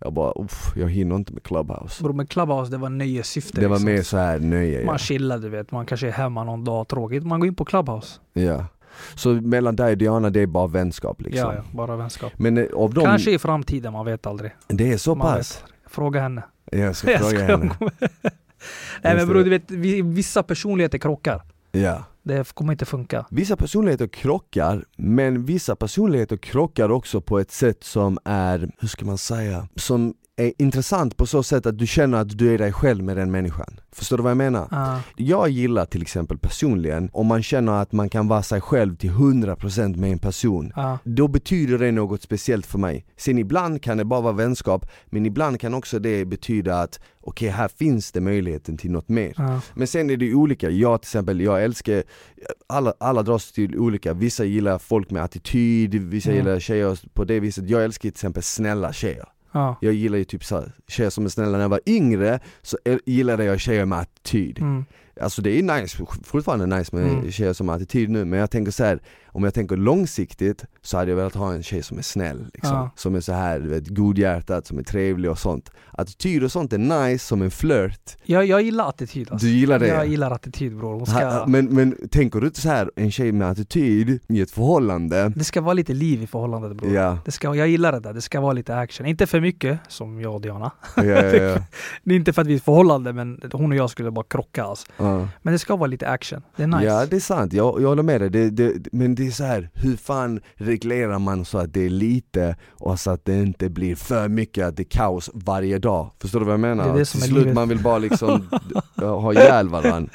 Jag 0.00 0.12
bara, 0.12 0.32
uff, 0.36 0.72
jag 0.76 0.88
hinner 0.90 1.16
inte 1.16 1.32
med 1.32 1.42
clubhouse. 1.42 2.02
Bror 2.02 2.12
men 2.12 2.26
Clubhouse 2.26 2.70
det 2.70 2.76
var 2.78 2.88
nöjessyfte. 2.88 3.60
Det 3.60 3.68
var 3.68 3.76
liksom. 3.76 3.92
mer 3.92 4.02
så 4.02 4.16
här 4.16 4.38
nöje 4.38 4.80
ja. 4.80 4.86
Man 4.86 4.98
chillar 4.98 5.38
du 5.38 5.48
vet, 5.48 5.70
man 5.70 5.86
kanske 5.86 6.06
är 6.08 6.12
hemma 6.12 6.44
någon 6.44 6.64
dag 6.64 6.88
tråkigt. 6.88 7.24
Man 7.26 7.40
går 7.40 7.46
in 7.48 7.54
på 7.54 7.64
Clubhouse. 7.64 8.20
ja. 8.32 8.66
Så 9.14 9.28
mellan 9.28 9.76
dig 9.76 9.92
och 9.92 9.98
Diana 9.98 10.30
det 10.30 10.40
är 10.40 10.46
bara 10.46 10.66
vänskap 10.66 11.20
liksom? 11.22 11.48
Ja, 11.48 11.54
ja, 11.54 11.62
bara 11.72 11.96
vänskap. 11.96 12.32
Men 12.36 12.58
eh, 12.58 12.64
av 12.76 12.94
dem, 12.94 13.04
Kanske 13.04 13.30
i 13.30 13.38
framtiden, 13.38 13.92
man 13.92 14.04
vet 14.06 14.26
aldrig. 14.26 14.50
det 14.68 14.92
är 14.92 14.96
så 14.96 15.14
Man 15.14 15.26
pass? 15.36 15.62
vet. 15.64 15.92
Fråga 15.92 16.20
henne. 16.20 16.42
Jag 16.72 16.96
ska 16.96 17.10
Jag 17.12 17.20
fråga 17.20 17.36
ska- 17.46 17.56
henne. 17.56 17.74
Nej 19.02 19.16
men 19.16 19.28
bror 19.28 19.44
du 19.44 19.50
vet, 19.50 19.70
vi- 19.70 20.02
vissa 20.02 20.42
personligheter 20.42 20.98
krockar. 20.98 21.42
Ja. 21.72 22.04
Det 22.22 22.54
kommer 22.54 22.72
inte 22.72 22.84
funka. 22.84 23.26
Vissa 23.30 23.56
personligheter 23.56 24.06
krockar, 24.06 24.84
men 24.96 25.44
vissa 25.44 25.76
personligheter 25.76 26.36
krockar 26.36 26.90
också 26.90 27.20
på 27.20 27.38
ett 27.38 27.50
sätt 27.50 27.84
som 27.84 28.18
är, 28.24 28.70
hur 28.78 28.88
ska 28.88 29.04
man 29.04 29.18
säga, 29.18 29.68
som 29.76 30.14
är 30.40 30.52
intressant 30.58 31.16
på 31.16 31.26
så 31.26 31.42
sätt 31.42 31.66
att 31.66 31.78
du 31.78 31.86
känner 31.86 32.18
att 32.18 32.38
du 32.38 32.54
är 32.54 32.58
dig 32.58 32.72
själv 32.72 33.04
med 33.04 33.16
den 33.16 33.30
människan. 33.30 33.80
Förstår 33.92 34.16
du 34.16 34.22
vad 34.22 34.30
jag 34.30 34.36
menar? 34.36 34.68
Ja. 34.70 35.00
Jag 35.16 35.48
gillar 35.48 35.84
till 35.84 36.02
exempel 36.02 36.38
personligen, 36.38 37.10
om 37.12 37.26
man 37.26 37.42
känner 37.42 37.72
att 37.72 37.92
man 37.92 38.08
kan 38.08 38.28
vara 38.28 38.42
sig 38.42 38.60
själv 38.60 38.96
till 38.96 39.10
100% 39.10 39.96
med 39.96 40.12
en 40.12 40.18
person 40.18 40.72
Ja. 40.76 40.98
då 41.04 41.28
betyder 41.28 41.78
det 41.78 41.92
något 41.92 42.22
speciellt 42.22 42.66
för 42.66 42.78
mig. 42.78 43.06
Sen 43.16 43.38
ibland 43.38 43.82
kan 43.82 43.96
det 43.96 44.04
bara 44.04 44.20
vara 44.20 44.32
vänskap, 44.32 44.86
men 45.06 45.26
ibland 45.26 45.60
kan 45.60 45.74
också 45.74 45.98
det 45.98 46.24
betyda 46.24 46.80
att 46.80 47.00
okej, 47.20 47.48
här 47.48 47.68
finns 47.68 48.12
det 48.12 48.20
möjligheten 48.20 48.76
till 48.76 48.90
något 48.90 49.08
mer. 49.08 49.34
Ja. 49.36 49.60
Men 49.74 49.86
sen 49.86 50.10
är 50.10 50.16
det 50.16 50.34
olika, 50.34 50.70
jag 50.70 51.02
till 51.02 51.06
exempel, 51.08 51.40
jag 51.40 51.64
älskar, 51.64 52.02
alla, 52.66 52.94
alla 53.00 53.22
dras 53.22 53.52
till 53.52 53.76
olika, 53.78 54.12
vissa 54.14 54.44
gillar 54.44 54.78
folk 54.78 55.10
med 55.10 55.22
attityd, 55.24 55.94
vissa 55.94 56.30
Mm. 56.30 56.44
gillar 56.44 56.60
tjejer 56.60 56.98
på 57.14 57.24
det 57.24 57.40
viset, 57.40 57.70
jag 57.70 57.84
älskar 57.84 58.00
till 58.00 58.08
exempel 58.08 58.42
snälla 58.42 58.92
tjejer 58.92 59.24
Ja. 59.58 59.76
Jag 59.80 59.92
gillar 59.94 60.18
ju 60.18 60.24
typ 60.24 60.44
så 60.44 60.56
här, 60.56 60.72
tjejer 60.88 61.10
som 61.10 61.24
är 61.24 61.28
snälla, 61.28 61.52
när 61.52 61.60
jag 61.64 61.68
var 61.68 61.80
yngre 61.86 62.40
så 62.62 62.78
gillade 63.06 63.44
jag 63.44 63.60
tjejer 63.60 63.84
med 63.84 63.98
attityd 63.98 64.58
Mm. 64.58 64.84
Alltså 65.20 65.42
det 65.42 65.58
är 65.58 65.62
nice, 65.80 66.04
fortfarande 66.24 66.66
nice 66.78 66.96
med 66.96 67.08
Mm. 67.12 67.30
tjejer 67.30 67.52
som 67.52 67.68
har 67.68 67.76
attityd 67.76 68.10
nu 68.10 68.24
men 68.24 68.38
jag 68.38 68.50
tänker 68.50 68.72
så 68.72 68.84
här, 68.84 69.00
om 69.26 69.44
jag 69.44 69.54
tänker 69.54 69.76
långsiktigt 69.76 70.64
så 70.82 70.96
hade 70.96 71.10
jag 71.10 71.16
velat 71.16 71.34
ha 71.34 71.52
en 71.52 71.62
tjej 71.62 71.82
som 71.82 71.98
är 71.98 72.02
snäll 72.02 72.46
liksom. 72.54 72.74
Ja. 72.76 72.90
Som 72.96 73.14
är 73.14 73.20
så 73.20 73.32
här, 73.32 73.60
du 73.60 73.68
vet, 73.68 73.88
godhjärtad, 73.88 74.66
som 74.66 74.78
är 74.78 74.82
trevlig 74.82 75.30
och 75.30 75.38
sånt 75.38 75.70
Attityd 75.92 76.44
och 76.44 76.52
sånt 76.52 76.72
är 76.72 76.78
nice 76.78 77.26
som 77.26 77.42
en 77.42 77.50
flört 77.50 78.16
Jag, 78.24 78.46
jag 78.46 78.62
gillar 78.62 78.88
attityd 78.88 79.32
alltså. 79.32 79.46
Du 79.46 79.52
gillar 79.52 79.78
det? 79.78 79.88
Jag 79.88 80.06
gillar 80.06 80.30
attityd 80.30 80.76
bror. 80.76 81.04
Ska, 81.04 81.14
Ha- 81.28 81.46
Men, 81.46 81.66
men 81.66 82.08
tänker 82.10 82.40
du 82.40 82.46
inte 82.46 82.60
så 82.60 82.68
här, 82.68 82.90
en 82.96 83.10
tjej 83.10 83.32
med 83.32 83.50
attityd 83.50 84.20
i 84.28 84.40
ett 84.40 84.50
förhållande 84.50 85.32
det 85.36 85.44
ska 85.44 85.60
vara 85.60 85.74
lite 85.74 85.94
liv 85.94 86.22
i 86.22 86.26
förhållandet 86.26 86.76
bror. 86.76 86.92
Ja, 86.94 87.18
Det 87.24 87.30
ska, 87.30 87.54
jag 87.54 87.68
gillar 87.68 87.92
det 87.92 88.00
där, 88.00 88.12
det 88.12 88.20
ska 88.22 88.40
vara 88.40 88.52
lite 88.52 88.76
action. 88.76 89.06
Inte 89.06 89.26
för 89.26 89.40
mycket, 89.40 89.78
som 89.88 90.20
jag 90.20 90.34
och 90.34 90.40
Diana. 90.40 90.70
ja, 90.96 91.04
ja, 91.04 91.22
ja. 91.36 91.58
Det 92.02 92.14
är 92.14 92.16
inte 92.16 92.32
för 92.32 92.42
att 92.42 92.48
vi 92.48 92.52
är 92.52 92.54
i 92.54 92.56
ett 92.58 92.64
förhållande, 92.64 93.12
men 93.12 93.40
hon 93.52 93.72
och 93.72 93.78
jag 93.78 93.90
skulle 93.90 94.10
bara 94.10 94.24
krocka 94.28 94.64
alltså. 94.64 94.86
Ja. 95.08 95.28
Men 95.42 95.52
det 95.52 95.58
ska 95.58 95.76
vara 95.76 95.86
lite 95.86 96.08
action. 96.08 96.42
Det 96.56 96.62
är 96.62 96.66
nice. 96.66 96.84
Ja 96.84 97.06
det 97.06 97.16
är 97.16 97.20
sant, 97.20 97.52
jag, 97.52 97.82
jag 97.82 97.88
håller 97.88 98.02
med 98.02 98.20
dig, 98.20 98.30
det, 98.30 98.50
det, 98.50 98.88
men 98.92 99.14
det 99.14 99.26
är 99.26 99.30
så 99.30 99.44
här, 99.44 99.70
hur 99.74 99.96
fan 99.96 100.40
reglerar 100.54 101.18
man 101.18 101.44
så 101.44 101.58
att 101.58 101.74
det 101.74 101.80
är 101.86 101.90
lite 101.90 102.56
och 102.70 103.00
så 103.00 103.10
att 103.10 103.24
det 103.24 103.34
inte 103.40 103.68
blir 103.68 103.94
för 103.96 104.28
mycket, 104.28 104.66
att 104.66 104.76
det 104.76 104.82
är 104.82 104.98
kaos 104.98 105.30
varje 105.34 105.78
dag? 105.78 106.10
Förstår 106.20 106.38
du 106.40 106.44
vad 106.46 106.52
jag 106.52 106.60
menar? 106.60 106.84
Det 106.84 106.90
är 106.90 106.94
det 106.98 107.04
som 107.04 107.20
Till 107.20 107.28
är 107.30 107.32
slut 107.32 107.42
livet. 107.42 107.54
man 107.54 107.68
vill 107.68 107.82
bara 107.82 107.98
liksom 107.98 108.48
ja, 108.94 109.18
ha 109.20 109.32
ihjäl 109.32 109.68
varandra 109.68 110.10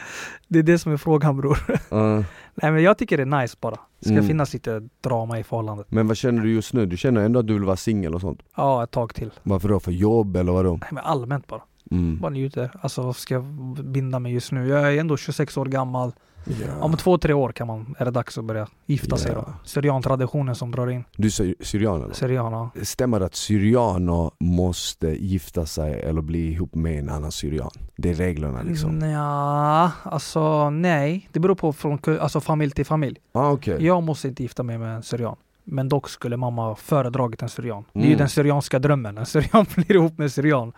Det 0.47 0.59
är 0.59 0.63
det 0.63 0.79
som 0.79 0.91
är 0.93 0.97
frågan 0.97 1.37
bror. 1.37 1.57
Ja. 1.89 2.23
Nej 2.55 2.71
men 2.71 2.83
jag 2.83 2.97
tycker 2.97 3.17
det 3.17 3.23
är 3.23 3.41
nice 3.41 3.57
bara. 3.59 3.75
Det 3.99 4.05
ska 4.05 4.13
Mm. 4.13 4.27
finnas 4.27 4.53
lite 4.53 4.81
drama 5.01 5.39
i 5.39 5.43
förhållandet. 5.43 5.87
Men 5.89 6.07
vad 6.07 6.17
känner 6.17 6.41
du 6.43 6.53
just 6.53 6.73
nu? 6.73 6.85
Du 6.85 6.97
känner 6.97 7.21
ändå 7.21 7.39
att 7.39 7.47
du 7.47 7.53
vill 7.53 7.63
vara 7.63 7.77
singel 7.77 8.15
och 8.15 8.21
sånt? 8.21 8.41
Ja, 8.57 8.83
ett 8.83 8.91
tag 8.91 9.15
till. 9.15 9.31
Varför 9.43 9.69
då? 9.69 9.79
För 9.79 9.91
jobb 9.91 10.35
eller 10.37 10.51
vadå? 10.51 10.71
Nej 10.81 10.89
men 10.91 11.03
allmänt 11.03 11.47
bara. 11.47 11.61
Mm. 11.93 12.19
Bara 12.19 12.29
njuter. 12.31 12.71
Alltså 12.81 13.13
ska 13.13 13.33
jag 13.33 13.43
binda 13.85 14.19
mig 14.19 14.33
just 14.33 14.51
nu? 14.51 14.67
Jag 14.67 14.93
är 14.93 14.99
ändå 14.99 15.17
26 15.17 15.57
år 15.57 15.65
gammal. 15.65 16.11
Ja. 16.45 16.81
Om 16.81 16.97
två, 16.97 17.17
tre 17.17 17.33
år 17.33 17.51
kan 17.51 17.67
man, 17.67 17.95
är 17.99 18.05
det 18.05 18.11
dags 18.11 18.37
att 18.37 18.45
börja 18.45 18.67
gifta 18.85 19.17
sig 19.17 19.31
Ja. 19.31 19.37
då. 19.37 19.53
Syrian-traditionen 19.63 20.55
som 20.55 20.71
drar 20.71 20.87
in. 20.89 21.03
Du 21.17 21.27
är 21.27 21.63
syrian 21.63 22.03
eller? 22.03 22.13
Syriana. 22.13 22.69
Stämmer 22.83 23.19
det 23.19 23.25
att 23.25 23.35
syrianer 23.35 24.31
måste 24.39 25.07
gifta 25.07 25.65
sig 25.65 26.01
eller 26.01 26.21
bli 26.21 26.51
ihop 26.51 26.75
med 26.75 26.99
en 26.99 27.09
annan 27.09 27.31
syrian? 27.31 27.71
Det 27.97 28.09
är 28.09 28.13
reglerna 28.13 28.61
liksom? 28.61 29.01
Ja, 29.01 29.91
alltså 30.03 30.69
nej. 30.69 31.29
Det 31.31 31.39
beror 31.39 31.55
på 31.55 31.73
från 31.73 31.99
alltså, 32.21 32.41
familj 32.41 32.71
till 32.71 32.85
familj. 32.85 33.17
Ah, 33.31 33.51
okej. 33.51 33.85
Jag 33.85 34.03
måste 34.03 34.27
inte 34.27 34.43
gifta 34.43 34.63
mig 34.63 34.77
med 34.77 34.95
en 34.95 35.03
syrian. 35.03 35.35
Men 35.65 35.89
dock 35.89 36.09
skulle 36.09 36.37
mamma 36.37 36.75
föredragit 36.75 37.41
en 37.41 37.49
syrian. 37.49 37.83
Det 37.93 37.99
är 37.99 38.03
ju 38.03 38.07
Mm. 38.07 38.17
den 38.17 38.29
syrianska 38.29 38.79
drömmen. 38.79 39.17
En 39.17 39.25
syrian 39.25 39.65
blir 39.75 39.91
ihop 39.95 40.17
med 40.17 40.25
en 40.25 40.29
syrian. 40.29 40.73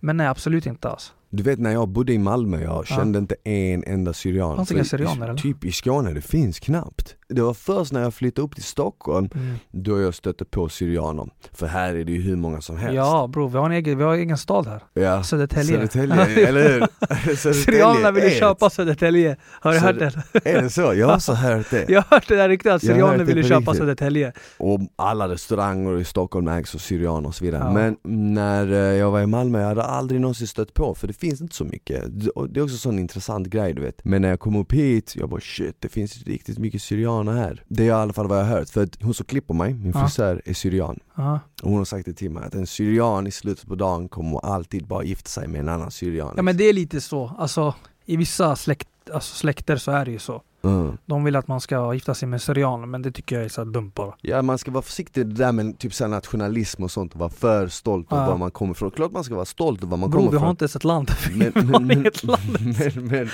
Men 0.00 0.16
nej, 0.16 0.26
absolut 0.26 0.66
inte 0.66 0.88
alltså. 0.88 1.12
Du 1.30 1.42
vet 1.42 1.58
när 1.58 1.72
jag 1.72 1.88
bodde 1.88 2.12
i 2.12 2.18
Malmö, 2.18 2.62
jag 2.62 2.86
kände 2.86 3.18
inte 3.18 3.34
en 3.44 3.84
enda 3.84 4.12
syrian. 4.12 4.56
Fanns 4.56 4.72
inga 4.72 4.84
syrianer, 4.84 5.28
eller? 5.28 5.38
Typ 5.38 5.64
i 5.64 5.72
Skåne, 5.72 6.12
det 6.12 6.20
finns 6.20 6.60
knappt. 6.60 7.16
Det 7.30 7.42
var 7.42 7.54
först 7.54 7.92
när 7.92 8.02
jag 8.02 8.14
flyttade 8.14 8.44
upp 8.46 8.54
till 8.54 8.64
Stockholm, 8.64 9.28
Mm. 9.34 9.54
då 9.70 10.00
jag 10.00 10.14
stötte 10.14 10.44
på 10.44 10.68
syrianer. 10.68 11.26
För 11.52 11.66
här 11.66 11.94
är 11.94 12.04
det 12.04 12.12
ju 12.12 12.20
hur 12.20 12.36
många 12.36 12.60
som 12.60 12.76
helst. 12.76 12.94
Ja 12.96 13.26
bror, 13.32 13.48
vi 13.48 13.58
har 13.58 13.66
en 13.66 13.72
egen, 13.72 13.98
vi 13.98 14.04
har 14.04 14.14
en 14.14 14.18
egen 14.20 14.38
stad 14.38 14.66
här. 14.66 14.82
ja. 14.94 15.22
Södertälje. 15.22 15.74
Södertälje, 15.88 16.48
eller 16.48 16.68
hur? 16.68 17.52
Syrianerna 17.52 18.10
vill 18.10 18.30
köpa 18.30 18.70
Södertälje. 18.70 19.36
Har 19.60 19.72
du 19.72 19.78
hört 19.78 19.98
det-? 19.98 20.40
Är 20.50 20.62
det 20.62 20.70
så? 20.70 20.94
Jag 20.94 21.06
har 21.06 21.14
också 21.14 21.32
hört 21.46 21.70
det. 21.70 21.84
Jag 21.88 22.02
har 22.02 22.16
hört 22.16 22.28
det 22.28 22.36
där 22.36 22.48
riktigt 22.48 22.72
att 22.72 22.82
syrianer 22.82 23.24
ville 23.24 23.42
köpa. 23.42 23.74
Södertälje. 23.74 24.32
Och 24.58 24.80
alla 24.96 25.28
restauranger 25.28 25.98
i 26.00 26.04
Stockholm 26.04 26.48
ägs 26.48 26.74
av 26.74 26.78
syrianer 26.78 27.28
och 27.28 27.34
så 27.34 27.44
vidare. 27.44 27.62
Ja. 27.64 27.72
Men 27.72 27.96
när 28.36 28.72
eh, 28.72 28.78
jag 28.78 29.10
var 29.10 29.20
i 29.20 29.26
Malmö, 29.26 29.60
jag 29.60 29.68
hade 29.68 29.82
aldrig 29.82 30.20
någonsin 30.20 30.46
stött 30.46 30.74
på, 30.74 30.94
för 30.94 31.06
det 31.06 31.12
finns 31.12 31.40
inte 31.40 31.54
så 31.54 31.64
mycket. 31.64 32.04
Det 32.50 32.60
är 32.60 32.62
också 32.64 32.74
en 32.74 32.78
sån 32.78 32.98
intressant 32.98 33.46
grej 33.46 33.74
du 33.74 33.82
vet. 33.82 34.04
Men 34.04 34.22
när 34.22 34.28
jag 34.28 34.40
kom 34.40 34.56
upp 34.56 34.72
hit, 34.72 35.14
jag 35.16 35.28
bara 35.28 35.40
shit, 35.40 35.76
det 35.78 35.88
finns 35.88 36.22
riktigt 36.24 36.58
mycket 36.58 36.82
syrianer 36.82 37.19
här. 37.28 37.62
Det 37.68 37.82
är 37.82 37.86
i 37.86 37.90
alla 37.90 38.12
fall 38.12 38.26
vad 38.28 38.38
jag 38.38 38.44
har 38.44 38.50
hört, 38.58 38.68
för 38.68 38.82
att 38.82 39.02
hon 39.02 39.14
som 39.14 39.26
klipper 39.26 39.54
mig, 39.54 39.74
min 39.74 39.92
Ja. 39.94 40.00
frisör, 40.00 40.42
är 40.44 40.54
syrian. 40.54 40.98
Ja. 41.14 41.40
Och 41.62 41.68
hon 41.70 41.78
har 41.78 41.84
sagt 41.84 42.06
det 42.06 42.12
till 42.12 42.30
mig, 42.30 42.44
att 42.46 42.54
en 42.54 42.66
syrian 42.66 43.26
i 43.26 43.30
slutet 43.30 43.66
på 43.68 43.74
dagen 43.74 44.08
kommer 44.08 44.46
alltid 44.46 44.86
bara 44.86 45.04
gifta 45.04 45.28
sig 45.28 45.48
med 45.48 45.60
en 45.60 45.68
annan 45.68 45.90
syrian. 45.90 46.32
ja 46.36 46.42
men 46.42 46.56
det 46.56 46.64
är 46.64 46.72
lite 46.72 47.00
så. 47.00 47.32
Alltså 47.38 47.74
i 48.06 48.16
vissa 48.16 48.56
släkt, 48.56 48.88
alltså, 49.12 49.34
släkter 49.36 49.76
så 49.76 49.90
är 49.90 50.04
det 50.04 50.10
ju 50.10 50.18
så. 50.18 50.42
Mm. 50.62 50.96
De 51.06 51.24
vill 51.24 51.36
att 51.36 51.48
man 51.48 51.60
ska 51.60 51.94
gifta 51.94 52.14
sig 52.14 52.28
med 52.28 52.42
syrian, 52.42 52.90
men 52.90 53.02
det 53.02 53.12
tycker 53.12 53.36
jag 53.36 53.44
är 53.44 53.48
så 53.48 53.64
dumt 53.64 53.92
bara. 53.94 54.14
Ja 54.20 54.42
man 54.42 54.58
ska 54.58 54.70
vara 54.70 54.82
försiktig 54.82 55.26
det 55.26 55.34
där 55.34 55.52
med 55.52 55.78
typ 55.78 55.94
så 55.94 56.06
nationalism 56.08 56.82
och 56.82 56.90
sånt, 56.90 57.12
och 57.14 57.20
vara 57.20 57.30
för 57.30 57.68
stolt 57.68 58.12
över 58.12 58.22
Ja. 58.22 58.28
var 58.30 58.36
man 58.38 58.50
kommer 58.50 58.72
ifrån. 58.72 58.90
Klart 58.90 59.12
man 59.12 59.24
ska 59.24 59.34
vara 59.34 59.44
stolt 59.44 59.78
över 59.82 59.90
var 59.90 59.96
man 59.96 60.10
Bror 60.10 60.18
kommer 60.20 60.30
vi 60.30 60.36
ifrån. 60.36 60.42
har 60.46 60.50
inte 60.50 60.62
ens 60.62 60.76
ett 60.76 60.84
land. 60.84 61.10
men, 61.34 61.52
Vi 62.94 63.00
men, 63.00 63.28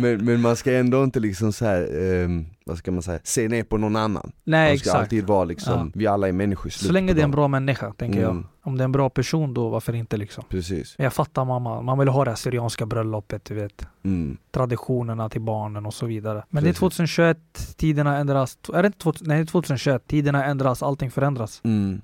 men, 0.00 0.24
men, 0.24 0.40
man 0.40 0.56
ska 0.56 0.72
ändå 0.74 1.04
inte 1.04 1.20
liksom 1.20 1.52
så 1.52 1.64
här, 1.64 2.02
ehm, 2.02 2.46
vad 2.68 2.78
ska 2.78 2.92
man 2.92 3.02
säga, 3.02 3.18
se 3.24 3.48
ner 3.48 3.62
på 3.64 3.76
någon 3.76 3.96
annan. 3.96 4.32
Nej 4.44 4.70
man 4.70 4.78
ska 4.78 4.88
exakt. 4.90 5.02
alltid 5.02 5.24
vara 5.26 5.44
liksom, 5.44 5.92
vi 5.94 6.06
alla 6.06 6.28
är 6.28 6.32
människor 6.32 6.70
Så 6.70 6.92
länge 6.92 7.12
det 7.12 7.20
är 7.20 7.24
en 7.24 7.30
bra 7.30 7.48
människa, 7.48 7.92
tänker 7.92 8.18
Mm. 8.22 8.36
jag. 8.36 8.44
Om 8.70 8.76
det 8.78 8.82
är 8.82 8.84
en 8.84 8.92
bra 8.92 9.10
person 9.10 9.54
då, 9.54 9.68
varför 9.68 9.94
inte 9.94 10.16
liksom? 10.16 10.44
Precis. 10.48 10.94
Jag 10.98 11.12
fattar 11.12 11.44
mamma, 11.44 11.82
man 11.82 11.98
vill 11.98 12.08
ha 12.08 12.24
det 12.24 12.30
här 12.30 12.36
syrianska 12.36 12.86
bröllopet, 12.86 13.44
du 13.44 13.54
vet. 13.54 13.86
Mm. 14.04 14.36
Traditionerna 14.50 15.28
till 15.28 15.40
barnen 15.40 15.86
och 15.86 15.94
så 15.94 16.06
vidare. 16.06 16.44
Men 16.50 16.62
Precis. 16.64 16.80
det 16.80 16.86
är 16.86 16.90
2021, 16.90 17.38
tiderna 17.76 18.16
ändras. 18.18 18.58
Är 18.74 18.82
det 18.82 18.86
inte 18.86 18.98
2000, 18.98 19.28
nej, 19.28 19.36
det 19.36 19.42
är 19.42 19.46
2021, 19.46 20.06
tiderna 20.08 20.44
ändras, 20.44 20.82
allting 20.82 21.10
förändras. 21.10 21.60
Mm. 21.64 22.00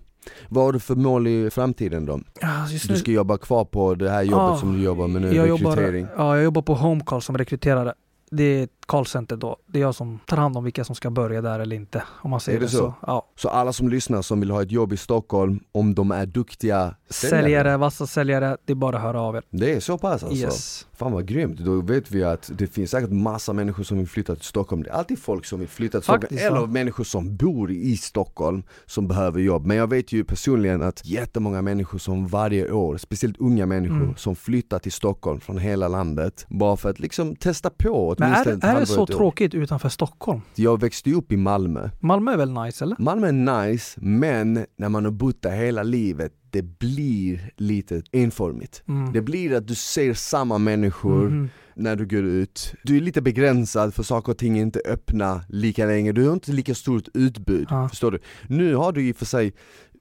Vad 0.48 0.64
har 0.64 0.72
du 0.72 0.80
för 0.80 0.94
mål 0.94 1.26
i 1.26 1.50
framtiden 1.50 2.06
då? 2.06 2.20
Ja, 2.40 2.68
just 2.70 2.88
Du 2.88 2.96
ska 2.96 3.10
jobba 3.10 3.38
kvar 3.38 3.64
på 3.64 3.94
det 3.94 4.10
här 4.10 4.22
jobbet 4.22 4.36
Ja, 4.38 4.56
som 4.56 4.72
du 4.72 4.82
jobbar 4.82 5.08
med 5.08 5.22
nu, 5.22 5.34
jag 5.34 5.50
rekrytering. 5.52 6.00
jobbar, 6.06 6.24
ja, 6.24 6.34
jag 6.36 6.44
jobbar 6.44 6.62
på 6.62 6.74
Homecall 6.74 7.22
som 7.22 7.38
rekryterare. 7.38 7.94
Det 8.30 8.42
är 8.44 8.68
callcenter 8.86 9.36
då. 9.36 9.56
Det 9.66 9.78
är 9.78 9.82
jag 9.82 9.94
som 9.94 10.18
tar 10.26 10.36
hand 10.36 10.56
om 10.56 10.64
vilka 10.64 10.84
som 10.84 10.94
ska 10.94 11.10
börja 11.10 11.40
där 11.42 11.60
eller 11.60 11.76
inte. 11.76 12.02
Om 12.22 12.30
man 12.30 12.40
säger 12.40 12.58
Är 12.58 12.62
det 12.62 12.68
så? 12.68 12.76
så. 12.78 12.94
Ja. 13.06 13.26
Så 13.36 13.48
alla 13.48 13.72
som 13.72 13.88
lyssnar 13.88 14.22
som 14.22 14.40
vill 14.40 14.50
ha 14.50 14.62
ett 14.62 14.70
jobb 14.72 14.92
i 14.92 14.96
Stockholm, 14.96 15.60
om 15.72 15.94
de 15.94 16.10
är 16.10 16.26
duktiga 16.26 16.94
Säljare, 17.10 17.76
vassa 17.76 18.06
säljare, 18.06 18.56
det 18.64 18.72
är 18.72 18.74
bara 18.74 18.96
att 18.96 19.02
höra 19.02 19.20
av 19.20 19.36
er. 19.36 19.42
Det 19.50 19.72
är 19.74 19.80
så 19.80 19.98
pass 19.98 20.22
alltså? 20.24 20.36
Yes. 20.46 20.86
Fan 20.92 21.12
vad 21.12 21.26
grymt, 21.26 21.58
då 21.58 21.80
vet 21.80 22.10
vi 22.10 22.24
att 22.24 22.50
det 22.58 22.66
finns 22.66 22.90
säkert 22.90 23.10
massa 23.10 23.52
människor 23.52 23.82
som 23.84 23.98
vill 23.98 24.08
flytta 24.08 24.34
till 24.34 24.44
Stockholm 24.44 24.82
Det 24.82 24.90
är 24.90 24.94
alltid 24.94 25.18
folk 25.18 25.44
som 25.44 25.58
vill 25.58 25.68
flytta 25.68 26.00
till 26.00 26.06
Faktiskt, 26.06 26.32
Stockholm, 26.40 26.56
eller 26.56 26.66
ja. 26.68 26.72
människor 26.72 27.04
som 27.04 27.36
bor 27.36 27.70
i 27.70 27.96
Stockholm 27.96 28.62
som 28.86 29.08
behöver 29.08 29.40
jobb 29.40 29.66
Men 29.66 29.76
jag 29.76 29.86
vet 29.90 30.12
ju 30.12 30.24
personligen 30.24 30.82
att 30.82 31.06
jättemånga 31.06 31.62
människor 31.62 31.98
som 31.98 32.26
varje 32.28 32.70
år, 32.72 32.96
speciellt 32.96 33.36
unga 33.40 33.66
människor 33.66 33.92
Mm. 34.02 34.16
som 34.16 34.36
flyttar 34.36 34.78
till 34.78 34.92
Stockholm 34.92 35.40
från 35.40 35.58
hela 35.58 35.88
landet 35.88 36.46
Bara 36.48 36.76
för 36.76 36.90
att 36.90 37.00
liksom 37.00 37.36
testa 37.36 37.70
på 37.70 38.08
åtminstone 38.18 38.58
är, 38.76 38.80
det 38.80 38.86
så 38.86 39.06
tråkigt 39.06 39.54
utanför 39.54 39.88
Stockholm? 39.88 40.40
Jag 40.54 40.80
växte 40.80 41.12
upp 41.12 41.32
i 41.32 41.36
Malmö 41.36 41.90
Malmö 42.00 42.32
är 42.32 42.36
väl 42.36 42.52
nice 42.52 42.84
eller? 42.84 42.96
Malmö 42.98 43.28
är 43.28 43.66
nice, 43.66 44.00
men 44.02 44.66
när 44.76 44.88
man 44.88 45.04
har 45.04 45.12
bott 45.12 45.42
där 45.42 45.56
hela 45.56 45.82
livet 45.82 46.32
det 46.50 46.62
blir 46.62 47.50
lite 47.56 48.02
enformigt. 48.12 48.82
Mm. 48.88 49.12
Det 49.12 49.20
blir 49.20 49.54
att 49.56 49.66
du 49.66 49.74
ser 49.74 50.14
samma 50.14 50.58
människor 50.58 51.28
Mhm. 51.28 51.48
när 51.74 51.96
du 51.96 52.06
går 52.06 52.24
ut. 52.24 52.74
Du 52.82 52.96
är 52.96 53.00
lite 53.00 53.22
begränsad 53.22 53.94
för 53.94 54.02
saker 54.02 54.32
och 54.32 54.38
ting 54.38 54.58
är 54.58 54.62
inte 54.62 54.80
öppna 54.88 55.40
lika 55.48 55.86
länge, 55.86 56.12
du 56.12 56.26
har 56.26 56.32
inte 56.32 56.52
lika 56.52 56.74
stort 56.74 57.08
utbud. 57.14 57.66
Ja. 57.70 57.88
Förstår 57.88 58.10
du? 58.10 58.18
Nu 58.48 58.74
har 58.74 58.92
du 58.92 59.08
i 59.08 59.12
och 59.12 59.16
för 59.16 59.26
sig, 59.26 59.52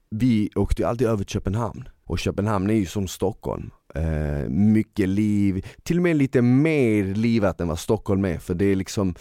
vi 0.09 0.49
åkte 0.55 0.81
ju 0.81 0.87
alltid 0.87 1.07
över 1.07 1.23
Köpenhamn 1.23 1.89
och 2.05 2.19
Köpenhamn 2.19 2.69
är 2.69 2.73
ju 2.73 2.85
som 2.85 3.07
Stockholm. 3.07 3.69
Eh, 3.95 4.49
mycket 4.49 5.09
liv, 5.09 5.65
till 5.83 5.97
och 5.97 6.03
med 6.03 6.15
lite 6.15 6.41
mer 6.41 7.03
livat 7.03 7.61
än 7.61 7.67
vad 7.67 7.79
Stockholm 7.79 8.25
är 8.25 8.37
för 8.37 8.53
det 8.53 8.65
är 8.65 8.75
liksom 8.75 9.15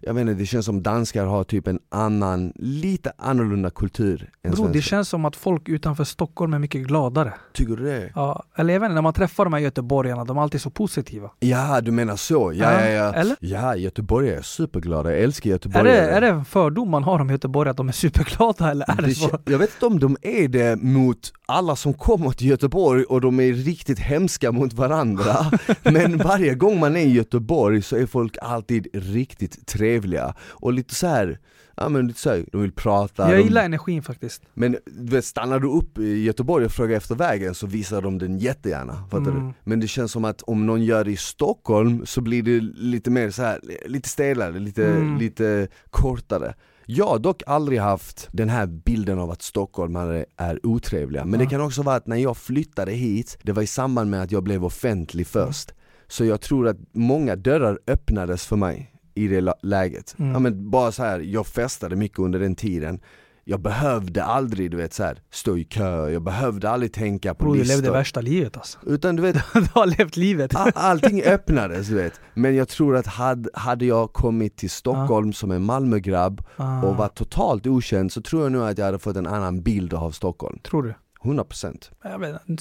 jag 0.00 0.14
vet 0.14 0.20
inte, 0.20 0.34
det 0.34 0.46
känns 0.46 0.66
som 0.66 0.82
danskar 0.82 1.26
har 1.26 1.44
typ 1.44 1.66
en 1.66 1.78
annan, 1.88 2.52
lite 2.56 3.12
annorlunda 3.18 3.70
kultur 3.70 4.30
än 4.42 4.50
Bro, 4.50 4.66
det 4.66 4.82
känns 4.82 5.08
som 5.08 5.24
att 5.24 5.36
folk 5.36 5.68
utanför 5.68 6.04
Stockholm 6.04 6.54
är 6.54 6.58
mycket 6.58 6.86
gladare. 6.86 7.32
Tycker 7.52 7.76
du 7.76 7.84
det? 7.84 8.12
Ja, 8.14 8.42
eller 8.56 8.72
jag 8.72 8.80
vet 8.80 8.86
inte, 8.86 8.94
när 8.94 9.02
man 9.02 9.12
träffar 9.14 9.44
de 9.44 9.52
här 9.52 9.60
göteborgarna, 9.60 10.24
de 10.24 10.38
är 10.38 10.42
alltid 10.42 10.60
så 10.60 10.70
positiva. 10.70 11.30
Ja, 11.38 11.80
du 11.80 11.90
menar 11.90 12.16
så? 12.16 12.52
Ja, 12.54 12.72
ja, 12.72 12.88
ja. 12.88 13.12
Eller? 13.12 13.36
Ja, 13.40 13.76
göteborgare 13.76 14.36
är 14.38 14.42
superglada, 14.42 15.10
jag 15.10 15.20
älskar 15.20 15.50
Är 15.50 15.52
göteborgare. 15.52 15.90
det, 15.90 16.10
är 16.10 16.20
det 16.20 16.28
en 16.28 16.44
fördom 16.44 16.90
man 16.90 17.04
har 17.04 17.20
om 17.20 17.30
göteborgare 17.30 17.70
att 17.70 17.76
de 17.76 17.88
är 17.88 17.92
superglada 17.92 18.70
eller 18.70 18.90
är 18.90 18.96
det, 18.96 19.02
Det 19.02 19.14
så? 19.14 19.38
Jag 19.44 19.58
vet 19.58 19.70
inte 19.74 19.86
om 19.86 19.98
de 19.98 20.16
är 20.22 20.48
det 20.48 20.76
mot 20.82 21.32
alla 21.46 21.76
som 21.76 21.94
kommer 21.94 22.30
till 22.30 22.46
Göteborg 22.46 23.04
och 23.04 23.20
de 23.20 23.40
är 23.40 23.52
riktigt 23.52 23.98
hemska 24.16 24.52
mot 24.52 24.72
varandra 24.72 25.36
Men 25.82 26.16
varje 26.18 26.54
gång 26.54 26.80
man 26.80 26.96
är 26.96 27.00
i 27.00 27.12
Göteborg 27.12 27.82
så 27.82 27.96
är 27.96 28.06
folk 28.06 28.36
alltid 28.42 28.86
riktigt 28.92 29.66
trevliga 29.66 30.34
och 30.40 30.72
lite 30.72 30.94
så 30.94 31.06
här, 31.06 31.38
ja 31.76 31.88
men 31.88 32.06
lite 32.06 32.20
så 32.20 32.30
här, 32.30 32.44
de 32.52 32.62
vill 32.62 32.72
prata 32.72 33.22
Jag 33.30 33.38
de, 33.38 33.42
gillar 33.42 33.64
energin 33.64 34.02
faktiskt. 34.02 34.42
Men 34.54 34.76
vet, 34.86 35.24
stannar 35.24 35.58
du 35.60 35.68
upp 35.68 35.98
i 35.98 36.22
Göteborg 36.24 36.64
och 36.66 36.72
frågar 36.72 36.96
efter 36.96 37.14
vägen 37.14 37.54
så 37.54 37.66
visar 37.66 38.02
de 38.02 38.18
den 38.18 38.38
jättegärna, 38.38 38.94
fattar 39.10 39.30
Mm. 39.30 39.46
du? 39.46 39.52
Men 39.64 39.80
det 39.80 39.88
känns 39.88 40.12
som 40.12 40.24
att 40.24 40.42
om 40.42 40.66
någon 40.66 40.84
gör 40.84 41.04
det 41.04 41.10
i 41.10 41.16
Stockholm 41.16 42.06
så 42.06 42.20
blir 42.20 42.42
det 42.42 42.60
lite 42.74 43.10
mer 43.10 43.30
så 43.30 43.42
här, 43.42 43.60
lite 43.86 44.08
stelare, 44.08 44.58
lite, 44.58 44.86
Mm. 44.86 45.18
lite 45.18 45.68
kortare 45.90 46.54
jag 46.86 47.06
har 47.06 47.18
dock 47.18 47.42
aldrig 47.46 47.80
haft 47.80 48.28
den 48.32 48.48
här 48.48 48.66
bilden 48.66 49.18
av 49.18 49.30
att 49.30 49.42
stockholmare 49.42 50.24
är 50.36 50.66
otrevliga, 50.66 51.24
men 51.24 51.40
det 51.40 51.46
kan 51.46 51.60
också 51.60 51.82
vara 51.82 51.96
att 51.96 52.06
när 52.06 52.16
jag 52.16 52.36
flyttade 52.36 52.92
hit, 52.92 53.38
det 53.42 53.52
var 53.52 53.62
i 53.62 53.66
samband 53.66 54.10
med 54.10 54.22
att 54.22 54.32
jag 54.32 54.42
blev 54.42 54.64
offentlig 54.64 55.26
först. 55.26 55.72
Så 56.08 56.24
jag 56.24 56.40
tror 56.40 56.68
att 56.68 56.76
många 56.92 57.36
dörrar 57.36 57.78
öppnades 57.86 58.46
för 58.46 58.56
mig 58.56 58.92
i 59.14 59.28
det 59.28 59.54
läget. 59.62 60.14
Mm. 60.18 60.32
Ja, 60.32 60.38
men 60.38 60.70
bara 60.70 60.92
så 60.92 61.02
här, 61.02 61.20
jag 61.20 61.46
festade 61.46 61.96
mycket 61.96 62.18
under 62.18 62.38
den 62.38 62.54
tiden 62.54 63.00
jag 63.48 63.60
behövde 63.60 64.24
aldrig 64.24 64.70
du 64.70 64.76
vet 64.76 64.92
så 64.92 65.02
här, 65.02 65.18
stå 65.30 65.56
i 65.58 65.64
kö, 65.64 66.08
jag 66.08 66.22
behövde 66.22 66.70
aldrig 66.70 66.92
tänka 66.92 67.34
på 67.34 67.44
Bro, 67.44 67.52
du 67.52 67.58
listor 67.58 67.76
levde 67.76 67.90
värsta 67.90 68.20
livet 68.20 68.56
alltså. 68.56 68.78
Utan 68.86 69.16
du 69.16 69.22
vet, 69.22 69.36
Du 69.54 69.66
har 69.72 69.86
levt 69.86 70.16
livet. 70.16 70.52
allting 70.74 71.22
öppnades 71.22 71.88
du 71.88 71.94
vet 71.94 72.20
Men 72.34 72.56
jag 72.56 72.68
tror 72.68 72.96
att 72.96 73.06
hade, 73.06 73.50
hade 73.54 73.84
jag 73.84 74.12
kommit 74.12 74.56
till 74.56 74.70
Stockholm 74.70 75.32
som 75.32 75.50
en 75.50 75.62
Malmögrabb 75.62 76.42
Ah, 76.56 76.82
och 76.82 76.96
var 76.96 77.08
totalt 77.08 77.66
okänd 77.66 78.12
så 78.12 78.22
tror 78.22 78.42
jag 78.42 78.52
nog 78.52 78.62
att 78.62 78.78
jag 78.78 78.84
hade 78.84 78.98
fått 78.98 79.16
en 79.16 79.26
annan 79.26 79.62
bild 79.62 79.94
av 79.94 80.10
Stockholm 80.10 80.58
Tror 80.58 80.82
du? 80.82 80.94
100% 81.22 81.90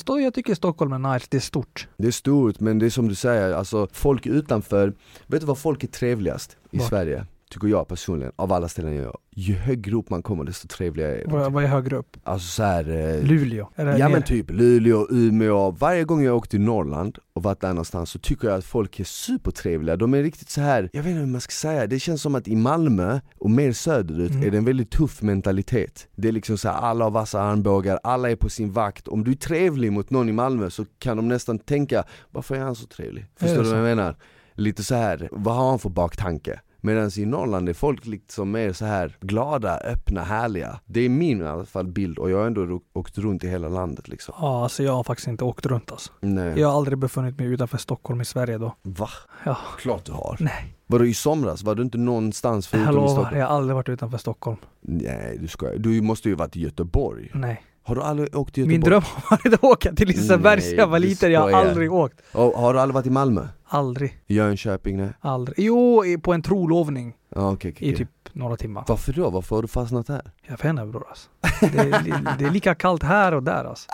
Jag, 0.07 0.21
jag 0.21 0.33
tycker 0.33 0.55
Stockholm 0.55 0.93
är 0.93 1.13
nice, 1.13 1.27
det 1.29 1.37
är 1.37 1.41
stort. 1.41 1.87
Det 1.97 2.07
är 2.07 2.11
stort 2.11 2.59
men 2.59 2.79
det 2.79 2.85
är 2.85 2.89
som 2.89 3.07
du 3.07 3.15
säger, 3.15 3.53
alltså 3.53 3.87
folk 3.91 4.25
utanför, 4.25 4.93
vet 5.27 5.41
du 5.41 5.47
vad 5.47 5.57
folk 5.57 5.83
är 5.83 5.87
trevligast 5.87 6.57
i 6.71 6.77
Vad? 6.77 6.87
Sverige? 6.87 7.25
Tycker 7.55 7.67
jag 7.67 7.87
personligen, 7.87 8.31
av 8.35 8.53
alla 8.53 8.67
ställen 8.67 8.95
jag 8.95 9.05
är. 9.05 9.11
Ju 9.31 9.53
högre 9.53 9.95
upp 9.95 10.09
man 10.09 10.23
kommer 10.23 10.43
desto 10.43 10.67
trevligare 10.67 11.15
är 11.21 11.25
de. 11.25 11.53
Vad, 11.53 11.63
är 11.63 11.67
högre 11.67 11.95
upp? 11.95 12.17
Alltså 12.23 12.47
såhär, 12.47 12.89
eh, 12.89 13.23
Luleå? 13.23 13.69
Det 13.75 13.83
Ja 13.83 13.91
mer? 13.93 14.09
men 14.09 14.23
typ 14.23 14.51
Luleå, 14.51 15.07
Umeå, 15.09 15.71
varje 15.71 16.03
gång 16.03 16.23
jag 16.23 16.35
åkt 16.35 16.51
till 16.51 16.61
Norrland 16.61 17.17
och 17.33 17.43
varit 17.43 17.61
där 17.61 17.69
någonstans 17.69 18.09
så 18.09 18.19
tycker 18.19 18.47
jag 18.47 18.57
att 18.57 18.65
folk 18.65 18.99
är 18.99 19.03
supertrevliga, 19.03 19.95
de 19.95 20.13
är 20.13 20.23
riktigt 20.23 20.49
så 20.49 20.61
här. 20.61 20.89
jag 20.93 21.03
vet 21.03 21.09
inte 21.09 21.19
hur 21.19 21.27
man 21.27 21.41
ska 21.41 21.51
säga, 21.51 21.87
det 21.87 21.99
känns 21.99 22.21
som 22.21 22.35
att 22.35 22.47
i 22.47 22.55
Malmö 22.55 23.19
och 23.37 23.49
mer 23.51 23.71
söderut 23.71 24.31
Mm. 24.31 24.47
är 24.47 24.51
det 24.51 24.57
en 24.57 24.65
väldigt 24.65 24.91
tuff 24.91 25.21
mentalitet 25.21 26.07
Det 26.15 26.27
är 26.27 26.31
liksom 26.31 26.57
så 26.57 26.69
här, 26.69 26.75
alla 26.75 27.03
har 27.03 27.11
vassa 27.11 27.41
armbågar, 27.41 27.99
alla 28.03 28.31
är 28.31 28.35
på 28.35 28.49
sin 28.49 28.71
vakt, 28.71 29.07
om 29.07 29.23
du 29.23 29.31
är 29.31 29.35
trevlig 29.35 29.91
mot 29.91 30.09
någon 30.09 30.29
i 30.29 30.31
Malmö 30.31 30.69
så 30.69 30.85
kan 30.99 31.17
de 31.17 31.27
nästan 31.27 31.59
tänka, 31.59 32.03
varför 32.31 32.55
är 32.55 32.59
han 32.59 32.75
så 32.75 32.87
trevlig? 32.87 33.25
Förstår 33.35 33.47
det 33.57 33.63
du 33.63 33.69
vad 33.69 33.69
så? 33.69 33.75
jag 33.75 33.83
menar? 33.83 34.15
Lite 34.57 34.83
så 34.83 34.95
här, 34.95 35.29
vad 35.31 35.55
har 35.55 35.69
han 35.69 35.79
för 35.79 35.89
baktanke? 35.89 36.59
Medan 36.85 37.11
i 37.17 37.25
Norrland 37.25 37.69
är 37.69 37.73
folk 37.73 38.05
liksom 38.05 38.51
mer 38.51 38.73
så 38.73 38.85
här 38.85 39.17
glada, 39.21 39.77
öppna, 39.77 40.23
härliga 40.23 40.79
Det 40.85 41.01
är 41.01 41.09
min 41.09 41.41
i 41.41 41.45
alla 41.45 41.65
fall 41.65 41.87
bild 41.87 42.17
och 42.17 42.31
jag 42.31 42.37
har 42.37 42.47
ändå 42.47 42.81
åkt 42.93 43.17
runt 43.17 43.43
i 43.43 43.47
hela 43.47 43.69
landet 43.69 44.07
liksom 44.07 44.35
Ja, 44.37 44.63
alltså 44.63 44.83
jag 44.83 44.93
har 44.93 45.03
faktiskt 45.03 45.27
inte 45.27 45.43
åkt 45.43 45.65
runt 45.65 45.91
alltså. 45.91 46.11
Nej. 46.19 46.59
Jag 46.59 46.67
har 46.67 46.77
aldrig 46.77 46.97
befunnit 46.97 47.39
mig 47.39 47.47
utanför 47.47 47.77
Stockholm 47.77 48.21
i 48.21 48.25
Sverige 48.25 48.57
då. 48.57 48.75
Va? 48.81 49.09
Ja. 49.43 49.57
Klart 49.77 50.05
du 50.05 50.11
har. 50.11 50.37
Nej. 50.39 50.75
Var 50.87 50.99
du 50.99 51.09
i 51.09 51.13
somras? 51.13 51.63
Var 51.63 51.75
du 51.75 51.83
inte 51.83 51.97
någonstans 51.97 52.67
förutom 52.67 52.95
Jag 52.95 53.05
i 53.05 53.09
Stockholm? 53.09 53.37
jag 53.37 53.47
har 53.47 53.55
aldrig 53.55 53.75
varit 53.75 53.89
utanför 53.89 54.17
Stockholm. 54.17 54.57
Nej 54.81 55.37
du 55.41 55.47
skojar, 55.47 55.77
du 55.77 56.01
måste 56.01 56.29
ju 56.29 56.35
varit 56.35 56.55
i 56.55 56.61
Göteborg. 56.61 57.31
Nej. 57.33 57.63
Har 57.83 57.95
du 57.95 58.01
aldrig 58.01 58.37
åkt 58.37 58.53
till 58.53 58.61
Göteborg? 58.61 58.77
Min 58.77 58.89
dröm 58.89 59.01
har 59.05 59.37
varit 59.37 59.53
att 59.53 59.63
åka 59.63 59.93
till 59.93 60.07
Liseberg 60.07 60.55
Nej, 60.55 60.69
sedan 60.69 60.79
jag 60.79 60.87
var 60.87 60.99
liten. 60.99 61.31
Jag 61.31 61.41
har 61.41 61.51
aldrig 61.51 61.93
åkt. 61.93 62.21
Och, 62.31 62.53
har 62.53 62.73
du 62.73 62.79
aldrig 62.79 62.93
varit 62.93 63.05
i 63.05 63.09
Malmö? 63.09 63.47
Aldrig. 63.67 64.19
Jönköping? 64.27 64.97
Nej? 64.97 65.13
Aldrig. 65.19 65.59
Jo, 65.59 66.03
på 66.21 66.33
en 66.33 66.41
trolovning 66.41 67.15
Ja, 67.35 67.51
okej, 67.51 67.71
okej, 67.71 67.89
i 67.89 67.95
typ 67.95 68.09
några 68.33 68.55
timmar. 68.55 68.85
Varför 68.87 69.13
då? 69.13 69.29
Varför 69.29 69.55
har 69.55 69.61
du 69.61 69.67
fastnat 69.67 70.07
här? 70.07 70.31
Jag 70.47 70.57
vet 70.57 70.65
inte 70.65 70.85
bror 70.85 71.05
alltså. 71.09 71.29
det, 71.59 71.79
är, 71.79 72.37
det 72.39 72.45
är 72.45 72.51
lika 72.51 72.75
kallt 72.75 73.03
här 73.03 73.33
och 73.33 73.43
där 73.43 73.65
alltså. 73.65 73.89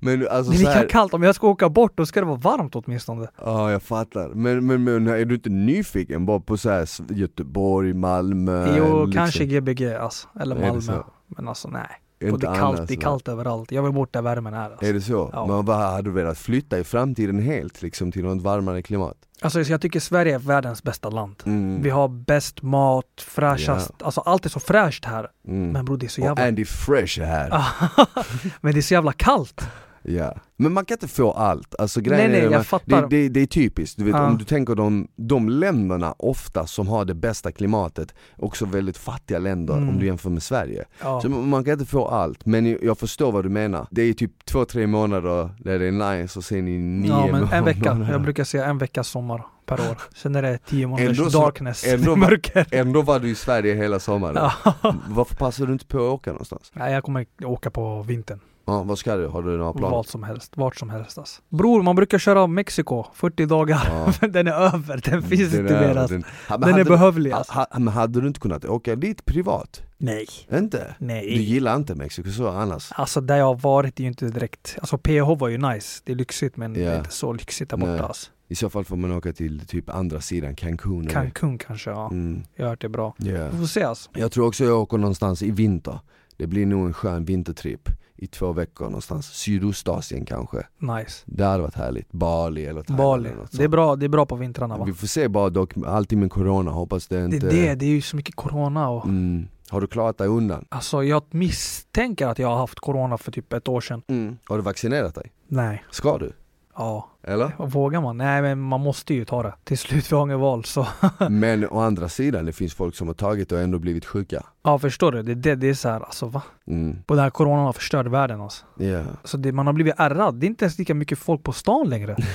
Men 0.00 0.28
alltså 0.28 0.52
Det 0.52 0.56
är 0.56 0.58
lika 0.58 0.70
här, 0.70 0.88
kallt, 0.88 1.14
om 1.14 1.22
jag 1.22 1.34
ska 1.34 1.48
åka 1.48 1.68
bort 1.68 1.92
då 1.96 2.06
ska 2.06 2.20
det 2.20 2.26
vara 2.26 2.36
varmt 2.38 2.76
åtminstone. 2.76 3.28
Ja 3.44 3.72
jag 3.72 3.82
fattar, 3.82 4.28
men, 4.28 4.66
men, 4.66 4.84
men 4.84 5.06
är 5.08 5.24
du 5.24 5.34
inte 5.34 5.50
nyfiken 5.50 6.26
bara 6.26 6.40
på 6.40 6.56
så 6.56 6.70
här 6.70 7.12
Göteborg, 7.12 7.94
Malmö? 7.94 8.76
jo, 8.78 8.84
liksom? 8.84 9.12
kanske 9.12 9.44
Gbg 9.44 9.84
alltså. 9.84 10.28
Eller 10.40 10.56
Malmö. 10.56 11.02
Men 11.26 11.48
alltså 11.48 11.68
nej. 11.68 11.88
Inte 12.24 12.34
Och 12.34 12.40
det 12.40 12.46
är 12.46 12.60
kallt, 12.60 12.78
annars, 12.78 12.88
det 12.88 12.94
är 12.94 13.00
kallt 13.00 13.28
överallt. 13.28 13.72
Jag 13.72 13.82
vill 13.82 13.92
bort 13.92 14.12
där 14.12 14.22
värmen 14.22 14.54
är 14.54 14.70
alltså. 14.70 14.86
Är 14.86 14.92
det 14.92 15.00
så? 15.00 15.30
Ja. 15.32 15.46
Men 15.46 15.64
vad 15.64 15.76
hade 15.76 16.02
du 16.02 16.10
velat 16.10 16.38
flytta 16.38 16.78
i 16.78 16.84
framtiden 16.84 17.38
helt 17.38 17.82
liksom 17.82 18.12
till 18.12 18.24
något 18.24 18.42
varmare 18.42 18.82
klimat? 18.82 19.16
Alltså 19.40 19.60
jag 19.60 19.80
tycker 19.80 20.00
Sverige 20.00 20.34
är 20.34 20.38
världens 20.38 20.82
bästa 20.82 21.10
land. 21.10 21.42
Mm. 21.46 21.82
Vi 21.82 21.90
har 21.90 22.08
bäst 22.08 22.62
mat, 22.62 23.06
fräschast, 23.16 23.92
alltså 24.02 24.20
allt 24.20 24.44
är 24.44 24.50
så 24.50 24.60
fräscht 24.60 25.04
här. 25.04 25.28
Mm. 25.48 25.70
Men 25.70 25.84
bror 25.84 25.96
det 25.96 26.06
är 26.06 26.08
så 26.08 26.22
och 26.22 26.28
jävla... 26.28 26.48
Andy 26.48 26.64
Fresh 26.64 27.20
är 27.20 27.24
här. 27.24 27.48
men 28.60 28.72
det 28.72 28.80
är 28.80 28.82
så 28.82 28.94
jävla 28.94 29.12
kallt. 29.12 29.68
Ja. 30.06 30.34
Men 30.56 30.72
man 30.72 30.84
kan 30.84 30.94
inte 30.94 31.08
få 31.08 31.32
allt, 31.32 31.74
alltså 31.78 32.00
Nej, 32.00 32.08
grejen 32.10 32.30
nej, 32.30 32.40
är 32.40 32.50
jag 32.50 32.66
fattar. 32.66 33.02
det, 33.02 33.08
det, 33.08 33.28
det 33.28 33.40
är 33.40 33.46
typiskt, 33.46 33.98
du 33.98 34.04
vet 34.04 34.14
Ja. 34.14 34.26
om 34.26 34.38
du 34.38 34.44
tänker 34.44 34.74
de, 34.74 35.08
de 35.16 35.48
länderna 35.48 36.14
ofta 36.18 36.66
som 36.66 36.88
har 36.88 37.04
det 37.04 37.14
bästa 37.14 37.52
klimatet, 37.52 38.14
också 38.36 38.66
väldigt 38.66 38.98
fattiga 38.98 39.38
länder 39.38 39.74
Mm. 39.76 39.88
om 39.88 39.98
du 39.98 40.06
jämför 40.06 40.30
med 40.30 40.42
Sverige. 40.42 40.84
Ja. 41.02 41.20
Så 41.20 41.28
man 41.28 41.64
kan 41.64 41.72
inte 41.72 41.86
få 41.86 42.06
allt, 42.08 42.46
men 42.46 42.78
jag 42.82 42.98
förstår 42.98 43.32
vad 43.32 43.44
du 43.44 43.48
menar. 43.48 43.86
Det 43.90 44.02
är 44.02 44.12
typ 44.12 44.44
två, 44.44 44.64
tre 44.64 44.86
månader 44.86 45.50
där 45.58 45.78
det 45.78 45.86
är 45.86 46.16
nice 46.16 46.38
och 46.38 46.44
sen 46.44 46.68
i 46.68 46.78
nio 46.78 47.08
Ja 47.08 47.28
men 47.32 47.48
en 47.52 47.64
vecka, 47.64 47.94
månader. 47.94 48.12
jag 48.12 48.22
brukar 48.22 48.44
säga 48.44 48.64
en 48.64 48.78
veckas 48.78 49.08
sommar 49.08 49.46
per 49.66 49.80
år. 49.90 49.98
Sen 50.14 50.34
är 50.34 50.42
det 50.42 50.58
tio 50.58 50.86
månaders 50.86 51.18
Ändå 51.18 51.30
så- 51.30 51.40
darkness, 51.40 51.86
ändå- 51.86 52.16
mörker. 52.26 52.66
Ändå 52.70 53.02
var 53.02 53.20
du 53.20 53.28
i 53.30 53.34
Sverige 53.34 53.74
hela 53.74 53.98
sommaren. 53.98 54.36
Ja. 54.64 54.74
Varför 55.08 55.34
passar 55.36 55.66
du 55.66 55.72
inte 55.72 55.86
på 55.86 55.96
att 55.96 56.02
åka 56.02 56.30
någonstans? 56.32 56.70
Nej 56.74 56.92
jag 56.92 57.04
kommer 57.04 57.26
åka 57.44 57.70
på 57.70 58.02
vintern. 58.02 58.40
Ja, 58.66 58.82
vad 58.82 58.98
ska 58.98 59.16
du? 59.16 59.26
Har 59.26 59.42
du 59.42 59.56
några 59.56 59.72
planer? 59.72 59.96
Vad 59.96 60.06
som 60.06 60.22
helst, 60.22 60.56
vart 60.56 60.76
som 60.76 60.90
helst 60.90 61.18
alltså. 61.18 61.42
Bror, 61.48 61.82
man 61.82 61.96
brukar 61.96 62.18
köra 62.18 62.46
Mexiko 62.46 63.04
40 63.14 63.46
dagar. 63.46 63.80
Ja. 64.20 64.26
Den 64.28 64.46
är 64.46 64.52
över, 64.52 65.00
den 65.10 65.22
finns 65.22 65.50
Den 65.52 65.60
inte 65.60 65.80
mer 65.80 65.96
alltså. 65.96 66.14
den- 66.14 66.24
Ha, 66.48 66.56
Den 66.56 66.74
är 66.74 66.78
du- 66.78 66.84
behövlig 66.84 67.30
ha, 67.30 67.38
alltså. 67.38 67.52
ha, 67.52 67.66
Men 67.72 67.88
hade 67.88 68.20
du 68.20 68.26
inte 68.26 68.40
kunnat 68.40 68.64
åka 68.64 68.96
dit 68.96 69.24
privat? 69.24 69.82
Nej. 69.98 70.26
Inte? 70.52 70.94
Du 70.98 71.06
Nej. 71.06 71.42
gillar 71.42 71.76
inte 71.76 71.94
Mexiko 71.94 72.30
så 72.30 72.48
annars? 72.48 72.92
Alltså 72.92 73.20
där 73.20 73.36
jag 73.36 73.44
har 73.44 73.54
varit 73.54 73.98
är 74.00 74.02
ju 74.04 74.08
inte 74.08 74.26
direkt, 74.26 74.76
alltså 74.80 74.98
PH 74.98 75.34
var 75.38 75.48
ju 75.48 75.58
nice, 75.58 76.02
det 76.04 76.12
är 76.12 76.16
lyxigt 76.16 76.56
men 76.56 76.72
det 76.72 76.80
Ja. 76.80 76.90
är 76.90 76.98
inte 76.98 77.10
så 77.12 77.32
lyxigt 77.32 77.70
där 77.70 77.76
borta 77.76 77.92
Nej. 77.92 78.00
alltså. 78.00 78.30
I 78.48 78.54
så 78.54 78.70
fall 78.70 78.84
får 78.84 78.96
man 78.96 79.12
åka 79.12 79.32
till 79.32 79.60
typ 79.66 79.90
andra 79.90 80.20
sidan, 80.20 80.56
Cancun 80.56 81.00
eller? 81.00 81.10
Cancun 81.10 81.58
kanske, 81.58 81.90
ja. 81.90 82.08
Mm, 82.10 82.42
Jag 82.56 82.64
har 82.64 82.70
hört 82.70 82.80
det 82.80 82.86
är 82.86 82.88
bra. 82.88 83.14
yeah. 83.24 83.52
Vi 83.52 83.58
får 83.58 83.66
se 83.66 83.82
alltså. 83.82 84.10
Jag 84.14 84.32
tror 84.32 84.46
också 84.46 84.64
jag 84.64 84.80
åker 84.82 84.98
någonstans 84.98 85.42
i 85.42 85.50
vinter. 85.50 85.98
Det 86.36 86.46
blir 86.46 86.66
nog 86.66 86.86
en 86.86 86.92
skön 86.92 87.24
vintertripp 87.24 87.88
i 88.24 88.26
två 88.26 88.52
veckor 88.52 88.84
någonstans. 88.84 89.26
Sydostasien 89.26 90.24
kanske. 90.24 90.66
Nice. 90.78 91.22
Det 91.26 91.44
hade 91.44 91.62
varit 91.62 91.74
härligt. 91.74 92.12
Bali 92.12 92.64
eller 92.66 92.82
Thailand 92.82 92.98
Bali. 92.98 93.28
eller 93.28 93.38
något 93.38 93.52
Det 93.52 93.64
är, 93.64 93.68
bra, 93.68 93.96
det 93.96 94.06
är 94.06 94.08
bra 94.08 94.26
på 94.26 94.36
vintrarna 94.36 94.76
va? 94.76 94.84
Vi 94.84 94.92
får 94.94 95.06
se 95.06 95.28
bara 95.28 95.50
dock, 95.50 95.72
alltid 95.86 96.18
med 96.18 96.30
corona, 96.30 96.70
hoppas 96.70 97.06
det 97.06 97.16
Det 97.18 97.24
inte... 97.24 97.46
är 97.46 97.50
det, 97.50 97.74
det 97.74 97.86
är 97.86 97.90
ju 97.90 98.00
så 98.00 98.16
mycket 98.16 98.34
corona 98.34 98.88
och 98.88 99.04
Mm. 99.04 99.48
Har 99.68 99.80
du 99.80 99.86
klarat 99.86 100.18
dig 100.18 100.28
undan? 100.28 100.64
Alltså 100.68 101.04
jag 101.04 101.22
misstänker 101.30 102.26
att 102.26 102.38
jag 102.38 102.48
har 102.48 102.56
haft 102.56 102.80
corona 102.80 103.18
för 103.18 103.32
typ 103.32 103.52
ett 103.52 103.68
år 103.68 103.80
sedan. 103.80 104.02
Mm. 104.06 104.38
Har 104.44 104.56
du 104.56 104.62
vaccinerat 104.62 105.14
dig? 105.14 105.32
Nej. 105.48 105.84
Ska 105.90 106.18
du? 106.18 106.32
Ja. 106.76 107.10
Eller? 107.22 107.52
Vågar 107.58 108.00
man? 108.00 108.16
Nej 108.16 108.42
men 108.42 108.60
man 108.60 108.80
måste 108.80 109.14
ju 109.14 109.24
ta 109.24 109.42
det. 109.42 109.54
Till 109.64 109.78
slut 109.78 110.12
vi 110.12 110.16
har 110.16 110.22
inget 110.22 110.38
val 110.38 110.64
så. 110.64 110.86
Men 111.30 111.68
å 111.68 111.80
andra 111.80 112.08
sidan, 112.08 112.44
det 112.44 112.52
finns 112.52 112.74
folk 112.74 112.94
som 112.94 113.06
har 113.06 113.14
tagit 113.14 113.52
och 113.52 113.60
ändå 113.60 113.78
blivit 113.78 114.04
sjuka. 114.04 114.42
Ja 114.62 114.78
förstår 114.78 115.12
du? 115.12 115.22
Det, 115.22 115.34
det, 115.34 115.54
det 115.54 115.68
är 115.68 115.74
så 115.74 115.88
här, 115.88 116.00
alltså 116.00 116.26
va? 116.26 116.42
Mm. 116.66 116.98
Och 117.06 117.16
den 117.16 117.22
här 117.22 117.30
coronan 117.30 117.64
har 117.64 117.72
förstört 117.72 118.06
världen 118.06 118.40
alltså. 118.40 118.64
Ja. 118.76 119.02
Så 119.24 119.36
det, 119.36 119.52
man 119.52 119.66
har 119.66 119.72
blivit 119.72 119.94
ärrad. 119.98 120.34
Det 120.34 120.46
är 120.46 120.48
inte 120.48 120.64
ens 120.64 120.78
lika 120.78 120.94
mycket 120.94 121.18
folk 121.18 121.42
på 121.42 121.52
stan 121.52 121.88
längre. 121.88 122.16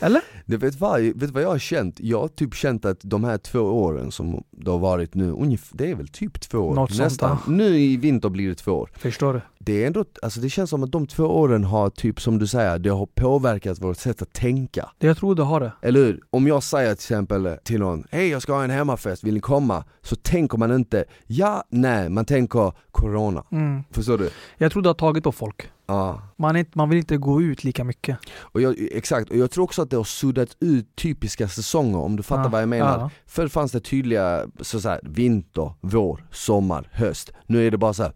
Eller? 0.00 0.22
Det 0.46 0.56
vet, 0.56 0.80
vad, 0.80 1.00
vet 1.00 1.20
du 1.20 1.26
vad 1.26 1.42
jag 1.42 1.48
har 1.48 1.58
känt? 1.58 2.00
Jag 2.00 2.20
har 2.20 2.28
typ 2.28 2.54
känt 2.54 2.84
att 2.84 3.00
de 3.02 3.24
här 3.24 3.38
två 3.38 3.60
åren 3.60 4.12
som 4.12 4.44
det 4.50 4.70
har 4.70 4.78
varit 4.78 5.14
nu, 5.14 5.30
ungefär, 5.30 5.76
det 5.78 5.90
är 5.90 5.94
väl 5.94 6.08
typ 6.08 6.40
två 6.40 6.58
år? 6.58 6.74
Något 6.74 6.90
sånt, 6.90 7.00
Nästan. 7.00 7.38
Nu 7.46 7.78
i 7.78 7.96
vinter 7.96 8.28
blir 8.28 8.48
det 8.48 8.54
två 8.54 8.72
år. 8.72 8.90
Förstår 8.94 9.34
du? 9.34 9.40
Det 9.58 9.82
är 9.82 9.86
ändå, 9.86 10.04
alltså 10.22 10.40
det 10.40 10.50
känns 10.50 10.70
som 10.70 10.82
att 10.82 10.92
de 10.92 11.06
två 11.06 11.24
åren 11.24 11.64
har 11.64 11.90
typ 11.90 12.20
som 12.20 12.38
du 12.38 12.46
säger, 12.46 12.78
det 12.78 12.90
har 12.90 13.06
påverkat 13.06 13.78
vårt 13.78 13.96
sätt 13.96 14.22
att 14.22 14.32
tänka. 14.32 14.90
Det 14.98 15.06
jag 15.06 15.16
tror 15.16 15.34
du 15.34 15.42
har 15.42 15.60
det. 15.60 15.72
Eller 15.82 16.00
hur? 16.00 16.20
Om 16.30 16.46
jag 16.46 16.62
säger 16.62 16.88
till 16.88 16.92
exempel 16.92 17.56
till 17.64 17.80
någon, 17.80 18.04
hej 18.10 18.28
jag 18.28 18.42
ska 18.42 18.52
ha 18.52 18.64
en 18.64 18.70
hemmafest, 18.70 19.24
vill 19.24 19.34
ni 19.34 19.40
komma? 19.40 19.84
Så 20.02 20.16
tänker 20.16 20.58
man 20.58 20.72
inte, 20.74 21.04
ja, 21.26 21.64
nej, 21.70 22.08
man 22.08 22.24
tänker 22.24 22.72
corona. 22.90 23.44
Mm. 23.52 23.82
Förstår 23.90 24.18
du? 24.18 24.30
Jag 24.58 24.72
tror 24.72 24.82
du 24.82 24.88
har 24.88 24.94
tagit 24.94 25.24
på 25.24 25.32
folk. 25.32 25.70
Ja. 25.88 26.22
Man, 26.36 26.56
är 26.56 26.60
inte, 26.60 26.70
man 26.74 26.88
vill 26.88 26.98
inte 26.98 27.16
gå 27.16 27.42
ut 27.42 27.64
lika 27.64 27.84
mycket. 27.84 28.18
Och 28.40 28.60
jag, 28.60 28.76
exakt, 28.92 29.30
och 29.30 29.36
jag 29.36 29.50
tror 29.50 29.64
också 29.64 29.82
att 29.82 29.90
det 29.90 29.96
har 29.96 30.04
suddat 30.04 30.56
ut 30.60 30.96
typiska 30.96 31.48
säsonger 31.48 31.98
om 31.98 32.16
du 32.16 32.22
fattar 32.22 32.42
Ja, 32.42 32.48
vad 32.48 32.62
jag 32.62 32.68
menar. 32.68 32.98
ja. 32.98 33.10
Förr 33.26 33.48
fanns 33.48 33.72
det 33.72 33.80
tydliga, 33.80 34.46
så, 34.60 34.80
så 34.80 34.88
här, 34.88 35.00
vinter, 35.02 35.72
vår, 35.80 36.26
sommar, 36.32 36.88
höst. 36.92 37.30
Nu 37.46 37.66
är 37.66 37.70
det 37.70 37.78
bara 37.78 37.94
så 37.94 38.02
här, 38.02 38.12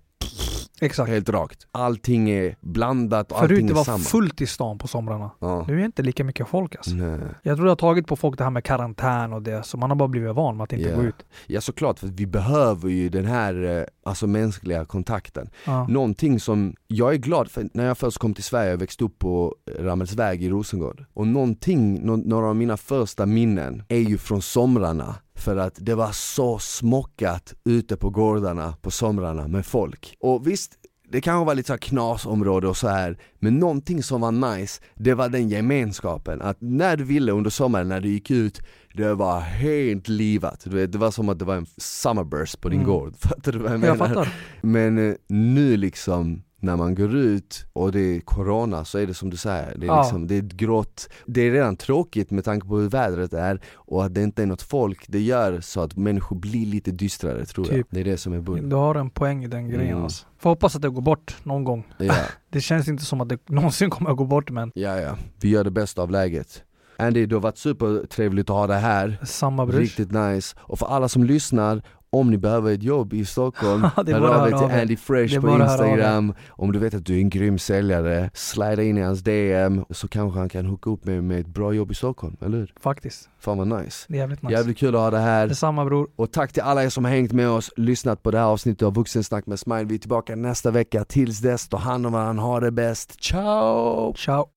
Exakt. 0.80 1.10
helt 1.10 1.28
rakt. 1.28 1.66
Allting 1.72 2.30
är 2.30 2.56
blandat 2.60 3.32
och 3.32 3.42
allting 3.42 3.56
Förut 3.56 3.66
det 3.66 3.72
är 3.72 3.74
var 3.74 3.84
samma. 3.84 3.98
fullt 3.98 4.40
i 4.40 4.46
stan 4.46 4.78
på 4.78 4.88
somrarna. 4.88 5.30
Ja. 5.38 5.64
Nu 5.68 5.74
är 5.74 5.78
det 5.78 5.84
inte 5.84 6.02
lika 6.02 6.24
mycket 6.24 6.48
folk 6.48 6.76
alltså. 6.76 6.94
Nej. 6.94 7.18
Jag 7.42 7.56
tror 7.56 7.64
det 7.64 7.70
har 7.70 7.76
tagit 7.76 8.06
på 8.06 8.16
folk 8.16 8.38
det 8.38 8.44
här 8.44 8.50
med 8.50 8.64
karantän 8.64 9.32
och 9.32 9.42
det, 9.42 9.62
så 9.66 9.76
man 9.76 9.90
har 9.90 9.96
bara 9.96 10.08
blivit 10.08 10.34
van 10.34 10.56
med 10.56 10.64
att 10.64 10.72
inte 10.72 10.88
Ja. 10.88 10.96
gå 10.96 11.02
ut. 11.02 11.26
Ja 11.46 11.60
såklart, 11.60 11.98
för 11.98 12.06
vi 12.06 12.26
behöver 12.26 12.88
ju 12.88 13.08
den 13.08 13.24
här 13.24 13.78
eh, 13.80 13.84
alltså 14.10 14.26
mänskliga 14.26 14.84
kontakten. 14.84 15.48
Ja. 15.64 15.86
Någonting 15.88 16.40
som, 16.40 16.74
jag 16.86 17.12
är 17.12 17.18
glad 17.18 17.50
för 17.50 17.68
när 17.74 17.84
jag 17.86 17.98
först 17.98 18.18
kom 18.18 18.34
till 18.34 18.44
Sverige, 18.44 18.70
jag 18.70 18.78
växte 18.78 19.04
upp 19.04 19.18
på 19.18 19.54
Ramelsväg 19.78 20.42
i 20.44 20.48
Rosengård. 20.50 21.04
Och 21.14 21.26
någonting, 21.26 22.06
nå- 22.06 22.16
några 22.16 22.46
av 22.46 22.56
mina 22.56 22.76
första 22.76 23.26
minnen 23.26 23.82
är 23.88 23.98
ju 23.98 24.18
från 24.18 24.42
somrarna. 24.42 25.14
För 25.42 25.56
att 25.56 25.74
det 25.80 25.94
var 25.94 26.12
så 26.12 26.58
smockat 26.58 27.54
ute 27.64 27.96
på 27.96 28.10
gårdarna 28.10 28.74
på 28.82 28.90
somrarna 28.90 29.48
med 29.48 29.66
folk. 29.66 30.16
Och 30.20 30.46
visst, 30.46 30.72
det 31.08 31.20
kanske 31.20 31.46
var 31.46 31.54
lite 31.54 31.66
så 31.72 31.78
knasområde 31.78 32.68
och 32.68 32.76
så 32.76 32.88
här 32.88 33.18
men 33.38 33.58
någonting 33.58 34.02
som 34.02 34.20
var 34.20 34.32
nice, 34.56 34.80
det 34.94 35.14
var 35.14 35.28
den 35.28 35.48
gemenskapen. 35.48 36.42
Att 36.42 36.56
när 36.60 36.96
du 36.96 37.04
ville 37.04 37.32
under 37.32 37.50
sommaren, 37.50 37.88
när 37.88 38.00
du 38.00 38.08
gick 38.08 38.30
ut, 38.30 38.60
det 38.94 39.14
var 39.14 39.40
helt 39.40 40.08
livat. 40.08 40.60
Du 40.64 40.76
vet, 40.76 40.92
det 40.92 40.98
var 40.98 41.10
som 41.10 41.28
att 41.28 41.38
det 41.38 41.44
var 41.44 41.56
en 41.56 41.66
summerburst 41.76 42.60
på 42.60 42.68
din 42.68 42.78
Mm. 42.80 42.90
gård. 42.90 43.14
Fattar 43.18 43.52
du 43.52 43.58
vad 43.58 43.72
jag 43.72 43.74
Jag 43.74 43.80
menar? 43.80 44.08
fattar. 44.08 44.34
Men 44.60 45.10
eh, 45.10 45.14
nu 45.28 45.76
liksom 45.76 46.42
när 46.62 46.76
man 46.76 46.94
går 46.94 47.14
ut 47.16 47.66
och 47.72 47.92
det 47.92 48.00
är 48.00 48.20
corona 48.20 48.84
så 48.84 48.98
är 48.98 49.06
det 49.06 49.14
som 49.14 49.30
du 49.30 49.36
säger, 49.36 49.74
det 49.78 49.86
är, 49.86 49.88
Ja. 49.88 50.02
liksom, 50.02 50.26
det 50.26 50.34
är 50.36 50.40
grått 50.42 51.08
Det 51.26 51.40
är 51.40 51.50
redan 51.52 51.76
tråkigt 51.76 52.30
med 52.30 52.44
tanke 52.44 52.66
på 52.66 52.78
hur 52.78 52.88
vädret 52.88 53.32
är 53.32 53.60
och 53.74 54.04
att 54.04 54.14
det 54.14 54.22
inte 54.22 54.42
är 54.42 54.46
något 54.46 54.62
folk 54.62 55.04
Det 55.08 55.20
gör 55.20 55.60
så 55.60 55.80
att 55.80 55.96
människor 55.96 56.36
blir 56.36 56.66
lite 56.66 56.90
dystrare 56.90 57.44
tror 57.44 57.66
jag 57.66 57.74
Typ. 57.76 57.86
Det 57.90 58.00
är 58.00 58.04
det 58.04 58.16
som 58.16 58.32
är 58.32 58.40
bull 58.40 58.68
Du 58.68 58.76
har 58.76 58.94
en 58.94 59.10
poäng 59.10 59.44
i 59.44 59.48
den 59.48 59.68
grejen 59.68 59.90
Mm. 59.92 60.02
alltså. 60.04 60.26
Får 60.38 60.50
hoppas 60.50 60.76
att 60.76 60.82
det 60.82 60.88
går 60.88 61.02
bort 61.02 61.36
någon 61.42 61.64
gång. 61.64 61.84
ja, 61.98 62.14
Det 62.50 62.60
känns 62.60 62.88
inte 62.88 63.04
som 63.04 63.20
att 63.20 63.28
det 63.28 63.38
någonsin 63.48 63.90
kommer 63.90 64.10
att 64.10 64.16
gå 64.16 64.24
bort 64.24 64.50
men 64.50 64.72
ja, 64.74 65.00
ja, 65.00 65.16
vi 65.40 65.48
gör 65.48 65.64
det 65.64 65.70
bästa 65.70 66.02
av 66.02 66.10
läget 66.10 66.62
Andy, 66.96 67.26
det 67.26 67.34
har 67.36 67.40
varit 67.40 67.58
supertrevligt 67.58 68.50
att 68.50 68.56
ha 68.56 68.66
dig 68.66 68.80
här 68.80 69.18
samma 69.24 69.66
brors. 69.66 69.78
Riktigt 69.80 70.10
nice, 70.12 70.56
och 70.60 70.78
för 70.78 70.86
alla 70.86 71.08
som 71.08 71.24
lyssnar 71.24 71.82
om 72.12 72.30
ni 72.30 72.38
behöver 72.38 72.72
ett 72.72 72.82
jobb 72.82 73.12
i 73.12 73.24
Stockholm, 73.24 73.82
hör 73.96 74.34
av 74.34 74.48
er 74.48 74.58
till. 74.58 74.80
Andy 74.80 74.96
Fresh 74.96 75.40
på. 75.40 75.48
Instagram 75.48 76.34
Om 76.48 76.72
du 76.72 76.78
vet 76.78 76.94
att 76.94 77.06
du 77.06 77.14
är 77.14 77.18
en 77.18 77.30
grym 77.30 77.58
säljare, 77.58 78.30
slida 78.34 78.82
in 78.82 78.98
i 78.98 79.00
hans 79.00 79.20
DM 79.20 79.84
så 79.90 80.08
kanske 80.08 80.38
han 80.38 80.48
kan 80.48 80.66
hooka 80.66 80.90
upp 80.90 81.04
med, 81.04 81.24
med 81.24 81.40
ett 81.40 81.46
bra 81.46 81.72
jobb 81.72 81.90
i 81.90 81.94
Stockholm, 81.94 82.36
eller 82.40 82.58
hur? 82.58 82.72
Faktiskt. 82.80 83.28
Fan 83.38 83.58
vad 83.58 83.66
nice 83.66 84.06
Det 84.08 84.14
är 84.14 84.18
jävligt 84.18 84.42
nice. 84.42 84.52
Jävligt 84.52 84.78
kul 84.78 84.94
att 84.94 85.00
ha 85.00 85.10
det 85.10 85.18
här, 85.18 85.46
Detsamma 85.46 85.84
bror. 85.84 86.08
och 86.16 86.32
tack 86.32 86.52
till 86.52 86.62
alla 86.62 86.84
er 86.84 86.88
som 86.88 87.04
har 87.04 87.12
hängt 87.12 87.32
med 87.32 87.48
oss, 87.48 87.70
lyssnat 87.76 88.22
på 88.22 88.30
det 88.30 88.38
här 88.38 88.46
avsnittet 88.46 88.82
av 88.82 88.94
Vuxensnack 88.94 89.46
med 89.46 89.58
Smile 89.58 89.84
Vi 89.84 89.94
är 89.94 89.98
tillbaka 89.98 90.36
nästa 90.36 90.70
vecka, 90.70 91.04
tills 91.04 91.40
dess, 91.40 91.68
ta 91.68 91.76
hand 91.76 92.06
om 92.06 92.12
varandra, 92.12 92.42
ha 92.42 92.60
det 92.60 92.70
bäst, 92.70 93.22
ciao! 93.22 94.14
Ciao. 94.14 94.48